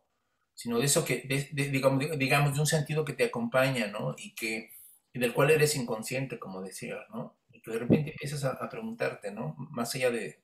sino 0.54 0.78
de 0.78 0.86
eso 0.86 1.04
que, 1.04 1.28
digamos, 1.52 2.18
digamos, 2.18 2.54
de 2.54 2.60
un 2.60 2.66
sentido 2.66 3.04
que 3.04 3.12
te 3.12 3.24
acompaña, 3.24 3.88
¿no? 3.88 4.14
Y 4.16 4.34
que, 4.34 4.70
del 5.12 5.34
cual 5.34 5.50
eres 5.50 5.76
inconsciente, 5.76 6.38
como 6.38 6.62
decía, 6.62 7.04
¿no? 7.10 7.36
Y 7.52 7.60
que 7.60 7.70
de 7.72 7.80
repente 7.80 8.12
empiezas 8.12 8.44
a 8.44 8.66
preguntarte, 8.70 9.30
¿no? 9.30 9.54
Más 9.58 9.94
allá 9.94 10.10
de, 10.10 10.40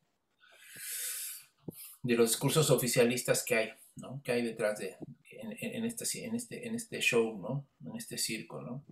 de 2.04 2.14
los 2.14 2.30
discursos 2.30 2.70
oficialistas 2.70 3.44
que 3.44 3.54
hay, 3.56 3.70
¿no? 3.96 4.20
Que 4.22 4.32
hay 4.32 4.42
detrás 4.42 4.78
de, 4.78 4.96
en, 5.30 5.84
este, 5.84 6.24
en, 6.24 6.34
este, 6.34 6.68
en 6.68 6.74
este 6.74 7.00
show, 7.00 7.36
¿no? 7.38 7.66
En 7.84 7.96
este 7.96 8.18
circo, 8.18 8.62
¿no? 8.62 8.84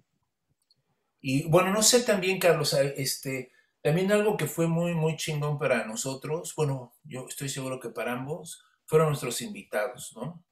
Y 1.21 1.49
bueno, 1.49 1.73
no 1.73 1.83
sé 1.83 2.03
también, 2.03 2.41
Carlos, 2.41 2.73
este, 2.73 3.53
también 3.83 4.11
algo 4.11 4.37
que 4.37 4.47
fue 4.47 4.67
muy, 4.67 4.95
muy 4.95 5.17
chingón 5.17 5.59
para 5.59 5.87
nosotros, 5.87 6.55
bueno, 6.57 6.95
yo 7.05 7.27
estoy 7.29 7.49
seguro 7.49 7.79
que 7.79 7.91
para 7.91 8.15
ambos, 8.15 8.65
fueron 8.87 9.09
nuestros 9.09 9.41
invitados, 9.43 10.13
¿no? 10.17 10.43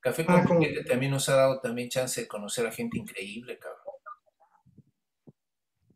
Café 0.00 0.24
con 0.24 0.36
ah, 0.36 0.46
también 0.86 1.12
nos 1.12 1.28
ha 1.28 1.36
dado 1.36 1.60
también 1.60 1.88
chance 1.88 2.20
de 2.20 2.28
conocer 2.28 2.66
a 2.66 2.72
gente 2.72 2.98
increíble, 2.98 3.58
cabrón. 3.58 3.82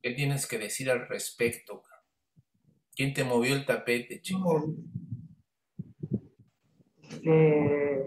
¿Qué 0.02 0.12
tienes 0.12 0.46
que 0.46 0.58
decir 0.58 0.90
al 0.90 1.06
respecto? 1.06 1.82
¿Quién 2.94 3.12
te 3.12 3.22
movió 3.22 3.54
el 3.54 3.66
tapete, 3.66 4.20
chingón? 4.22 5.09
Este, 7.10 8.04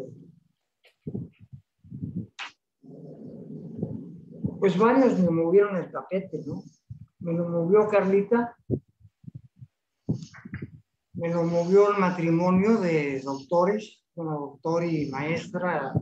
pues 4.60 4.78
varios 4.78 5.20
me 5.20 5.30
movieron 5.30 5.76
el 5.76 5.92
tapete, 5.92 6.42
¿no? 6.46 6.64
Me 7.20 7.34
lo 7.34 7.50
movió 7.50 7.88
Carlita, 7.90 8.58
me 11.14 11.30
lo 11.34 11.44
movió 11.44 11.92
el 11.92 12.00
matrimonio 12.00 12.78
de 12.78 13.22
doctores, 13.22 14.04
una 14.16 14.34
doctor 14.34 14.86
y 14.86 15.10
maestra, 15.10 15.94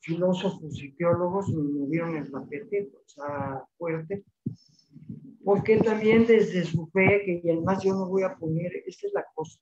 filósofos 0.00 0.82
y 0.82 0.92
teólogos, 0.92 1.48
me 1.50 1.62
movieron 1.62 2.16
el 2.16 2.30
tapete, 2.30 2.90
o 2.94 3.08
sea, 3.08 3.62
fuerte, 3.76 4.24
porque 5.44 5.76
también 5.78 6.26
desde 6.26 6.64
su 6.64 6.86
fe, 6.88 7.22
que 7.24 7.52
además 7.52 7.82
yo 7.82 7.92
no 7.92 8.08
voy 8.08 8.22
a 8.22 8.36
poner, 8.36 8.72
esta 8.86 9.06
es 9.06 9.12
la 9.12 9.24
cosa, 9.34 9.60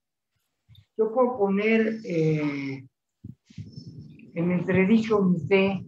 yo 0.97 1.13
puedo 1.13 1.39
poner 1.39 2.01
eh, 2.05 2.87
en 4.35 4.51
entredicho 4.51 5.23
mi 5.23 5.41
fe, 5.41 5.85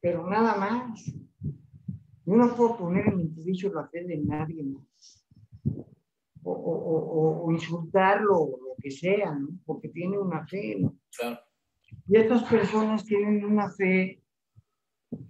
pero 0.00 0.28
nada 0.28 0.56
más. 0.56 1.04
Yo 2.24 2.36
no 2.36 2.54
puedo 2.54 2.76
poner 2.76 3.08
en 3.08 3.20
entredicho 3.20 3.72
la 3.72 3.88
fe 3.88 4.04
de 4.04 4.18
nadie 4.18 4.62
más. 4.62 5.26
O, 6.44 7.48
insultarlo, 7.52 8.36
o 8.36 8.58
lo 8.60 8.74
que 8.80 8.90
sea, 8.90 9.34
¿no? 9.34 9.48
Porque 9.64 9.88
tiene 9.88 10.18
una 10.18 10.46
fe, 10.46 10.78
¿no? 10.78 10.96
Y 12.08 12.16
estas 12.16 12.44
personas 12.44 13.04
tienen 13.04 13.44
una 13.44 13.70
fe 13.70 14.22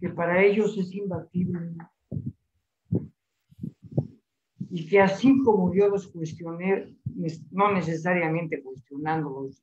que 0.00 0.09
para 0.11 0.42
ellos 0.42 0.78
es 0.78 0.94
imbatible 0.94 1.74
y 4.70 4.86
que 4.86 5.00
así 5.00 5.42
como 5.42 5.74
yo 5.74 5.88
los 5.88 6.09
cuestioné, 6.09 6.96
no 7.51 7.73
necesariamente 7.73 8.63
cuestionándolos, 8.63 9.63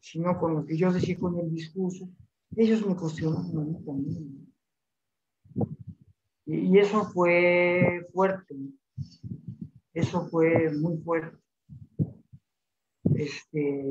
sino 0.00 0.38
con 0.38 0.54
lo 0.54 0.64
que 0.64 0.76
yo 0.76 0.92
decía 0.92 1.16
con 1.18 1.38
el 1.38 1.50
discurso, 1.50 2.08
ellos 2.56 2.86
me 2.86 2.96
cuestionaron 2.96 3.84
también. 3.84 4.52
Y, 6.46 6.78
eso 6.78 7.04
fue 7.04 8.06
fuerte, 8.12 8.56
eso 9.92 10.26
fue 10.28 10.72
muy 10.72 10.96
fuerte. 10.98 11.36
Este, 13.14 13.84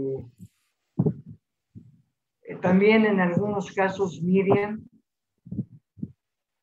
también 2.61 3.05
en 3.05 3.19
algunos 3.19 3.71
casos 3.71 4.21
Miriam, 4.21 4.87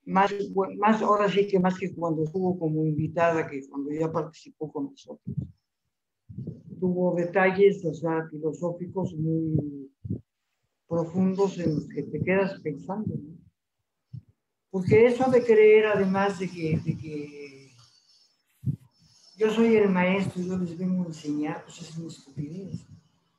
más, 0.05 0.33
más 0.79 1.03
ahora 1.03 1.29
sí 1.29 1.47
que 1.47 1.59
más 1.59 1.79
que 1.79 1.95
cuando 1.95 2.25
estuvo 2.25 2.59
como 2.59 2.85
invitada, 2.85 3.47
que 3.49 3.67
cuando 3.69 3.91
ya 3.93 4.11
participó 4.11 4.73
con 4.73 4.91
nosotros. 4.91 5.37
Tuvo 6.85 7.15
detalles, 7.15 7.83
o 7.87 7.95
sea, 7.95 8.29
filosóficos 8.31 9.15
muy 9.15 9.91
profundos 10.87 11.59
en 11.59 11.77
los 11.77 11.89
que 11.89 12.03
te 12.03 12.23
quedas 12.23 12.61
pensando. 12.61 13.15
Porque 14.69 15.07
eso 15.07 15.31
de 15.31 15.43
creer, 15.43 15.87
además 15.87 16.39
de 16.39 16.51
que, 16.51 16.79
de 16.85 16.99
que 16.99 17.71
yo 19.39 19.51
soy 19.51 19.77
el 19.77 19.89
maestro 19.89 20.43
y 20.43 20.47
yo 20.47 20.59
les 20.59 20.77
vengo 20.77 21.05
a 21.05 21.07
enseñar, 21.07 21.65
pues 21.65 21.81
es 21.81 21.97
una 21.97 22.09
estupidez. 22.09 22.87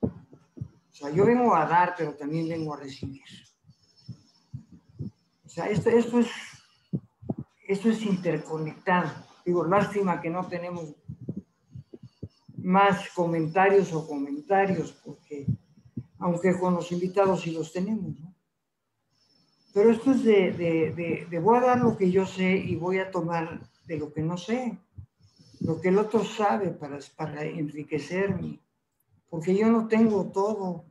O 0.01 0.91
sea, 0.91 1.11
yo 1.11 1.23
vengo 1.23 1.55
a 1.55 1.67
dar, 1.67 1.93
pero 1.95 2.15
también 2.15 2.49
vengo 2.49 2.73
a 2.73 2.79
recibir. 2.79 3.21
O 5.45 5.49
sea, 5.49 5.69
esto, 5.69 5.91
esto, 5.91 6.17
es, 6.17 6.31
esto 7.67 7.89
es 7.89 8.01
interconectado. 8.01 9.11
Digo, 9.45 9.63
lástima 9.67 10.19
que 10.19 10.31
no 10.31 10.47
tenemos 10.47 10.95
más 12.65 13.09
comentarios 13.09 13.93
o 13.93 14.07
comentarios, 14.07 14.91
porque 15.03 15.45
aunque 16.19 16.57
con 16.59 16.73
los 16.73 16.91
invitados 16.91 17.41
sí 17.41 17.51
los 17.51 17.71
tenemos, 17.71 18.19
¿no? 18.19 18.33
Pero 19.73 19.91
esto 19.91 20.11
es 20.11 20.23
de, 20.23 21.25
de, 21.29 21.39
voy 21.39 21.57
a 21.57 21.61
dar 21.61 21.79
lo 21.81 21.97
que 21.97 22.09
yo 22.09 22.25
sé 22.25 22.55
y 22.55 22.75
voy 22.75 22.99
a 22.99 23.11
tomar 23.11 23.59
de 23.85 23.97
lo 23.97 24.13
que 24.13 24.21
no 24.21 24.37
sé, 24.37 24.77
lo 25.59 25.81
que 25.81 25.89
el 25.89 25.97
otro 25.97 26.23
sabe 26.23 26.71
para, 26.71 26.99
para 27.17 27.43
enriquecerme 27.43 28.59
porque 29.29 29.53
yo 29.53 29.67
no 29.67 29.89
tengo 29.89 30.31
todo. 30.31 30.85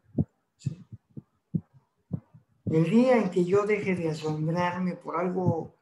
El 2.66 2.90
día 2.90 3.16
en 3.16 3.30
que 3.30 3.44
yo 3.44 3.64
deje 3.64 3.94
de 3.94 4.10
asombrarme 4.10 4.96
por 4.96 5.16
algo, 5.16 5.76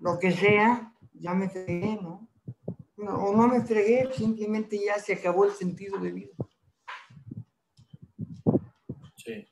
lo 0.00 0.18
que 0.18 0.32
sea, 0.32 0.92
ya 1.12 1.34
me 1.34 1.48
fregué, 1.48 2.00
¿no? 2.02 2.25
O 2.98 3.36
no 3.36 3.48
me 3.48 3.60
fregué, 3.62 4.08
simplemente 4.14 4.80
ya 4.84 4.98
se 4.98 5.14
acabó 5.14 5.44
el 5.44 5.52
sentido 5.52 5.98
de 5.98 6.12
vida. 6.12 6.32
Sí. 9.16 9.46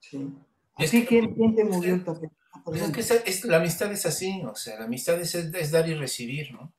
Sí. 0.00 0.28
Así 0.76 1.06
que, 1.06 1.20
¿quién, 1.34 1.54
te 1.54 1.64
movió 1.64 1.94
el? 1.94 2.04
Pues 2.64 2.82
es 2.82 2.90
que 2.90 3.30
es, 3.30 3.44
la 3.44 3.58
amistad 3.58 3.92
es 3.92 4.06
así, 4.06 4.42
o 4.42 4.54
sea, 4.54 4.78
la 4.78 4.86
amistad 4.86 5.20
es, 5.20 5.34
es, 5.34 5.70
dar 5.70 5.88
y 5.88 5.94
recibir, 5.94 6.52
¿no? 6.52 6.74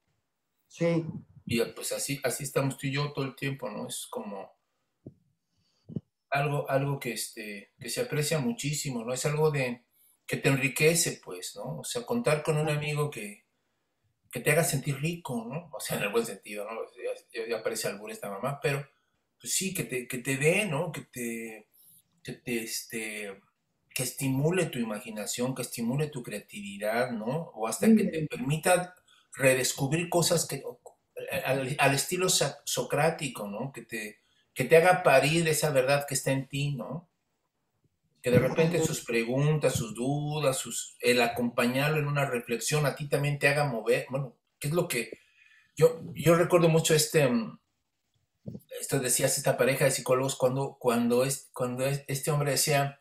Sí. 0.68 1.06
Y 1.46 1.64
pues 1.64 1.92
así, 1.92 2.20
así 2.24 2.44
estamos 2.44 2.78
tú 2.78 2.88
y 2.88 2.92
yo 2.92 3.14
todo 3.14 3.24
el 3.24 3.36
tiempo, 3.36 3.70
¿no? 3.70 3.88
Es 3.88 4.08
como 4.10 4.52
algo, 6.32 6.70
algo 6.70 7.00
que, 7.00 7.14
este, 7.14 7.72
que 7.80 7.90
se 7.90 8.02
aprecia 8.02 8.40
muchísimo, 8.40 9.06
¿no? 9.06 9.14
Es 9.14 9.26
algo 9.26 9.52
de 9.52 9.86
que 10.26 10.38
te 10.38 10.50
enriquece, 10.50 11.22
pues, 11.24 11.56
¿no? 11.56 11.80
O 11.80 11.84
sea, 11.84 12.06
contar 12.06 12.44
con 12.44 12.58
un 12.58 12.68
amigo 12.68 13.10
que, 13.12 13.45
que 14.36 14.42
te 14.42 14.52
haga 14.52 14.66
sentir 14.66 15.00
rico, 15.00 15.48
¿no? 15.48 15.70
O 15.72 15.80
sea, 15.80 15.96
en 15.96 16.04
el 16.04 16.10
buen 16.10 16.26
sentido, 16.26 16.66
¿no? 16.66 16.82
Ya, 17.34 17.48
ya 17.48 17.56
aparece 17.56 17.88
albur 17.88 18.12
esta 18.12 18.30
mamá, 18.30 18.60
pero 18.62 18.86
pues 19.40 19.54
sí, 19.54 19.74
que 19.74 19.86
te, 19.86 20.10
que 20.10 20.18
te 20.18 20.36
dé, 20.36 20.66
¿no? 20.66 20.92
Que 20.92 21.04
te, 21.04 21.70
que 22.22 22.34
te, 22.34 22.64
este, 22.64 23.42
que 23.94 24.04
estimule 24.04 24.66
tu 24.66 24.78
imaginación, 24.78 25.56
que 25.56 25.62
estimule 25.62 26.10
tu 26.10 26.22
creatividad, 26.22 27.12
¿no? 27.12 27.54
O 27.56 27.66
hasta 27.66 27.88
que 27.88 28.04
te 28.04 28.28
permita 28.28 28.94
redescubrir 29.38 30.10
cosas 30.10 30.46
que, 30.46 30.62
al, 31.46 31.96
estilo 31.96 32.28
socrático, 32.28 33.48
¿no? 33.48 33.72
Que 33.72 33.84
te, 33.84 34.20
que 34.54 34.66
te 34.66 34.76
haga 34.76 35.02
parir 35.02 35.48
esa 35.48 35.70
verdad 35.70 36.06
que 36.06 36.16
está 36.16 36.34
en 36.34 36.50
ti, 36.50 36.76
¿no? 36.76 37.10
Que 38.26 38.32
de 38.32 38.40
repente 38.40 38.84
sus 38.84 39.06
preguntas, 39.06 39.76
sus 39.76 39.94
dudas, 39.94 40.58
sus, 40.58 40.98
el 41.00 41.22
acompañarlo 41.22 42.00
en 42.00 42.08
una 42.08 42.26
reflexión 42.26 42.88
a 42.88 42.96
ti 42.96 43.08
también 43.08 43.38
te 43.38 43.48
haga 43.48 43.66
mover. 43.66 44.08
Bueno, 44.10 44.36
¿qué 44.58 44.70
es 44.70 44.74
lo 44.74 44.88
que 44.88 45.20
yo, 45.78 46.02
yo 46.16 46.34
recuerdo 46.34 46.68
mucho 46.68 46.96
este, 46.96 47.30
mm, 47.30 47.60
esto 48.82 49.00
decías, 49.00 49.38
esta 49.38 49.58
pareja 49.58 49.86
de 49.86 49.92
psicólogos, 49.92 50.38
cuando, 50.38 50.76
cuando, 50.80 51.24
es, 51.24 51.52
cuando 51.54 51.86
este 51.86 52.32
hombre 52.32 52.50
decía, 52.50 53.00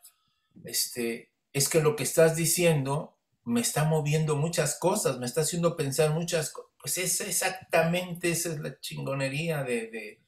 este, 0.63 1.31
es 1.55 1.71
que 1.71 1.81
lo 1.81 1.97
que 1.97 2.03
estás 2.03 2.37
diciendo 2.37 3.17
me 3.45 3.63
está 3.63 3.85
moviendo 3.85 4.37
muchas 4.37 4.79
cosas, 4.79 5.19
me 5.19 5.25
está 5.25 5.41
haciendo 5.41 5.75
pensar 5.75 6.11
muchas 6.11 6.51
cosas 6.51 6.75
pues 6.85 6.99
es 6.99 7.19
exactamente 7.23 8.31
esa 8.31 8.51
es 8.51 8.61
la 8.61 8.79
chingonería 8.79 9.63
de, 9.63 10.21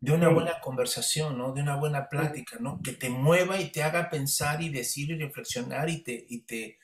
una 0.00 0.28
buena 0.28 0.60
conversación, 0.60 1.36
¿no? 1.36 1.52
De 1.52 1.62
una 1.62 1.76
buena 1.76 2.08
plática, 2.08 2.56
¿no? 2.60 2.80
Que 2.82 2.92
te 2.92 3.10
mueva 3.10 3.60
y 3.60 3.70
te 3.70 3.82
haga 3.82 4.10
pensar 4.10 4.62
y 4.62 4.68
decir 4.68 5.10
y 5.10 5.18
reflexionar 5.18 5.90
y 5.90 6.02
te, 6.02 6.24
y 6.28 6.42
te 6.42 6.78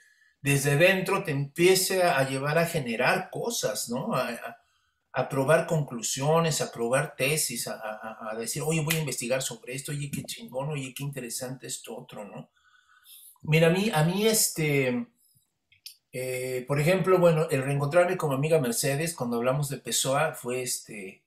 desde 0.44 0.76
dentro 0.76 1.24
te 1.24 1.30
empiece 1.30 2.02
a 2.02 2.28
llevar 2.28 2.58
a 2.58 2.66
generar 2.66 3.30
cosas, 3.30 3.88
¿no? 3.88 4.14
A, 4.14 5.28
probar 5.30 5.66
conclusiones, 5.66 6.60
a 6.60 6.70
probar 6.70 7.14
tesis, 7.16 7.66
a, 7.68 8.34
decir, 8.36 8.62
oye, 8.62 8.82
voy 8.82 8.96
a 8.96 8.98
investigar 8.98 9.40
sobre 9.40 9.74
esto, 9.74 9.92
oye, 9.92 10.10
qué 10.10 10.22
chingón, 10.24 10.70
oye, 10.70 10.92
qué 10.92 11.02
interesante 11.02 11.68
esto 11.68 11.96
otro, 11.96 12.24
¿no? 12.24 12.50
Mira, 13.42 13.68
a 13.68 13.70
mí, 13.70 13.90
a 13.94 14.04
mí 14.04 14.26
este, 14.26 15.06
eh, 16.12 16.64
por 16.68 16.78
ejemplo, 16.78 17.18
bueno, 17.18 17.48
el 17.50 17.62
reencontrarme 17.62 18.16
con 18.16 18.30
mi 18.30 18.36
amiga 18.36 18.60
Mercedes 18.60 19.14
cuando 19.14 19.36
hablamos 19.36 19.68
de 19.68 19.78
Pessoa 19.78 20.34
fue 20.34 20.62
este. 20.62 21.24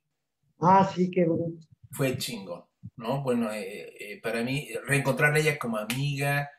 Ah, 0.60 0.90
sí, 0.94 1.10
qué 1.10 1.26
bueno. 1.26 1.56
Fue 1.92 2.18
chingón, 2.18 2.66
¿no? 2.96 3.24
Bueno, 3.24 3.52
eh, 3.52 3.94
eh, 4.00 4.22
para 4.22 4.44
mí, 4.44 4.70
reencontrarla 4.86 5.40
ella 5.40 5.58
como 5.58 5.78
amiga 5.78 6.50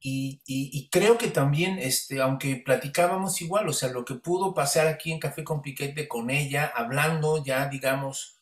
y, 0.00 0.88
creo 0.92 1.16
que 1.16 1.28
también, 1.28 1.78
este, 1.78 2.20
aunque 2.20 2.56
platicábamos 2.56 3.40
igual, 3.40 3.68
o 3.68 3.72
sea, 3.72 3.88
lo 3.88 4.04
que 4.04 4.14
pudo 4.14 4.52
pasar 4.52 4.86
aquí 4.86 5.10
en 5.12 5.18
Café 5.18 5.44
con 5.44 5.62
Piquete 5.62 6.06
con 6.08 6.28
ella, 6.28 6.70
hablando 6.74 7.42
ya, 7.42 7.68
digamos, 7.68 8.36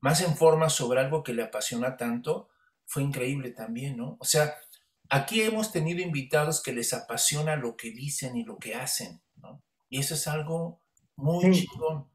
más 0.00 0.20
en 0.20 0.36
forma 0.36 0.68
sobre 0.70 1.00
algo 1.00 1.24
que 1.24 1.34
le 1.34 1.42
apasiona 1.42 1.96
tanto, 1.96 2.48
fue 2.86 3.02
increíble 3.02 3.50
también, 3.50 3.96
¿no? 3.96 4.16
O 4.20 4.24
sea, 4.24 4.54
Aquí 5.12 5.42
hemos 5.42 5.72
tenido 5.72 6.00
invitados 6.00 6.62
que 6.62 6.72
les 6.72 6.94
apasiona 6.94 7.56
lo 7.56 7.76
que 7.76 7.90
dicen 7.90 8.36
y 8.36 8.44
lo 8.44 8.58
que 8.58 8.76
hacen, 8.76 9.20
¿no? 9.42 9.60
Y 9.88 9.98
eso 9.98 10.14
es 10.14 10.28
algo 10.28 10.80
muy 11.16 11.50
chingón. 11.50 12.08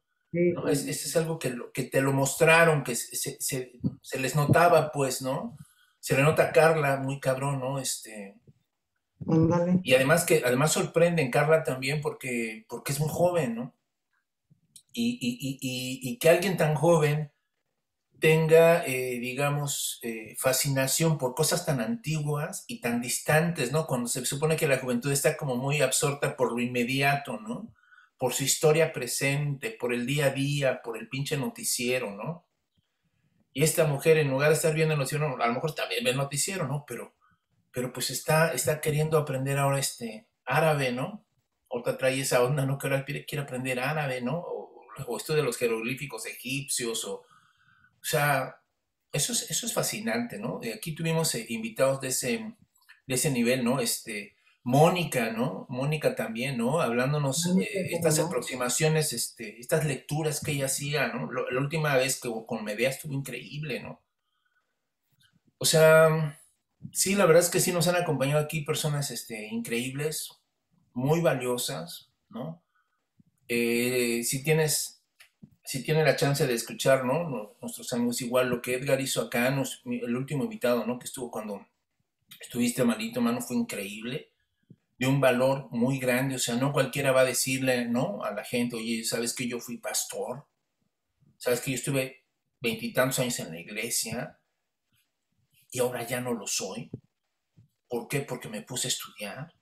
¿No? 0.54 0.68
Es, 0.68 0.86
es, 0.86 1.16
algo 1.16 1.40
que, 1.40 1.56
que 1.74 1.84
te 1.84 2.02
lo 2.02 2.14
mostraron, 2.14 2.84
que 2.84 2.96
se, 2.96 3.38
se, 3.40 4.20
les 4.20 4.36
notaba, 4.36 4.92
pues, 4.92 5.22
¿no? 5.22 5.58
Se 6.00 6.16
le 6.16 6.24
nota 6.24 6.44
a 6.44 6.52
Carla 6.52 6.98
muy 6.98 7.20
cabrón, 7.20 7.60
¿no? 7.60 7.80
Este, 7.80 8.36
Y 9.84 9.94
además 9.94 10.26
que 10.26 10.44
además 10.46 10.72
sorprenden 10.74 11.32
Carla 11.32 11.64
también 11.64 12.02
porque, 12.02 12.66
porque 12.68 12.92
es 12.92 13.00
muy 13.00 13.10
joven, 13.10 13.56
¿no? 13.56 13.76
Y, 14.94 15.18
y, 15.22 15.60
y, 15.62 16.10
y, 16.10 16.18
que 16.20 16.30
alguien 16.30 16.56
tan 16.56 16.76
joven 16.76 17.32
tenga, 18.20 18.86
eh, 18.86 19.20
digamos, 19.20 20.00
eh, 20.04 20.36
fascinación 20.38 21.18
por 21.18 21.36
cosas 21.36 21.66
tan 21.66 21.82
antiguas 21.82 22.64
y 22.68 22.80
tan 22.80 23.02
distantes, 23.02 23.72
¿no? 23.72 23.86
Cuando 23.88 24.08
se 24.08 24.26
supone 24.26 24.56
que 24.56 24.68
la 24.68 24.78
juventud 24.78 25.12
está 25.12 25.36
como 25.36 25.58
muy 25.58 25.82
absorta 25.82 26.38
por 26.38 26.54
lo 26.54 26.60
inmediato, 26.60 27.38
¿no? 27.40 27.74
Por 28.18 28.34
su 28.34 28.44
historia 28.44 28.94
presente, 28.94 29.72
por 29.72 29.94
el 29.94 30.06
día 30.06 30.28
a 30.28 30.30
día, 30.32 30.82
por 30.82 30.98
el 30.98 31.10
pinche 31.10 31.38
noticiero, 31.38 32.12
¿no? 32.12 32.48
Y 33.54 33.64
esta 33.64 33.86
mujer, 33.86 34.18
en 34.18 34.30
lugar 34.30 34.50
de 34.50 34.56
estar 34.56 34.74
viendo 34.74 34.94
el 34.94 35.00
noticiero, 35.00 35.42
a 35.42 35.48
lo 35.48 35.54
mejor 35.54 35.74
también 35.74 36.04
ve 36.04 36.12
el 36.12 36.18
noticiero, 36.18 36.68
¿no? 36.68 36.84
Pero, 36.88 37.16
pero 37.72 37.94
pues 37.94 38.10
está, 38.10 38.54
está 38.54 38.82
queriendo 38.82 39.18
aprender 39.18 39.58
ahora 39.58 39.80
este 39.80 40.28
árabe, 40.46 40.92
¿no? 40.92 41.26
Ahorita 41.70 41.98
trae 41.98 42.20
esa 42.20 42.44
onda, 42.44 42.66
¿no? 42.66 42.78
Que 42.78 42.88
ahora 42.88 43.06
quiere, 43.06 43.26
aprender 43.40 43.80
árabe, 43.80 44.22
¿no? 44.22 44.40
O, 44.40 44.86
o 45.08 45.18
esto 45.18 45.34
de 45.34 45.44
los 45.44 45.58
jeroglíficos 45.58 46.26
egipcios, 46.26 47.06
o, 47.06 47.16
o 47.16 48.08
sea, 48.08 48.62
eso 49.12 49.32
es, 49.32 49.50
eso 49.50 49.66
es 49.66 49.74
fascinante, 49.74 50.38
¿no? 50.38 50.60
Aquí 50.76 50.94
tuvimos 50.94 51.34
eh, 51.36 51.46
invitados 51.50 52.02
de 52.02 52.10
ese, 52.10 52.54
de 53.08 53.16
ese 53.16 53.32
nivel, 53.32 53.64
¿no? 53.64 53.80
Este, 53.80 54.36
Mónica, 54.66 55.32
¿no? 55.32 55.68
Mónica 55.70 56.16
también, 56.16 56.58
¿no? 56.58 56.82
Hablándonos 56.82 57.46
eh, 57.56 57.90
estas 57.92 58.18
aproximaciones, 58.18 59.14
este, 59.14 59.60
estas 59.60 59.86
lecturas 59.86 60.42
que 60.42 60.54
ella 60.54 60.66
hacía, 60.66 61.08
¿no? 61.10 61.32
la 61.32 61.62
última 61.62 61.96
vez 61.96 62.20
que 62.20 62.32
con 62.48 62.64
Medea 62.64 62.90
estuvo 62.90 63.14
increíble, 63.14 63.80
¿no? 63.80 64.02
O 65.60 65.66
sea, 65.66 66.40
sí, 66.92 67.14
la 67.14 67.28
verdad 67.28 67.44
es 67.44 67.50
que 67.50 67.60
sí 67.60 67.72
nos 67.72 67.88
han 67.88 67.96
acompañado 67.96 68.44
aquí 68.44 68.62
personas 68.62 69.12
este, 69.12 69.46
increíbles, 69.46 70.32
muy 70.94 71.22
valiosas, 71.22 72.10
¿no? 72.30 72.64
Eh, 73.48 74.24
si 74.24 74.44
tienes 74.44 75.04
si 75.64 75.84
tiene 75.84 76.04
la 76.04 76.16
chance 76.16 76.46
de 76.48 76.54
escuchar, 76.56 77.06
¿no? 77.06 77.56
Nuestros 77.62 77.94
amigos, 77.94 78.22
igual 78.22 78.50
lo 78.50 78.64
que 78.64 78.74
Edgar 78.74 79.00
hizo 79.00 79.22
acá, 79.22 79.48
el 79.48 80.16
último 80.16 80.44
invitado, 80.44 80.88
¿no? 80.88 80.98
Que 80.98 81.06
estuvo 81.06 81.30
cuando 81.30 81.68
estuviste 82.40 82.84
malito, 82.84 83.22
mano, 83.22 83.42
fue 83.42 83.56
increíble, 83.56 84.32
de 84.98 85.08
un 85.08 85.20
valor 85.20 85.68
muy 85.72 86.00
grande, 86.00 86.36
o 86.36 86.40
sea, 86.40 86.56
no 86.56 86.72
cualquiera 86.72 87.12
va 87.12 87.22
a 87.22 87.26
decirle, 87.26 87.86
¿no? 87.86 88.24
A 88.24 88.32
la 88.32 88.44
gente, 88.44 88.78
oye, 88.78 89.04
¿sabes 89.04 89.34
que 89.34 89.48
yo 89.48 89.60
fui 89.60 89.78
pastor? 89.78 90.48
¿Sabes 91.38 91.62
que 91.62 91.72
yo 91.72 91.76
estuve 91.76 92.26
veintitantos 92.62 93.20
años 93.20 93.40
en 93.40 93.52
la 93.52 93.60
iglesia 93.60 94.40
y 95.70 95.80
ahora 95.80 96.08
ya 96.08 96.22
no 96.22 96.34
lo 96.34 96.48
soy? 96.48 96.90
¿Por 97.88 98.08
qué? 98.08 98.22
Porque 98.22 98.48
me 98.48 98.62
puse 98.62 98.88
a 98.88 98.90
estudiar. 98.90 99.54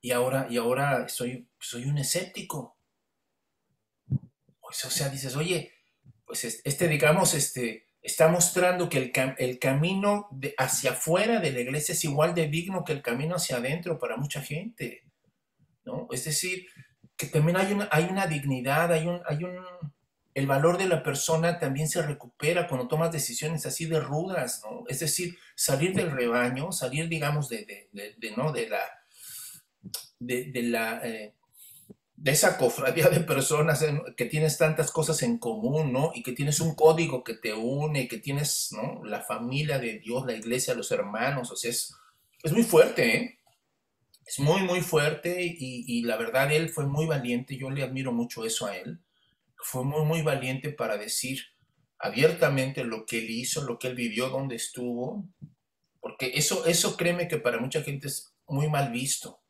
Y 0.00 0.10
ahora, 0.10 0.48
y 0.50 0.56
ahora 0.56 1.08
soy, 1.08 1.48
soy 1.60 1.84
un 1.84 1.98
escéptico. 1.98 2.76
O 4.60 4.72
sea, 4.72 5.08
dices, 5.10 5.36
oye, 5.36 5.72
pues 6.24 6.44
este, 6.44 6.88
digamos, 6.88 7.34
este, 7.34 7.91
está 8.02 8.28
mostrando 8.28 8.88
que 8.88 8.98
el, 8.98 9.12
el 9.38 9.58
camino 9.58 10.28
de 10.32 10.54
hacia 10.58 10.90
afuera 10.92 11.38
de 11.38 11.52
la 11.52 11.60
iglesia 11.60 11.92
es 11.92 12.04
igual 12.04 12.34
de 12.34 12.48
digno 12.48 12.84
que 12.84 12.92
el 12.92 13.02
camino 13.02 13.36
hacia 13.36 13.56
adentro 13.56 13.98
para 13.98 14.16
mucha 14.16 14.40
gente. 14.42 15.04
¿no? 15.84 16.08
Es 16.10 16.24
decir, 16.24 16.66
que 17.16 17.26
también 17.26 17.56
hay 17.56 17.72
una, 17.72 17.88
hay 17.90 18.04
una 18.04 18.26
dignidad, 18.26 18.92
hay 18.92 19.06
un, 19.06 19.20
hay 19.26 19.44
un, 19.44 19.64
el 20.34 20.46
valor 20.46 20.78
de 20.78 20.88
la 20.88 21.02
persona 21.02 21.58
también 21.58 21.88
se 21.88 22.02
recupera 22.02 22.66
cuando 22.66 22.88
tomas 22.88 23.12
decisiones 23.12 23.66
así 23.66 23.86
de 23.86 24.00
rudas, 24.00 24.62
¿no? 24.64 24.84
Es 24.88 25.00
decir, 25.00 25.36
salir 25.54 25.94
del 25.94 26.10
rebaño, 26.10 26.72
salir, 26.72 27.08
digamos, 27.08 27.48
de, 27.48 27.88
¿no? 28.36 28.52
de 28.52 28.68
la, 28.68 28.80
de, 30.18 30.62
la, 30.62 31.00
eh, 31.04 31.34
de 32.22 32.30
esa 32.30 32.56
cofradía 32.56 33.08
de 33.08 33.20
personas 33.20 33.84
que 34.16 34.26
tienes 34.26 34.56
tantas 34.56 34.90
cosas 34.92 35.22
en 35.22 35.38
común, 35.38 35.92
¿no? 35.92 36.12
Y 36.14 36.22
que 36.22 36.32
tienes 36.32 36.60
un 36.60 36.74
código 36.74 37.24
que 37.24 37.34
te 37.34 37.52
une, 37.52 38.06
que 38.06 38.18
tienes, 38.18 38.68
¿no? 38.70 39.04
La 39.04 39.20
familia 39.20 39.78
de 39.78 39.98
Dios, 39.98 40.24
la 40.24 40.34
iglesia, 40.34 40.74
los 40.74 40.92
hermanos, 40.92 41.50
o 41.50 41.56
sea, 41.56 41.70
es, 41.70 41.94
es 42.42 42.52
muy 42.52 42.62
fuerte, 42.62 43.16
¿eh? 43.16 43.38
Es 44.24 44.38
muy, 44.38 44.62
muy 44.62 44.80
fuerte 44.82 45.42
y, 45.42 45.84
y 45.86 46.02
la 46.02 46.16
verdad 46.16 46.52
él 46.52 46.70
fue 46.70 46.86
muy 46.86 47.06
valiente, 47.06 47.56
yo 47.56 47.70
le 47.70 47.82
admiro 47.82 48.12
mucho 48.12 48.44
eso 48.44 48.66
a 48.66 48.76
él 48.76 49.00
fue 49.62 49.84
muy, 49.84 50.04
muy 50.04 50.22
valiente 50.22 50.70
para 50.70 50.98
decir 50.98 51.40
abiertamente 51.98 52.84
lo 52.84 53.06
que 53.06 53.18
él 53.18 53.30
hizo, 53.30 53.62
lo 53.62 53.78
que 53.78 53.88
él 53.88 53.94
vivió, 53.94 54.28
dónde 54.28 54.56
estuvo, 54.56 55.24
porque 56.00 56.32
eso, 56.34 56.66
eso 56.66 56.96
créeme 56.96 57.28
que 57.28 57.38
para 57.38 57.60
mucha 57.60 57.82
gente 57.82 58.08
es 58.08 58.34
muy 58.48 58.68
mal 58.68 58.90
visto. 58.90 59.40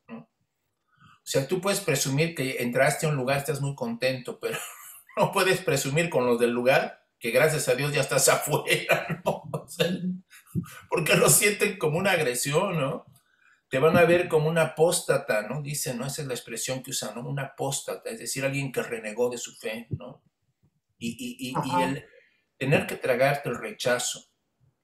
O 1.25 1.27
sea, 1.33 1.47
tú 1.47 1.61
puedes 1.61 1.81
presumir 1.81 2.35
que 2.35 2.62
entraste 2.62 3.07
a 3.07 3.09
un 3.09 3.16
lugar, 3.16 3.39
estás 3.39 3.61
muy 3.61 3.75
contento, 3.75 4.41
pero 4.41 4.59
no 5.16 5.33
puedes 5.33 5.61
presumir 5.61 6.11
con 6.11 6.27
los 6.27 6.39
del 6.39 6.51
lugar 6.51 7.01
que 7.18 7.31
gracias 7.31 7.68
a 7.68 7.75
Dios 7.75 7.93
ya 7.93 8.01
estás 8.01 8.29
afuera, 8.29 9.23
¿no? 9.25 9.43
porque 10.91 11.14
lo 11.14 11.31
sienten 11.31 11.79
como 11.79 11.99
una 11.99 12.12
agresión, 12.12 12.79
¿no? 12.79 13.07
te 13.73 13.79
van 13.79 13.97
a 13.97 14.05
ver 14.05 14.29
como 14.29 14.51
un 14.51 14.59
apóstata, 14.59 15.49
¿no? 15.49 15.62
Dicen, 15.62 15.97
¿no? 15.97 16.05
Esa 16.05 16.20
es 16.20 16.29
la 16.29 16.35
expresión 16.35 16.83
que 16.83 16.91
usan, 16.91 17.14
¿no? 17.14 17.27
Un 17.27 17.39
apóstata, 17.39 18.11
es 18.11 18.18
decir, 18.18 18.45
alguien 18.45 18.70
que 18.70 18.83
renegó 18.83 19.31
de 19.31 19.39
su 19.39 19.57
fe, 19.57 19.87
¿no? 19.89 20.23
Y, 20.99 21.16
y, 21.18 21.49
y, 21.49 21.55
y, 21.55 21.83
el 21.83 22.05
tener 22.59 22.87
que 22.87 22.97
tragarte 22.97 23.49
el 23.49 23.57
rechazo 23.57 24.27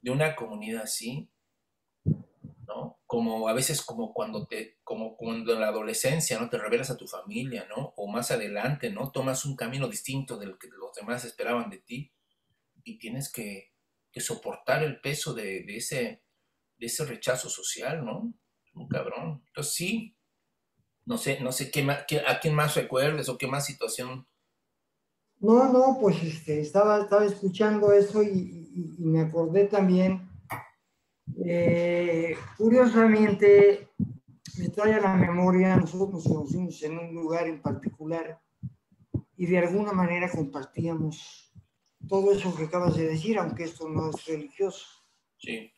de 0.01 0.11
una 0.11 0.35
comunidad 0.35 0.85
así, 0.85 1.31
¿no? 2.67 2.99
Como 3.05 3.51
a 3.51 3.53
veces 3.53 3.83
como 3.83 4.15
cuando 4.15 4.47
te, 4.47 4.78
como 4.89 5.19
cuando 5.19 5.53
en 5.53 5.61
la 5.61 5.69
adolescencia, 5.69 6.41
¿no? 6.41 6.49
Te 6.49 6.57
revelas 6.57 6.89
a 6.89 6.97
tu 6.97 7.07
familia, 7.07 7.67
¿no? 7.69 7.93
O 7.97 8.11
más 8.11 8.31
adelante, 8.31 8.89
¿no? 8.89 9.13
Tomas 9.13 9.45
un 9.45 9.55
camino 9.55 9.87
distinto 9.87 10.39
del 10.39 10.57
que 10.57 10.69
los 10.69 10.95
demás 10.95 11.27
esperaban 11.27 11.69
de 11.69 11.77
ti 11.81 12.11
y 12.85 12.97
tienes 12.99 13.31
que, 13.31 13.75
soportar 14.17 14.83
el 14.83 15.01
peso 15.01 15.35
de, 15.35 15.63
ese, 15.77 16.23
rechazo 17.07 17.51
social, 17.51 18.05
¿no? 18.05 18.35
un 18.75 18.89
cabrón. 18.89 19.45
Entonces 19.49 19.75
sí, 19.75 20.17
no 21.05 21.19
sé, 21.19 21.39
no 21.41 21.53
sé 21.53 21.71
a 22.27 22.41
quién 22.41 22.55
más 22.55 22.75
recuerdes 22.75 23.29
o 23.29 23.37
qué 23.37 23.47
más 23.47 23.67
situación. 23.67 24.27
No, 25.39 25.71
no, 25.71 25.99
pues 26.01 26.21
este, 26.23 26.61
estaba, 26.61 27.03
estaba 27.03 27.27
escuchando 27.27 27.93
eso 27.93 28.23
y, 28.23 28.97
me 28.99 29.21
acordé 29.21 29.67
también. 29.67 30.29
Eh, 31.45 32.35
curiosamente, 32.57 33.91
me 34.59 34.69
trae 34.71 34.95
a 34.95 35.01
la 35.01 35.15
memoria, 35.15 35.77
nosotros 35.77 36.11
nos 36.11 36.25
conocimos 36.25 36.83
en 36.83 36.99
un 36.99 37.15
lugar 37.15 37.47
en 37.47 37.63
particular 37.63 38.41
y 39.37 39.47
de 39.47 39.59
alguna 39.59 39.93
manera 39.93 40.31
compartíamos 40.31 41.53
todo 42.09 42.33
eso 42.33 42.55
que 42.55 42.65
acabas 42.65 42.97
de 42.97 43.09
decir, 43.09 43.39
aunque 43.39 43.65
esto 43.65 43.89
no 43.89 44.11
es 44.11 44.27
religioso. 44.27 44.87
Sí. 45.37 45.73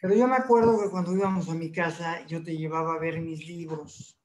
Pero 0.00 0.14
yo 0.14 0.26
me 0.26 0.36
acuerdo 0.36 0.82
que 0.82 0.90
cuando 0.90 1.14
íbamos 1.14 1.48
a 1.48 1.54
mi 1.54 1.70
casa, 1.70 2.26
yo 2.26 2.42
te 2.42 2.56
llevaba 2.56 2.94
a 2.94 2.98
ver 2.98 3.20
mis 3.20 3.46
libros. 3.46 4.18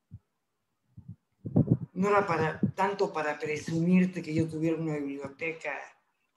No 1.93 2.09
era 2.09 2.25
para, 2.25 2.59
tanto 2.75 3.13
para 3.13 3.37
presumirte 3.37 4.21
que 4.21 4.33
yo 4.33 4.47
tuviera 4.47 4.77
una 4.77 4.97
biblioteca. 4.97 5.73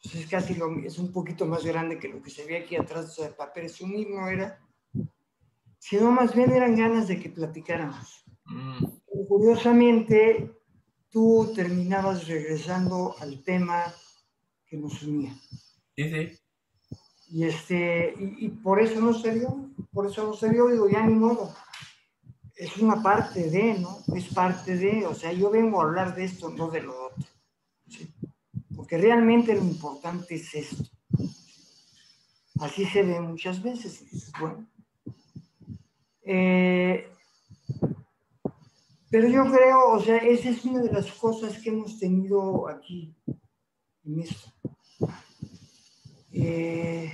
Pues 0.02 0.14
es 0.14 0.26
casi 0.26 0.54
lo, 0.54 0.78
es 0.80 0.98
un 0.98 1.12
poquito 1.12 1.46
más 1.46 1.64
grande 1.64 1.98
que 1.98 2.08
lo 2.08 2.22
que 2.22 2.30
se 2.30 2.44
ve 2.44 2.58
aquí 2.58 2.76
atrás. 2.76 3.06
O 3.06 3.22
sea, 3.22 3.36
para 3.36 3.52
presumir 3.52 4.10
no 4.10 4.28
era. 4.28 4.60
Sino 5.80 6.12
más 6.12 6.34
bien 6.36 6.52
eran 6.52 6.76
ganas 6.76 7.08
de 7.08 7.18
que 7.18 7.30
platicáramos. 7.30 8.22
Mm. 8.44 8.84
Curiosamente, 9.26 10.52
tú 11.08 11.52
terminabas 11.56 12.28
regresando 12.28 13.16
al 13.18 13.42
tema 13.42 13.92
que 14.66 14.76
nos 14.76 15.02
unía. 15.02 15.34
Sí, 15.96 16.10
sí. 16.10 16.38
Y, 17.32 17.44
este, 17.44 18.14
y, 18.18 18.48
por 18.48 18.80
eso 18.80 19.00
no 19.00 19.14
se 19.14 19.34
dio, 19.34 19.70
por 19.92 20.06
eso 20.06 20.26
no 20.26 20.34
se 20.34 20.50
dio, 20.50 20.68
digo, 20.68 20.88
ya 20.88 21.06
ni 21.06 21.14
modo. 21.14 21.54
Es 22.56 22.76
una 22.76 23.02
parte 23.02 23.48
de, 23.48 23.78
¿no? 23.78 23.98
Es 24.14 24.34
parte 24.34 24.76
de, 24.76 25.06
o 25.06 25.14
sea, 25.14 25.32
yo 25.32 25.50
vengo 25.50 25.80
a 25.80 25.84
hablar 25.84 26.14
de 26.14 26.24
esto, 26.24 26.50
no 26.50 26.68
de 26.68 26.82
lo 26.82 27.06
otro. 27.06 27.24
Porque 28.76 28.98
realmente 28.98 29.54
lo 29.54 29.62
importante 29.62 30.34
es 30.34 30.54
esto. 30.54 30.84
Así 32.60 32.84
se 32.84 33.02
ve 33.02 33.20
muchas 33.20 33.62
veces. 33.62 34.04
Bueno. 34.38 34.69
Eh, 36.22 37.10
pero 39.10 39.28
yo 39.28 39.50
creo, 39.50 39.94
o 39.94 40.00
sea, 40.00 40.18
esa 40.18 40.50
es 40.50 40.64
una 40.64 40.82
de 40.82 40.92
las 40.92 41.10
cosas 41.12 41.58
que 41.58 41.70
hemos 41.70 41.98
tenido 41.98 42.68
aquí 42.68 43.16
en 44.04 44.20
esto. 44.20 44.52
Eh, 46.32 47.12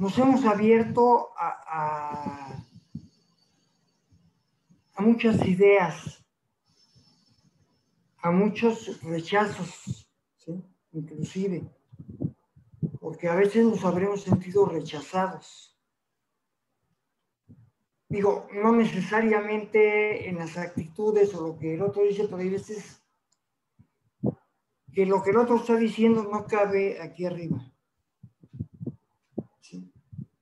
nos 0.00 0.16
hemos 0.18 0.44
abierto 0.46 1.28
a, 1.36 2.64
a, 4.96 5.02
muchas 5.02 5.46
ideas, 5.46 6.24
a 8.22 8.30
muchos 8.30 9.02
rechazos, 9.02 10.08
inclusive, 10.92 11.70
porque 13.00 13.28
a 13.28 13.34
veces 13.34 13.66
nos 13.66 13.84
habremos 13.84 14.22
sentido 14.22 14.64
rechazados. 14.64 15.73
Digo, 18.14 18.46
no 18.52 18.72
necesariamente 18.72 20.28
en 20.28 20.38
las 20.38 20.56
actitudes 20.56 21.34
o 21.34 21.48
lo 21.48 21.58
que 21.58 21.74
el 21.74 21.82
otro 21.82 22.02
dice, 22.02 22.24
pero 22.24 22.38
hay 22.38 22.50
veces 22.50 23.02
que 24.92 25.04
lo 25.04 25.22
que 25.22 25.30
el 25.30 25.38
otro 25.38 25.56
está 25.56 25.76
diciendo 25.76 26.22
no 26.30 26.46
cabe 26.46 27.00
aquí 27.02 27.26
arriba 27.26 27.74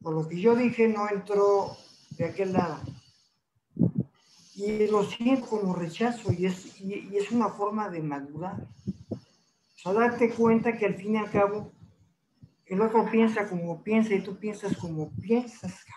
por 0.03 0.15
lo 0.15 0.29
que 0.29 0.41
yo 0.41 0.57
dije, 0.57 0.89
no 0.89 1.09
entró 1.09 1.77
de 2.11 2.25
aquel 2.27 2.53
lado. 2.53 2.81
Y 4.55 4.87
lo 4.89 5.05
siento 5.05 5.47
como 5.47 5.75
rechazo 5.75 6.33
y 6.33 6.47
es, 6.47 6.81
y, 6.81 7.17
es 7.17 7.31
una 7.31 7.49
forma 7.49 7.89
de 7.89 8.03
madurar. 8.03 8.67
O 9.11 9.79
sea, 9.79 9.93
darte 9.93 10.31
cuenta 10.31 10.77
que 10.77 10.87
al 10.87 10.95
fin 10.95 11.15
y 11.15 11.19
al 11.19 11.31
cabo 11.31 11.73
el 12.67 12.81
otro 12.81 13.09
piensa 13.11 13.49
como 13.49 13.83
piensa 13.83 14.15
y 14.15 14.23
tú 14.23 14.37
piensas 14.37 14.77
como 14.77 15.11
piensas. 15.21 15.73
¿sí? 15.73 15.93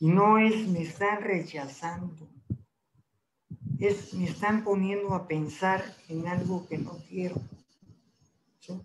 Y 0.00 0.08
no 0.08 0.38
es 0.38 0.68
me 0.68 0.82
están 0.82 1.22
rechazando, 1.22 2.28
es 3.78 4.12
me 4.14 4.24
están 4.24 4.64
poniendo 4.64 5.14
a 5.14 5.26
pensar 5.26 5.84
en 6.08 6.26
algo 6.26 6.66
que 6.66 6.78
no 6.78 6.98
quiero. 7.08 7.36
¿sí? 8.60 8.80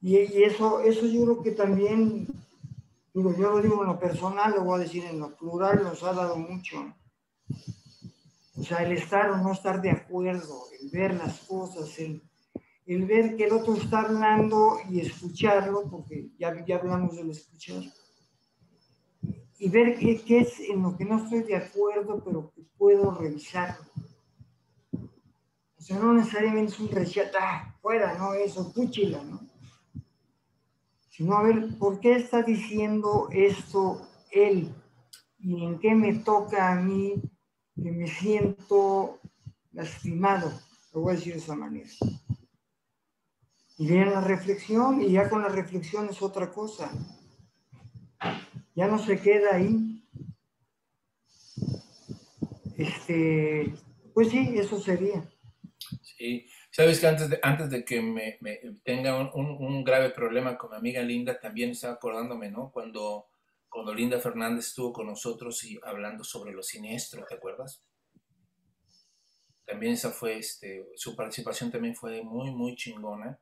Y, 0.00 0.42
eso, 0.42 0.80
eso 0.80 1.06
yo 1.06 1.24
creo 1.24 1.42
que 1.42 1.52
también, 1.52 2.26
digo, 3.14 3.34
yo 3.36 3.52
lo 3.52 3.62
digo 3.62 3.82
en 3.82 3.88
lo 3.88 3.98
personal, 3.98 4.52
lo 4.52 4.64
voy 4.64 4.78
a 4.78 4.84
decir 4.84 5.04
en 5.04 5.18
lo 5.18 5.34
plural, 5.34 5.82
nos 5.82 6.02
ha 6.02 6.12
dado 6.12 6.36
mucho. 6.36 6.94
O 8.56 8.62
sea, 8.62 8.84
el 8.84 8.92
estar 8.92 9.30
o 9.30 9.38
no 9.38 9.52
estar 9.52 9.80
de 9.80 9.90
acuerdo, 9.90 10.64
el 10.78 10.90
ver 10.90 11.14
las 11.14 11.40
cosas, 11.40 11.98
el, 11.98 12.22
el 12.84 13.06
ver 13.06 13.36
que 13.36 13.44
el 13.44 13.54
otro 13.54 13.74
está 13.76 14.02
hablando 14.02 14.76
y 14.90 15.00
escucharlo, 15.00 15.88
porque 15.90 16.28
ya, 16.38 16.64
ya 16.66 16.76
hablamos 16.76 17.16
del 17.16 17.30
escuchar, 17.30 17.82
y 19.58 19.68
ver 19.68 19.98
qué, 19.98 20.38
es 20.38 20.60
en 20.60 20.82
lo 20.82 20.96
que 20.96 21.04
no 21.04 21.22
estoy 21.22 21.42
de 21.42 21.56
acuerdo, 21.56 22.22
pero 22.24 22.52
que 22.54 22.62
puedo 22.76 23.12
revisarlo. 23.12 23.84
O 24.92 25.80
sea, 25.86 25.98
no 25.98 26.14
necesariamente 26.14 26.72
es 26.72 26.80
un 26.80 26.88
rechazo, 26.88 27.36
ah, 27.40 27.76
fuera, 27.80 28.16
no, 28.18 28.34
eso, 28.34 28.72
púchila, 28.72 29.22
¿no? 29.22 29.54
sino 31.16 31.36
a 31.36 31.44
ver, 31.44 31.78
¿por 31.78 32.00
qué 32.00 32.16
está 32.16 32.42
diciendo 32.42 33.28
esto 33.30 34.04
él? 34.32 34.74
¿Y 35.38 35.64
en 35.64 35.78
qué 35.78 35.94
me 35.94 36.14
toca 36.14 36.72
a 36.72 36.74
mí 36.74 37.22
que 37.76 37.92
me 37.92 38.08
siento 38.08 39.20
lastimado? 39.70 40.52
Lo 40.92 41.02
voy 41.02 41.12
a 41.12 41.16
decir 41.16 41.34
de 41.34 41.38
esa 41.38 41.54
manera. 41.54 41.88
Y 43.78 43.86
viene 43.86 44.06
la 44.06 44.22
reflexión, 44.22 45.02
y 45.02 45.12
ya 45.12 45.30
con 45.30 45.42
la 45.42 45.48
reflexión 45.48 46.08
es 46.08 46.20
otra 46.20 46.50
cosa. 46.50 46.90
Ya 48.74 48.86
no 48.86 48.98
se 48.98 49.20
queda 49.20 49.54
ahí. 49.54 50.04
Este, 52.76 53.72
pues 54.12 54.30
sí, 54.30 54.54
eso 54.56 54.80
sería. 54.80 55.30
Sí, 56.02 56.46
sabes 56.70 56.98
que 56.98 57.06
antes 57.06 57.30
de, 57.30 57.38
antes 57.42 57.70
de 57.70 57.84
que 57.84 58.02
me, 58.02 58.38
tenga 58.82 59.32
un, 59.34 59.84
grave 59.84 60.10
problema 60.10 60.58
con 60.58 60.70
mi 60.70 60.76
amiga 60.76 61.02
Linda, 61.02 61.38
también 61.38 61.70
estaba 61.70 61.94
acordándome, 61.94 62.50
¿no? 62.50 62.70
Cuando, 62.72 63.26
cuando 63.68 63.94
Linda 63.94 64.18
Fernández 64.18 64.66
estuvo 64.66 64.92
con 64.92 65.06
nosotros 65.06 65.62
y 65.64 65.78
hablando 65.84 66.24
sobre 66.24 66.52
lo 66.52 66.62
siniestro, 66.62 67.24
¿te 67.28 67.34
acuerdas? 67.34 67.84
También 69.64 69.94
esa 69.94 70.10
fue, 70.10 70.38
este, 70.38 70.86
su 70.96 71.14
participación 71.16 71.70
también 71.70 71.94
fue 71.94 72.22
muy, 72.22 72.50
muy 72.50 72.74
chingona 72.76 73.38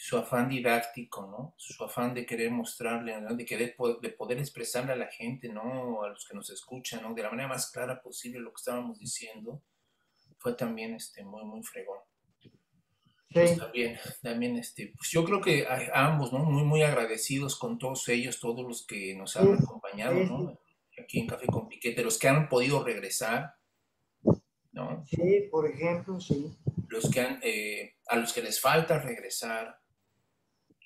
su 0.00 0.16
afán 0.16 0.48
didáctico, 0.48 1.26
¿no? 1.26 1.54
Su 1.56 1.82
afán 1.82 2.14
de 2.14 2.24
querer 2.24 2.52
mostrarle, 2.52 3.20
¿no? 3.20 3.34
de 3.34 3.44
querer 3.44 3.76
de 4.00 4.10
poder 4.10 4.38
expresarle 4.38 4.92
a 4.92 4.96
la 4.96 5.08
gente, 5.08 5.48
¿no? 5.48 6.02
A 6.02 6.08
los 6.10 6.26
que 6.26 6.36
nos 6.36 6.50
escuchan, 6.50 7.02
¿no? 7.02 7.14
De 7.14 7.22
la 7.22 7.30
manera 7.30 7.48
más 7.48 7.70
clara 7.70 8.00
posible 8.00 8.38
lo 8.38 8.50
que 8.50 8.60
estábamos 8.60 8.98
diciendo, 9.00 9.62
fue 10.38 10.54
también 10.54 10.94
este, 10.94 11.24
muy, 11.24 11.44
muy 11.44 11.62
fregón. 11.64 11.98
Pues 13.30 13.58
también, 13.58 13.98
también, 14.22 14.56
este, 14.56 14.92
pues 14.96 15.10
yo 15.10 15.24
creo 15.24 15.40
que 15.40 15.66
a, 15.66 16.06
ambos, 16.06 16.32
¿no? 16.32 16.44
Muy, 16.44 16.64
muy 16.64 16.82
agradecidos 16.82 17.56
con 17.56 17.76
todos 17.76 18.08
ellos, 18.08 18.40
todos 18.40 18.64
los 18.64 18.86
que 18.86 19.14
nos 19.14 19.36
han 19.36 19.52
acompañado, 19.54 20.14
¿no? 20.14 20.60
Aquí 20.96 21.20
en 21.20 21.26
Café 21.26 21.46
con 21.46 21.68
Piquete, 21.68 22.02
los 22.02 22.18
que 22.18 22.28
han 22.28 22.48
podido 22.48 22.82
regresar, 22.82 23.54
¿no? 24.72 25.04
Sí, 25.06 25.48
por 25.50 25.68
ejemplo, 25.68 26.20
sí. 26.20 26.56
Los 26.88 27.10
que 27.10 27.20
han, 27.20 27.40
eh, 27.42 27.96
a 28.08 28.16
los 28.16 28.32
que 28.32 28.42
les 28.42 28.60
falta 28.60 28.98
regresar 28.98 29.80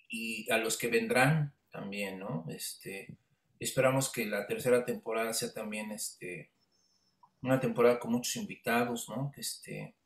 y 0.09 0.51
a 0.53 0.59
los 0.59 0.77
que 0.77 0.89
vendrán 0.89 1.55
también, 1.71 2.19
¿no? 2.19 2.45
Este, 2.49 3.17
esperamos 3.59 4.13
que 4.13 4.27
la 4.27 4.47
tercera 4.47 4.85
temporada 4.85 5.33
sea 5.33 5.53
también 5.53 5.91
este, 5.91 6.53
una 7.41 7.59
temporada 7.59 7.99
con 7.99 8.13
muchos 8.13 8.37
invitados, 8.37 9.09
¿no? 9.09 9.33
Que, 9.35 9.41
este, 9.41 9.97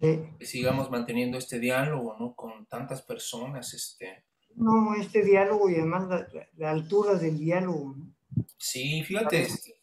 que 0.00 0.36
sigamos 0.40 0.90
manteniendo 0.90 1.38
este 1.38 1.58
diálogo, 1.58 2.16
¿no? 2.18 2.34
Con 2.34 2.66
tantas 2.66 3.02
personas, 3.02 3.72
este. 3.74 4.24
No, 4.54 4.94
este 4.94 5.22
diálogo 5.22 5.68
y 5.68 5.74
además 5.74 6.08
la, 6.56 6.70
altura 6.70 7.14
del 7.14 7.38
diálogo, 7.38 7.94
¿no? 7.96 8.14
Sí, 8.58 9.02
fíjate, 9.04 9.42
este, 9.42 9.75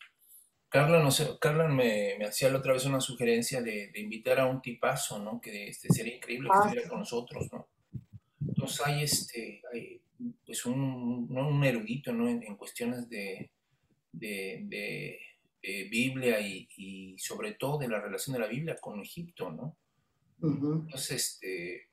Carla, 0.74 1.04
no 1.04 1.12
sé, 1.12 1.38
Carla 1.40 1.68
me, 1.68 2.18
hacía 2.26 2.50
la 2.50 2.58
otra 2.58 2.74
vez 2.74 2.84
una 2.86 3.00
sugerencia 3.00 3.62
de, 3.62 3.92
invitar 3.94 4.40
a 4.40 4.48
un 4.48 4.60
tipazo, 4.60 5.20
¿no? 5.20 5.40
Que 5.40 5.68
este, 5.68 5.88
sería 5.90 6.16
increíble 6.16 6.50
que 6.50 6.56
ah, 6.58 6.62
estuviera 6.66 6.90
con 6.90 6.98
nosotros, 6.98 7.48
¿no? 7.54 7.68
Entonces 8.48 8.82
hay 8.84 9.04
este, 9.04 9.62
hay, 9.72 10.02
pues 10.44 10.66
un, 10.66 11.28
un 11.30 11.64
erudito, 11.64 12.12
¿no? 12.12 12.28
En, 12.28 12.56
cuestiones 12.56 13.08
de, 13.08 13.52
de, 14.12 15.20
Biblia 15.62 16.40
y, 16.42 17.16
sobre 17.20 17.54
todo 17.54 17.78
de 17.78 17.88
la 17.88 18.02
relación 18.02 18.34
de 18.34 18.40
la 18.40 18.48
Biblia 18.48 18.76
con 18.82 19.00
Egipto, 19.00 19.52
¿no? 19.52 19.78
Entonces, 20.42 21.12
este, 21.12 21.90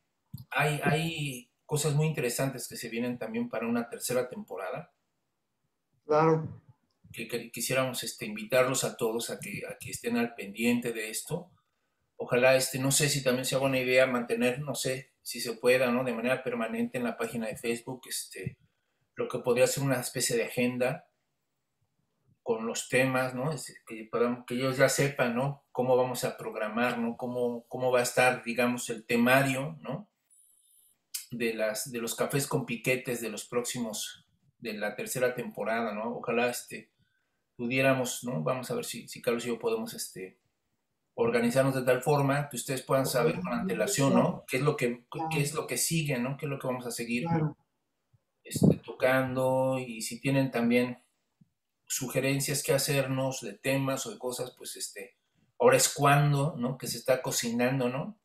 hay, 0.48 0.80
hay 0.82 1.50
cosas 1.66 1.94
muy 1.94 2.06
interesantes 2.06 2.66
que 2.66 2.78
se 2.78 2.88
vienen 2.88 3.18
también 3.18 3.50
para 3.50 3.66
una 3.66 3.90
tercera 3.90 4.26
temporada. 4.26 4.90
Claro 6.06 6.62
que, 7.12 7.50
quisiéramos 7.50 8.02
este, 8.02 8.26
invitarlos 8.26 8.84
a 8.84 8.96
todos 8.96 9.30
a 9.30 9.38
que, 9.40 9.62
a 9.68 9.76
que 9.78 9.90
estén 9.90 10.16
al 10.16 10.34
pendiente 10.34 10.92
de 10.92 11.10
esto. 11.10 11.50
Ojalá, 12.16 12.56
este, 12.56 12.78
no 12.78 12.92
sé 12.92 13.08
si 13.08 13.22
también 13.22 13.44
sea 13.44 13.58
buena 13.58 13.78
idea 13.78 14.06
mantener, 14.06 14.60
no 14.60 14.74
sé 14.74 15.12
si 15.22 15.40
se 15.40 15.54
pueda, 15.54 15.90
¿no? 15.90 16.04
De 16.04 16.14
manera 16.14 16.42
permanente 16.42 16.98
en 16.98 17.04
la 17.04 17.16
página 17.16 17.46
de 17.46 17.56
Facebook, 17.56 18.02
este, 18.08 18.58
lo 19.14 19.28
que 19.28 19.38
podría 19.38 19.66
ser 19.66 19.82
una 19.82 20.00
especie 20.00 20.36
de 20.36 20.44
agenda 20.44 21.06
con 22.42 22.66
los 22.66 22.88
temas, 22.88 23.34
¿no? 23.34 23.50
que, 23.86 24.08
podamos, 24.10 24.44
que 24.46 24.54
ellos 24.54 24.76
ya 24.76 24.88
sepan, 24.88 25.36
¿no? 25.36 25.64
Cómo 25.72 25.96
vamos 25.96 26.24
a 26.24 26.36
programar, 26.36 26.98
¿no? 26.98 27.16
Cómo, 27.16 27.64
cómo 27.68 27.92
va 27.92 28.00
a 28.00 28.04
estar, 28.04 28.42
digamos, 28.42 28.90
el 28.90 29.04
temario, 29.04 29.78
¿no? 29.80 30.10
De, 31.30 31.54
las, 31.54 31.92
de 31.92 32.00
los 32.00 32.16
cafés 32.16 32.46
con 32.46 32.66
piquetes 32.66 33.20
de 33.20 33.28
los 33.28 33.44
próximos, 33.46 34.26
de 34.58 34.72
la 34.72 34.96
tercera 34.96 35.34
temporada, 35.34 35.92
¿no? 35.94 36.16
Ojalá, 36.16 36.50
este, 36.50 36.90
pudiéramos, 37.60 38.24
¿no? 38.24 38.42
Vamos 38.42 38.70
a 38.70 38.74
ver 38.74 38.86
si, 38.86 39.06
si 39.06 39.20
Carlos 39.20 39.44
y 39.44 39.48
yo 39.48 39.58
podemos 39.58 39.92
este, 39.92 40.38
organizarnos 41.12 41.74
de 41.74 41.82
tal 41.82 42.00
forma 42.00 42.48
que 42.48 42.56
ustedes 42.56 42.80
puedan 42.80 43.04
saber 43.04 43.38
con 43.38 43.52
antelación, 43.52 44.14
¿no? 44.14 44.46
¿Qué 44.48 44.56
es 44.56 44.62
lo 44.62 44.78
que, 44.78 45.04
qué 45.30 45.42
es 45.42 45.52
lo 45.52 45.66
que 45.66 45.76
sigue, 45.76 46.18
¿no? 46.18 46.38
¿Qué 46.38 46.46
es 46.46 46.50
lo 46.50 46.58
que 46.58 46.66
vamos 46.66 46.86
a 46.86 46.90
seguir 46.90 47.26
este, 48.42 48.76
tocando? 48.76 49.78
Y 49.78 50.00
si 50.00 50.22
tienen 50.22 50.50
también 50.50 51.02
sugerencias 51.86 52.62
que 52.62 52.72
hacernos 52.72 53.42
de 53.42 53.52
temas 53.52 54.06
o 54.06 54.10
de 54.10 54.18
cosas, 54.18 54.54
pues 54.56 54.76
este, 54.76 55.18
ahora 55.58 55.76
es 55.76 55.92
cuando, 55.92 56.56
¿no? 56.56 56.78
Que 56.78 56.86
se 56.86 56.96
está 56.96 57.20
cocinando, 57.20 57.90
¿no? 57.90 58.18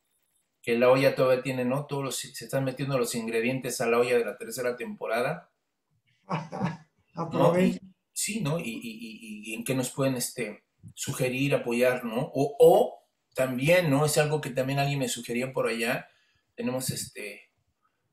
Que 0.62 0.78
la 0.78 0.90
olla 0.90 1.14
todavía 1.14 1.44
tiene, 1.44 1.66
¿no? 1.66 1.88
Todos 1.88 2.06
los, 2.06 2.16
se 2.16 2.46
están 2.46 2.64
metiendo 2.64 2.98
los 2.98 3.16
ingredientes 3.16 3.82
a 3.82 3.88
la 3.88 4.00
olla 4.00 4.18
de 4.18 4.24
la 4.24 4.38
tercera 4.38 4.78
temporada. 4.78 5.52
Aprovechen. 7.16 7.95
Sí, 8.16 8.40
¿no? 8.40 8.60
Y, 8.60 9.54
en 9.54 9.66
qué 9.66 9.76
nos 9.76 9.92
pueden 9.92 10.16
este, 10.16 10.64
sugerir, 10.94 11.54
apoyar, 11.54 12.06
¿no? 12.06 12.32
O, 12.34 12.98
también, 13.36 13.90
¿no? 13.90 14.06
Es 14.06 14.18
algo 14.18 14.40
que 14.40 14.52
también 14.52 14.80
alguien 14.80 15.00
me 15.00 15.10
sugería 15.10 15.52
por 15.52 15.68
allá. 15.68 16.08
Tenemos 16.56 16.90
este, 16.92 17.52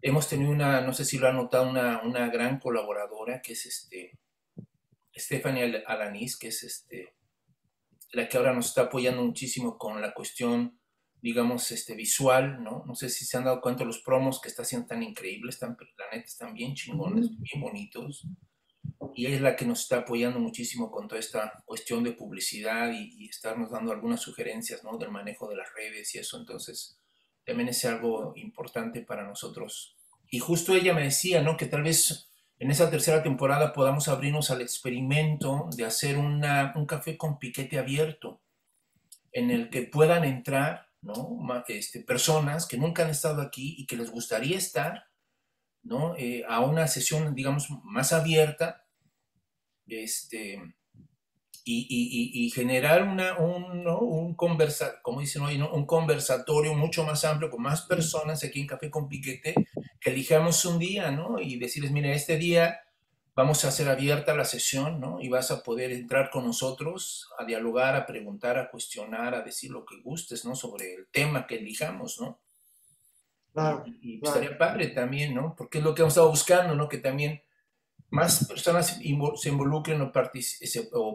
hemos 0.01 0.29
tenido 0.29 0.51
una, 0.51 0.81
no 0.81 0.93
sé 0.93 1.05
si 1.05 1.19
lo 1.19 1.29
ha 1.29 1.33
notado, 1.33 1.71
una, 1.71 2.03
una 2.03 2.29
gran 2.31 2.59
colaboradora 2.59 3.41
que 3.41 3.53
es 3.53 3.65
este, 3.65 4.19
Stephanie 5.17 5.85
Alanis, 5.87 6.37
que 6.37 6.49
es 6.49 6.65
este, 6.65 7.15
la 8.13 8.29
que 8.29 8.37
ahora 8.39 8.53
nos 8.53 8.67
está 8.67 8.83
apoyando 8.83 9.23
muchísimo 9.23 9.79
con 9.79 10.03
la 10.03 10.13
cuestión, 10.15 10.81
digamos, 11.21 11.71
este, 11.71 11.95
visual, 11.95 12.61
¿no? 12.65 12.83
No 12.89 12.97
sé 12.97 13.09
si 13.09 13.25
se 13.25 13.37
han 13.37 13.45
dado 13.45 13.61
cuenta 13.61 13.85
los 13.85 14.01
promos 14.01 14.41
que 14.41 14.49
está 14.49 14.63
haciendo 14.63 14.89
tan 14.89 15.05
increíbles, 15.05 15.61
tan, 15.61 15.77
la 15.97 16.07
neta, 16.11 16.27
están 16.27 16.55
bien 16.55 16.75
chingones, 16.75 17.31
bien 17.39 17.61
bonitos 17.61 18.27
y 19.14 19.26
es 19.26 19.41
la 19.41 19.57
que 19.57 19.66
nos 19.66 19.80
está 19.80 19.99
apoyando 19.99 20.39
muchísimo 20.39 20.91
con 20.91 21.09
toda 21.09 21.20
esta 21.20 21.62
cuestión 21.64 22.03
de 22.03 22.12
publicidad 22.12 22.91
y, 22.93 23.28
estarnos 23.28 23.70
dando 23.70 23.93
algunas 23.93 24.20
sugerencias 24.20 24.85
¿no? 24.85 24.97
del 24.99 25.11
manejo 25.11 25.49
de 25.49 25.57
las 25.57 25.72
redes 25.74 26.14
y 26.14 26.18
eso. 26.18 26.39
Entonces, 26.39 26.99
también 27.45 27.68
es 27.68 27.85
algo 27.85 28.33
importante 28.37 29.03
para 29.03 29.26
nosotros. 29.26 29.97
Y 30.30 30.39
justo 30.39 30.74
ella 30.74 30.95
me 30.95 31.05
decía 31.05 31.43
¿no? 31.43 31.57
que 31.57 31.66
tal 31.66 31.83
vez 31.83 32.30
en 32.59 32.70
esa 32.70 32.91
tercera 32.91 33.22
temporada 33.22 33.72
podamos 33.72 34.09
abrirnos 34.09 34.51
al 34.51 34.62
experimento 34.62 35.68
de 35.76 35.85
hacer 35.85 36.16
una, 36.16 36.72
un 36.76 36.87
café 36.87 37.16
con 37.16 37.39
piquete 37.39 37.78
abierto, 37.78 38.41
en 39.33 39.51
el 39.51 39.70
que 39.70 39.83
puedan 39.83 40.24
entrar 40.24 40.89
¿no? 41.01 41.39
este, 41.68 42.01
personas 42.01 42.66
que 42.66 42.76
nunca 42.76 43.05
han 43.05 43.11
estado 43.11 43.43
aquí 43.43 43.74
y 43.78 43.87
que 43.87 43.97
les 43.97 44.11
gustaría 44.11 44.57
estar 44.57 45.07
¿no? 45.83 46.14
Eh, 46.16 46.45
a 46.49 46.61
una 46.61 46.87
sesión, 46.87 47.35
digamos, 47.35 47.68
más 47.85 48.12
abierta 48.12 48.85
este, 49.87 50.74
y, 51.64 52.51
generar 52.55 53.05
una, 53.05 53.39
un, 53.39 53.87
un, 53.87 54.35
conversa, 54.35 55.01
como 55.03 55.20
dicen 55.20 55.43
hoy, 55.43 55.61
un 55.61 55.87
conversatorio 55.87 56.74
mucho 56.74 57.05
más 57.05 57.24
amplio 57.24 57.51
con 57.51 57.62
más 57.62 57.83
personas 57.83 58.43
aquí 58.43 58.61
en 58.61 58.66
Café 58.66 58.91
con 58.91 59.09
Piquete, 59.09 59.55
que 60.01 60.11
elijamos 60.11 60.64
un 60.64 60.78
día, 60.78 61.11
¿no? 61.11 61.41
Y 61.41 61.59
decirles, 61.59 61.93
mire, 61.93 62.12
este 62.14 62.37
día 62.37 62.80
vamos 63.35 63.64
a 63.64 63.68
hacer 63.68 63.89
abierta 63.89 64.35
la 64.35 64.45
sesión, 64.45 65.01
¿no? 65.01 65.20
Y 65.20 65.28
vas 65.28 65.51
a 65.51 65.62
poder 65.62 65.93
entrar 65.93 66.30
con 66.30 66.45
nosotros 66.45 67.30
a 67.39 67.45
dialogar, 67.45 67.95
a 67.97 68.07
preguntar, 68.07 68.59
a 68.59 68.70
cuestionar, 68.70 69.35
a 69.35 69.43
decir 69.43 69.70
lo 69.70 69.85
que 69.85 70.01
gustes, 70.01 70.45
¿no? 70.45 70.55
Sobre 70.55 70.95
el 70.95 71.09
tema 71.11 71.47
que 71.47 71.57
elijamos, 71.57 72.20
¿no? 72.20 72.41
Claro, 73.53 73.85
y, 74.01 74.21
estaría 74.23 74.57
padre 74.57 74.89
también, 74.89 75.35
¿no? 75.35 75.55
Porque 75.57 75.79
es 75.79 75.85
lo 75.85 75.95
que 75.95 76.03
hemos 76.03 76.13
estado 76.13 76.31
buscando, 76.31 76.75
¿no? 76.75 76.89
Que 76.89 76.99
también 76.99 77.43
más 78.09 78.47
personas 78.47 78.99
se 78.99 79.49
involucren 79.49 80.01
o, 80.01 80.13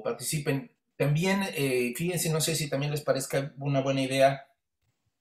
participen. 0.04 0.72
También, 0.96 1.42
eh, 1.56 1.94
fíjense, 1.96 2.32
no 2.32 2.42
sé 2.42 2.56
si 2.56 2.70
también 2.70 2.92
les 2.92 3.02
parezca 3.02 3.54
una 3.58 3.82
buena 3.82 4.02
idea. 4.02 4.48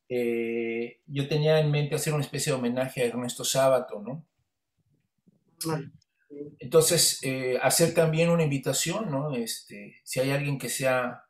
Eh, 0.08 1.00
yo 1.06 1.28
tenía 1.28 1.58
en 1.58 1.70
mente 1.70 1.94
hacer 1.94 2.14
una 2.14 2.24
especie 2.24 2.52
de 2.52 2.58
homenaje 2.58 3.02
a 3.02 3.06
Ernesto 3.06 3.44
Sábato, 3.44 4.00
¿no? 4.00 4.26
Entonces, 6.58 7.20
eh, 7.22 7.58
hacer 7.62 7.94
también 7.94 8.30
una 8.30 8.42
invitación, 8.42 9.10
¿no? 9.10 9.34
Este, 9.34 9.96
si 10.04 10.20
hay 10.20 10.30
alguien 10.30 10.58
que 10.58 10.68
sea 10.68 11.24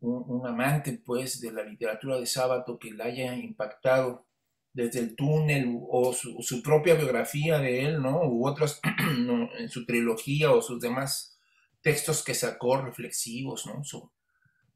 un, 0.00 0.24
un, 0.26 0.46
amante, 0.46 1.00
pues, 1.04 1.40
de 1.40 1.52
la 1.52 1.64
literatura 1.64 2.18
de 2.18 2.26
Sábato, 2.26 2.78
que 2.78 2.92
la 2.92 3.04
haya 3.04 3.34
impactado 3.34 4.26
desde 4.72 5.00
el 5.00 5.16
túnel 5.16 5.78
o 5.88 6.12
su, 6.14 6.62
propia 6.62 6.94
biografía 6.94 7.58
de 7.58 7.84
él, 7.84 8.00
¿no? 8.00 8.22
U 8.22 8.46
otras, 8.46 8.80
en 9.58 9.68
su 9.68 9.84
trilogía 9.84 10.50
o 10.52 10.62
sus 10.62 10.80
demás 10.80 11.38
textos 11.82 12.24
que 12.24 12.34
sacó 12.34 12.80
reflexivos, 12.80 13.66
¿no? 13.66 13.82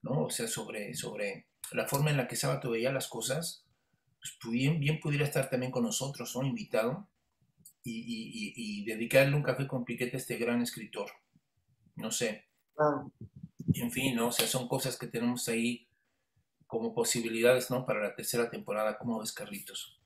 ¿no? 0.02 0.24
O 0.24 0.30
sea, 0.30 0.48
sobre, 0.48 0.94
sobre 0.94 1.46
la 1.72 1.86
forma 1.86 2.10
en 2.10 2.18
la 2.18 2.28
que 2.28 2.36
Sábato 2.36 2.70
veía 2.70 2.92
las 2.92 3.08
cosas, 3.08 3.64
pues 4.42 4.52
bien, 4.52 4.80
bien 4.80 5.00
pudiera 5.00 5.24
estar 5.24 5.48
también 5.48 5.72
con 5.72 5.84
nosotros, 5.84 6.34
¿no? 6.36 6.44
Invitado 6.44 7.08
y, 7.82 8.52
y, 8.56 8.84
dedicarle 8.84 9.36
un 9.36 9.44
café 9.44 9.66
con 9.66 9.84
piquete 9.84 10.16
a 10.16 10.18
este 10.18 10.36
gran 10.36 10.60
escritor, 10.60 11.08
no 11.94 12.10
sé. 12.10 12.46
En 13.74 13.90
fin, 13.92 14.16
¿no? 14.16 14.28
O 14.28 14.32
sea, 14.32 14.46
son 14.46 14.66
cosas 14.66 14.98
que 14.98 15.06
tenemos 15.06 15.48
ahí 15.48 15.85
como 16.66 16.94
posibilidades, 16.94 17.70
¿no? 17.70 17.84
Para 17.86 18.02
la 18.02 18.14
tercera 18.14 18.50
temporada. 18.50 18.98
¿Cómo 18.98 19.20
ves, 19.20 19.32
Carlitos? 19.32 20.00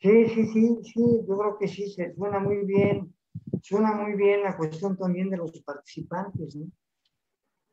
Sí, 0.00 0.26
sí, 0.28 0.46
sí, 0.52 0.78
sí, 0.84 1.02
yo 1.28 1.38
creo 1.38 1.58
que 1.58 1.68
sí, 1.68 1.90
se 1.90 2.14
suena 2.14 2.38
muy 2.38 2.64
bien. 2.64 3.14
Suena 3.62 3.92
muy 3.92 4.14
bien 4.14 4.42
la 4.42 4.56
cuestión 4.56 4.96
también 4.96 5.30
de 5.30 5.36
los 5.36 5.52
participantes, 5.62 6.56
¿no? 6.56 6.70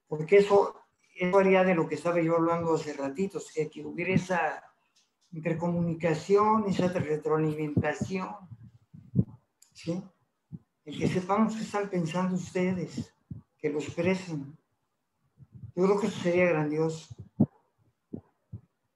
Porque 0.08 0.38
eso, 0.38 0.76
eso 1.16 1.38
haría 1.38 1.64
de 1.64 1.76
lo 1.76 1.88
que 1.88 1.96
estaba 1.96 2.22
yo 2.22 2.36
hablando 2.36 2.74
hace 2.74 2.94
ratitos, 2.94 3.52
que, 3.54 3.70
que 3.70 3.86
hubiera 3.86 4.14
esa 4.14 4.64
intercomunicación, 5.32 6.66
esa 6.68 6.88
retroalimentación, 6.88 8.30
¿sí? 9.74 10.02
El 10.86 11.00
que 11.00 11.08
sepamos 11.08 11.56
qué 11.56 11.64
están 11.64 11.90
pensando 11.90 12.36
ustedes, 12.36 13.14
que 13.58 13.70
lo 13.70 13.80
expresen. 13.80 14.58
Yo 15.76 15.84
creo 15.84 16.00
que 16.00 16.08
eso 16.08 16.20
sería 16.22 16.46
grandioso. 16.46 17.16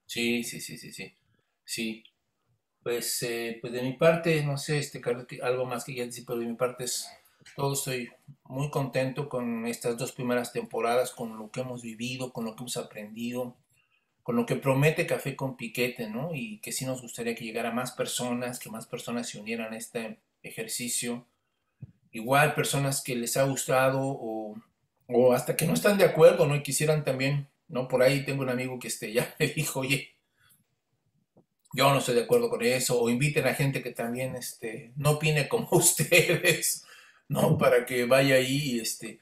Sí, 0.10 0.44
sí, 0.44 0.60
sí, 0.60 0.78
sí, 0.78 0.92
sí. 0.92 1.14
Sí. 1.64 2.04
Pues, 2.84 3.22
eh, 3.24 3.60
pues 3.62 3.74
de 3.74 3.84
mi 3.84 3.94
parte, 3.94 4.44
no 4.44 4.58
sé, 4.58 4.80
este 4.80 5.00
Carlos, 5.02 5.28
algo 5.44 5.66
más 5.66 5.84
que 5.86 5.94
ya 5.94 6.06
decir, 6.06 6.24
pero 6.26 6.40
de 6.40 6.48
mi 6.48 6.56
parte 6.56 6.86
es 6.86 7.08
todo. 7.56 7.74
Estoy 7.74 8.10
muy 8.46 8.70
contento 8.72 9.30
con 9.30 9.68
estas 9.68 9.98
dos 9.98 10.12
primeras 10.12 10.52
temporadas, 10.54 11.12
con 11.12 11.38
lo 11.38 11.52
que 11.52 11.62
hemos 11.62 11.84
vivido, 11.84 12.34
con 12.34 12.46
lo 12.46 12.56
que 12.56 12.64
hemos 12.64 12.78
aprendido, 12.78 13.56
con 14.24 14.36
lo 14.36 14.46
que 14.48 14.56
promete 14.56 15.06
Café 15.08 15.36
con 15.36 15.58
Piquete, 15.58 16.10
¿no? 16.10 16.34
Y 16.34 16.60
que 16.62 16.72
sí 16.72 16.86
nos 16.86 17.02
gustaría 17.02 17.36
que 17.36 17.46
llegara 17.46 17.72
más 17.72 17.92
personas, 17.92 18.60
que 18.60 18.72
más 18.72 18.88
personas 18.88 19.30
se 19.30 19.40
unieran 19.40 19.74
a 19.74 19.78
este 19.78 20.20
ejercicio 20.44 21.28
igual 22.12 22.56
personas 22.56 23.02
que 23.04 23.16
les 23.16 23.38
ha 23.38 23.44
gustado 23.44 24.00
o, 24.02 24.56
hasta 25.34 25.56
que 25.56 25.66
no 25.66 25.74
están 25.74 25.98
de 25.98 26.06
acuerdo, 26.06 26.46
¿no? 26.46 26.56
Y 26.56 26.64
quisieran 26.64 27.04
también, 27.04 27.48
¿no? 27.70 27.88
Por 27.88 28.04
ahí 28.04 28.26
tengo 28.26 28.44
un 28.44 28.50
amigo 28.50 28.78
que 28.80 28.90
este, 28.90 29.14
ya 29.14 29.34
me 29.40 29.48
dijo, 29.48 29.80
oye, 29.82 30.16
yo 31.74 31.92
no 31.92 32.00
estoy 32.00 32.16
de 32.16 32.24
acuerdo 32.24 32.50
con 32.50 32.64
eso, 32.64 33.00
o 33.00 33.10
inviten 33.10 33.48
a 33.48 33.54
gente 33.54 33.82
que 33.82 33.92
también 33.92 34.36
este, 34.36 34.92
no 34.96 35.12
opine 35.12 35.48
como 35.48 35.70
ustedes, 35.72 36.86
¿no? 37.28 37.58
Para 37.58 37.86
que 37.86 38.06
vaya 38.06 38.36
ahí, 38.36 38.80
este. 38.80 39.20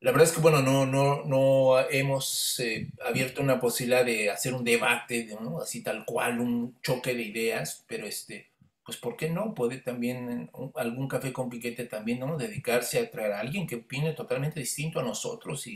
La 0.00 0.10
verdad 0.10 0.28
es 0.28 0.34
que, 0.34 0.40
bueno, 0.42 0.60
no, 0.60 0.84
no, 0.84 1.24
no 1.24 1.78
hemos 1.88 2.60
eh, 2.60 2.90
abierto 3.06 3.40
una 3.42 3.58
posibilidad 3.58 4.04
de 4.04 4.30
hacer 4.30 4.52
un 4.52 4.64
debate, 4.64 5.28
¿no? 5.40 5.60
Así 5.60 5.82
tal 5.82 6.04
cual, 6.04 6.40
un 6.40 6.78
choque 6.82 7.14
de 7.14 7.22
ideas, 7.22 7.84
pero 7.86 8.06
este, 8.06 8.50
pues 8.84 8.98
¿por 8.98 9.16
qué 9.16 9.30
no? 9.30 9.54
Puede 9.54 9.78
también 9.78 10.50
algún 10.74 11.08
café 11.08 11.32
con 11.32 11.48
piquete 11.48 11.86
también, 11.86 12.20
¿no? 12.20 12.36
Dedicarse 12.36 12.98
a 12.98 13.10
traer 13.10 13.32
a 13.32 13.40
alguien 13.40 13.66
que 13.66 13.76
opine 13.76 14.12
totalmente 14.12 14.60
distinto 14.60 15.00
a 15.00 15.04
nosotros 15.04 15.66
y, 15.66 15.74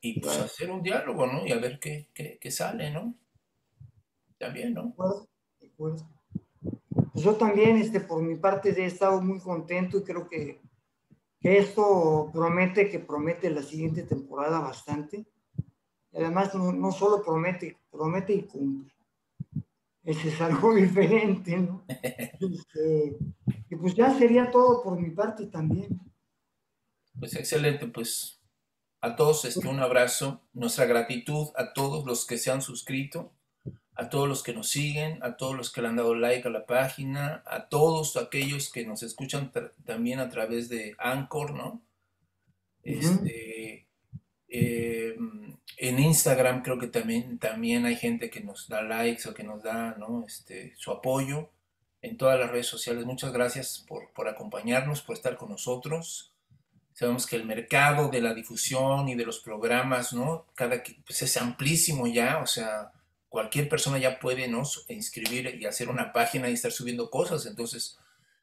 y 0.00 0.20
pues 0.20 0.38
hacer 0.38 0.70
un 0.70 0.82
diálogo, 0.82 1.26
¿no? 1.26 1.46
Y 1.46 1.52
a 1.52 1.58
ver 1.58 1.78
qué, 1.78 2.08
qué, 2.14 2.50
sale, 2.50 2.90
¿no? 2.90 3.14
También, 4.38 4.74
¿no? 4.74 4.94
Pues 5.76 6.04
yo 7.14 7.34
también, 7.34 7.78
este, 7.78 8.00
por 8.00 8.22
mi 8.22 8.36
parte, 8.36 8.70
he 8.70 8.86
estado 8.86 9.20
muy 9.20 9.40
contento 9.40 9.98
y 9.98 10.04
creo 10.04 10.28
que, 10.28 10.60
que 11.40 11.58
esto 11.58 12.30
promete, 12.32 12.90
que 12.90 13.00
promete 13.00 13.50
la 13.50 13.62
siguiente 13.62 14.02
temporada 14.04 14.60
bastante. 14.60 15.26
además, 16.12 16.54
no, 16.54 16.72
no 16.72 16.92
solo 16.92 17.22
promete, 17.22 17.76
promete 17.90 18.34
y 18.34 18.42
cumple 18.42 18.98
ese 20.08 20.28
es 20.28 20.40
algo 20.40 20.74
diferente, 20.74 21.56
¿no? 21.58 21.84
Este, 22.40 23.16
y 23.68 23.76
pues 23.76 23.94
ya 23.94 24.16
sería 24.16 24.50
todo 24.50 24.82
por 24.82 24.98
mi 24.98 25.10
parte 25.10 25.46
también. 25.46 26.00
Pues 27.18 27.34
excelente, 27.34 27.86
pues 27.88 28.37
a 29.00 29.16
todos 29.16 29.44
este, 29.44 29.68
un 29.68 29.80
abrazo, 29.80 30.40
nuestra 30.52 30.86
gratitud 30.86 31.48
a 31.56 31.72
todos 31.72 32.04
los 32.04 32.26
que 32.26 32.38
se 32.38 32.50
han 32.50 32.62
suscrito, 32.62 33.32
a 33.94 34.08
todos 34.08 34.28
los 34.28 34.42
que 34.42 34.52
nos 34.54 34.68
siguen, 34.68 35.22
a 35.22 35.36
todos 35.36 35.56
los 35.56 35.72
que 35.72 35.82
le 35.82 35.88
han 35.88 35.96
dado 35.96 36.14
like 36.14 36.46
a 36.46 36.50
la 36.50 36.66
página, 36.66 37.42
a 37.46 37.68
todos 37.68 38.16
aquellos 38.16 38.70
que 38.70 38.86
nos 38.86 39.02
escuchan 39.02 39.52
también 39.84 40.20
a 40.20 40.28
través 40.28 40.68
de 40.68 40.94
Anchor, 40.98 41.52
¿no? 41.52 41.82
Este, 42.82 43.86
eh, 44.48 45.16
en 45.76 45.98
Instagram 45.98 46.62
creo 46.62 46.78
que 46.78 46.86
también, 46.86 47.38
también 47.38 47.84
hay 47.84 47.96
gente 47.96 48.30
que 48.30 48.40
nos 48.40 48.68
da 48.68 48.82
likes 48.82 49.28
o 49.28 49.34
que 49.34 49.44
nos 49.44 49.62
da 49.62 49.96
este, 50.26 50.74
su 50.76 50.90
apoyo 50.90 51.50
en 52.02 52.16
todas 52.16 52.38
las 52.38 52.50
redes 52.50 52.66
sociales. 52.66 53.04
Muchas 53.04 53.32
gracias 53.32 53.84
por, 53.86 54.28
acompañarnos, 54.28 55.02
por 55.02 55.16
estar 55.16 55.36
con 55.36 55.50
nosotros. 55.50 56.32
Sabemos 56.98 57.28
que 57.28 57.36
el 57.36 57.46
mercado 57.46 58.08
de 58.08 58.20
la 58.20 58.34
difusión 58.34 59.08
y 59.08 59.14
de 59.14 59.24
los 59.24 59.38
programas, 59.38 60.12
¿no? 60.12 60.46
Cada, 60.56 60.82
pues 61.06 61.22
es 61.22 61.36
amplísimo 61.36 62.08
ya, 62.08 62.38
o 62.38 62.46
sea, 62.48 62.90
cualquier 63.28 63.68
persona 63.68 63.98
ya 63.98 64.18
puede 64.18 64.48
¿no? 64.48 64.64
inscribir 64.88 65.58
y 65.60 65.66
hacer 65.66 65.90
una 65.90 66.12
página 66.12 66.50
y 66.50 66.54
estar 66.54 66.72
subiendo 66.72 67.08
cosas. 67.08 67.46
Entonces, 67.46 68.00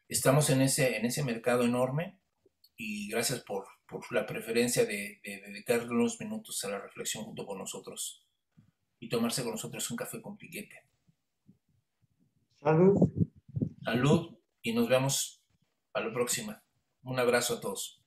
estamos 0.08 0.49
en 0.49 0.62
ese, 0.62 0.95
en 0.95 1.03
ese 1.03 1.22
mercado 1.26 1.66
enorme 1.66 2.18
y 2.78 3.10
gracias 3.10 3.41
por, 3.41 3.66
por 3.89 4.10
la 4.14 4.26
preferencia 4.26 4.86
de, 4.86 5.20
de, 5.22 5.41
dedicar 5.41 5.86
unos 5.89 6.18
minutos 6.22 6.64
a 6.64 6.70
la 6.70 6.80
reflexión 6.80 7.26
junto 7.26 7.45
con 7.45 7.58
nosotros 7.58 8.26
y 9.01 9.10
tomarse 9.10 9.43
con 9.43 9.51
nosotros 9.51 9.91
un 9.91 9.97
café 9.97 10.22
con 10.22 10.38
piquete. 10.38 10.82
Salud. 12.62 12.95
Salud 13.84 14.38
y 14.62 14.72
nos 14.72 14.88
vemos 14.88 15.43
a 15.91 15.99
la 15.99 16.14
próxima. 16.14 16.64
Un 17.03 17.20
abrazo 17.20 17.56
a 17.56 17.60
todos. 17.60 18.05